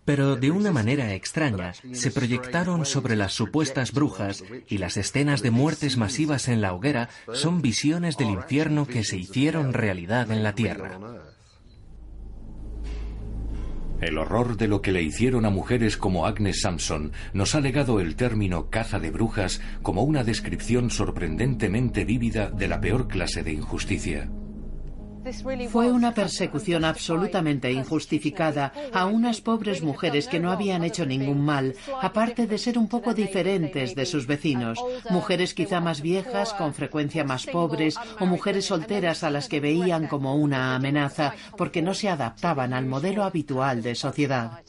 pero 0.05 0.36
de 0.36 0.51
una 0.51 0.72
manera 0.72 1.14
extraña 1.14 1.72
se 1.92 2.11
proyectaron 2.11 2.86
sobre 2.86 3.16
las 3.16 3.32
supuestas 3.32 3.92
brujas 3.92 4.44
y 4.68 4.78
las 4.78 4.96
escenas 4.96 5.42
de 5.42 5.51
muertes 5.51 5.96
masivas 5.96 6.48
en 6.48 6.61
la 6.61 6.72
hoguera 6.72 7.09
son 7.32 7.62
visiones 7.62 8.16
del 8.16 8.30
infierno 8.30 8.86
que 8.86 9.05
se 9.05 9.16
hicieron 9.16 9.72
realidad 9.72 10.30
en 10.30 10.42
la 10.42 10.55
tierra. 10.55 10.98
El 14.01 14.16
horror 14.16 14.57
de 14.57 14.66
lo 14.66 14.80
que 14.80 14.92
le 14.92 15.03
hicieron 15.03 15.44
a 15.44 15.51
mujeres 15.51 15.98
como 15.98 16.26
Agnes 16.26 16.62
Sampson 16.62 17.12
nos 17.34 17.55
ha 17.55 17.61
legado 17.61 18.01
el 18.01 18.16
término 18.16 18.70
caza 18.70 18.98
de 18.98 19.11
brujas 19.11 19.61
como 19.82 20.05
una 20.05 20.24
descripción 20.24 20.90
sorprendentemente 20.90 22.07
vívida 22.07 22.51
de 22.51 22.68
la 22.68 22.80
peor 22.80 23.09
clase 23.09 23.42
de 23.42 23.53
injusticia. 23.53 24.30
Fue 25.71 25.93
una 25.93 26.14
persecución 26.14 26.85
absolutamente 26.85 27.71
injustificada 27.71 28.73
a 28.93 29.07
unas 29.07 29.41
pobres 29.41 29.83
mujeres 29.83 30.29
que 30.29 30.41
no 30.41 30.51
habían 30.51 30.83
hecho 30.85 31.05
ningún 31.05 31.45
mal, 31.45 31.75
aparte 32.01 32.47
de 32.47 32.59
ser 32.59 32.79
un 32.79 32.89
poco 32.89 33.14
diferentes 33.14 33.95
de 33.95 34.07
sus 34.07 34.27
vecinos, 34.27 34.79
mujeres 35.11 35.55
quizá 35.55 35.81
más 35.81 36.01
viejas, 36.01 36.55
con 36.55 36.75
frecuencia 36.75 37.25
más 37.25 37.47
pobres, 37.47 37.97
o 38.18 38.27
mujeres 38.27 38.66
solteras 38.66 39.23
a 39.23 39.31
las 39.31 39.49
que 39.49 39.61
veían 39.61 40.07
como 40.07 40.37
una 40.37 40.75
amenaza 40.75 41.35
porque 41.57 41.83
no 41.83 41.95
se 41.95 42.09
adaptaban 42.09 42.73
al 42.73 42.87
modelo 42.87 43.25
habitual 43.25 43.83
de 43.83 43.95
sociedad. 43.95 44.62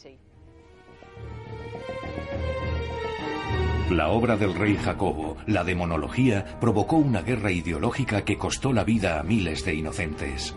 La 3.92 4.08
obra 4.08 4.38
del 4.38 4.56
rey 4.56 4.78
Jacobo, 4.78 5.36
la 5.48 5.66
demonología, 5.66 6.58
provocó 6.62 6.96
una 6.96 7.24
guerra 7.24 7.52
ideológica 7.52 8.24
que 8.24 8.38
costó 8.38 8.72
la 8.72 8.86
vida 8.86 9.20
a 9.20 9.24
miles 9.24 9.66
de 9.66 9.76
inocentes. 9.76 10.56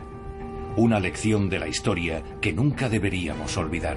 Una 0.77 1.01
lección 1.01 1.49
de 1.49 1.59
la 1.59 1.67
historia 1.67 2.23
que 2.41 2.53
nunca 2.53 2.89
deberíamos 2.89 3.57
olvidar. 3.57 3.97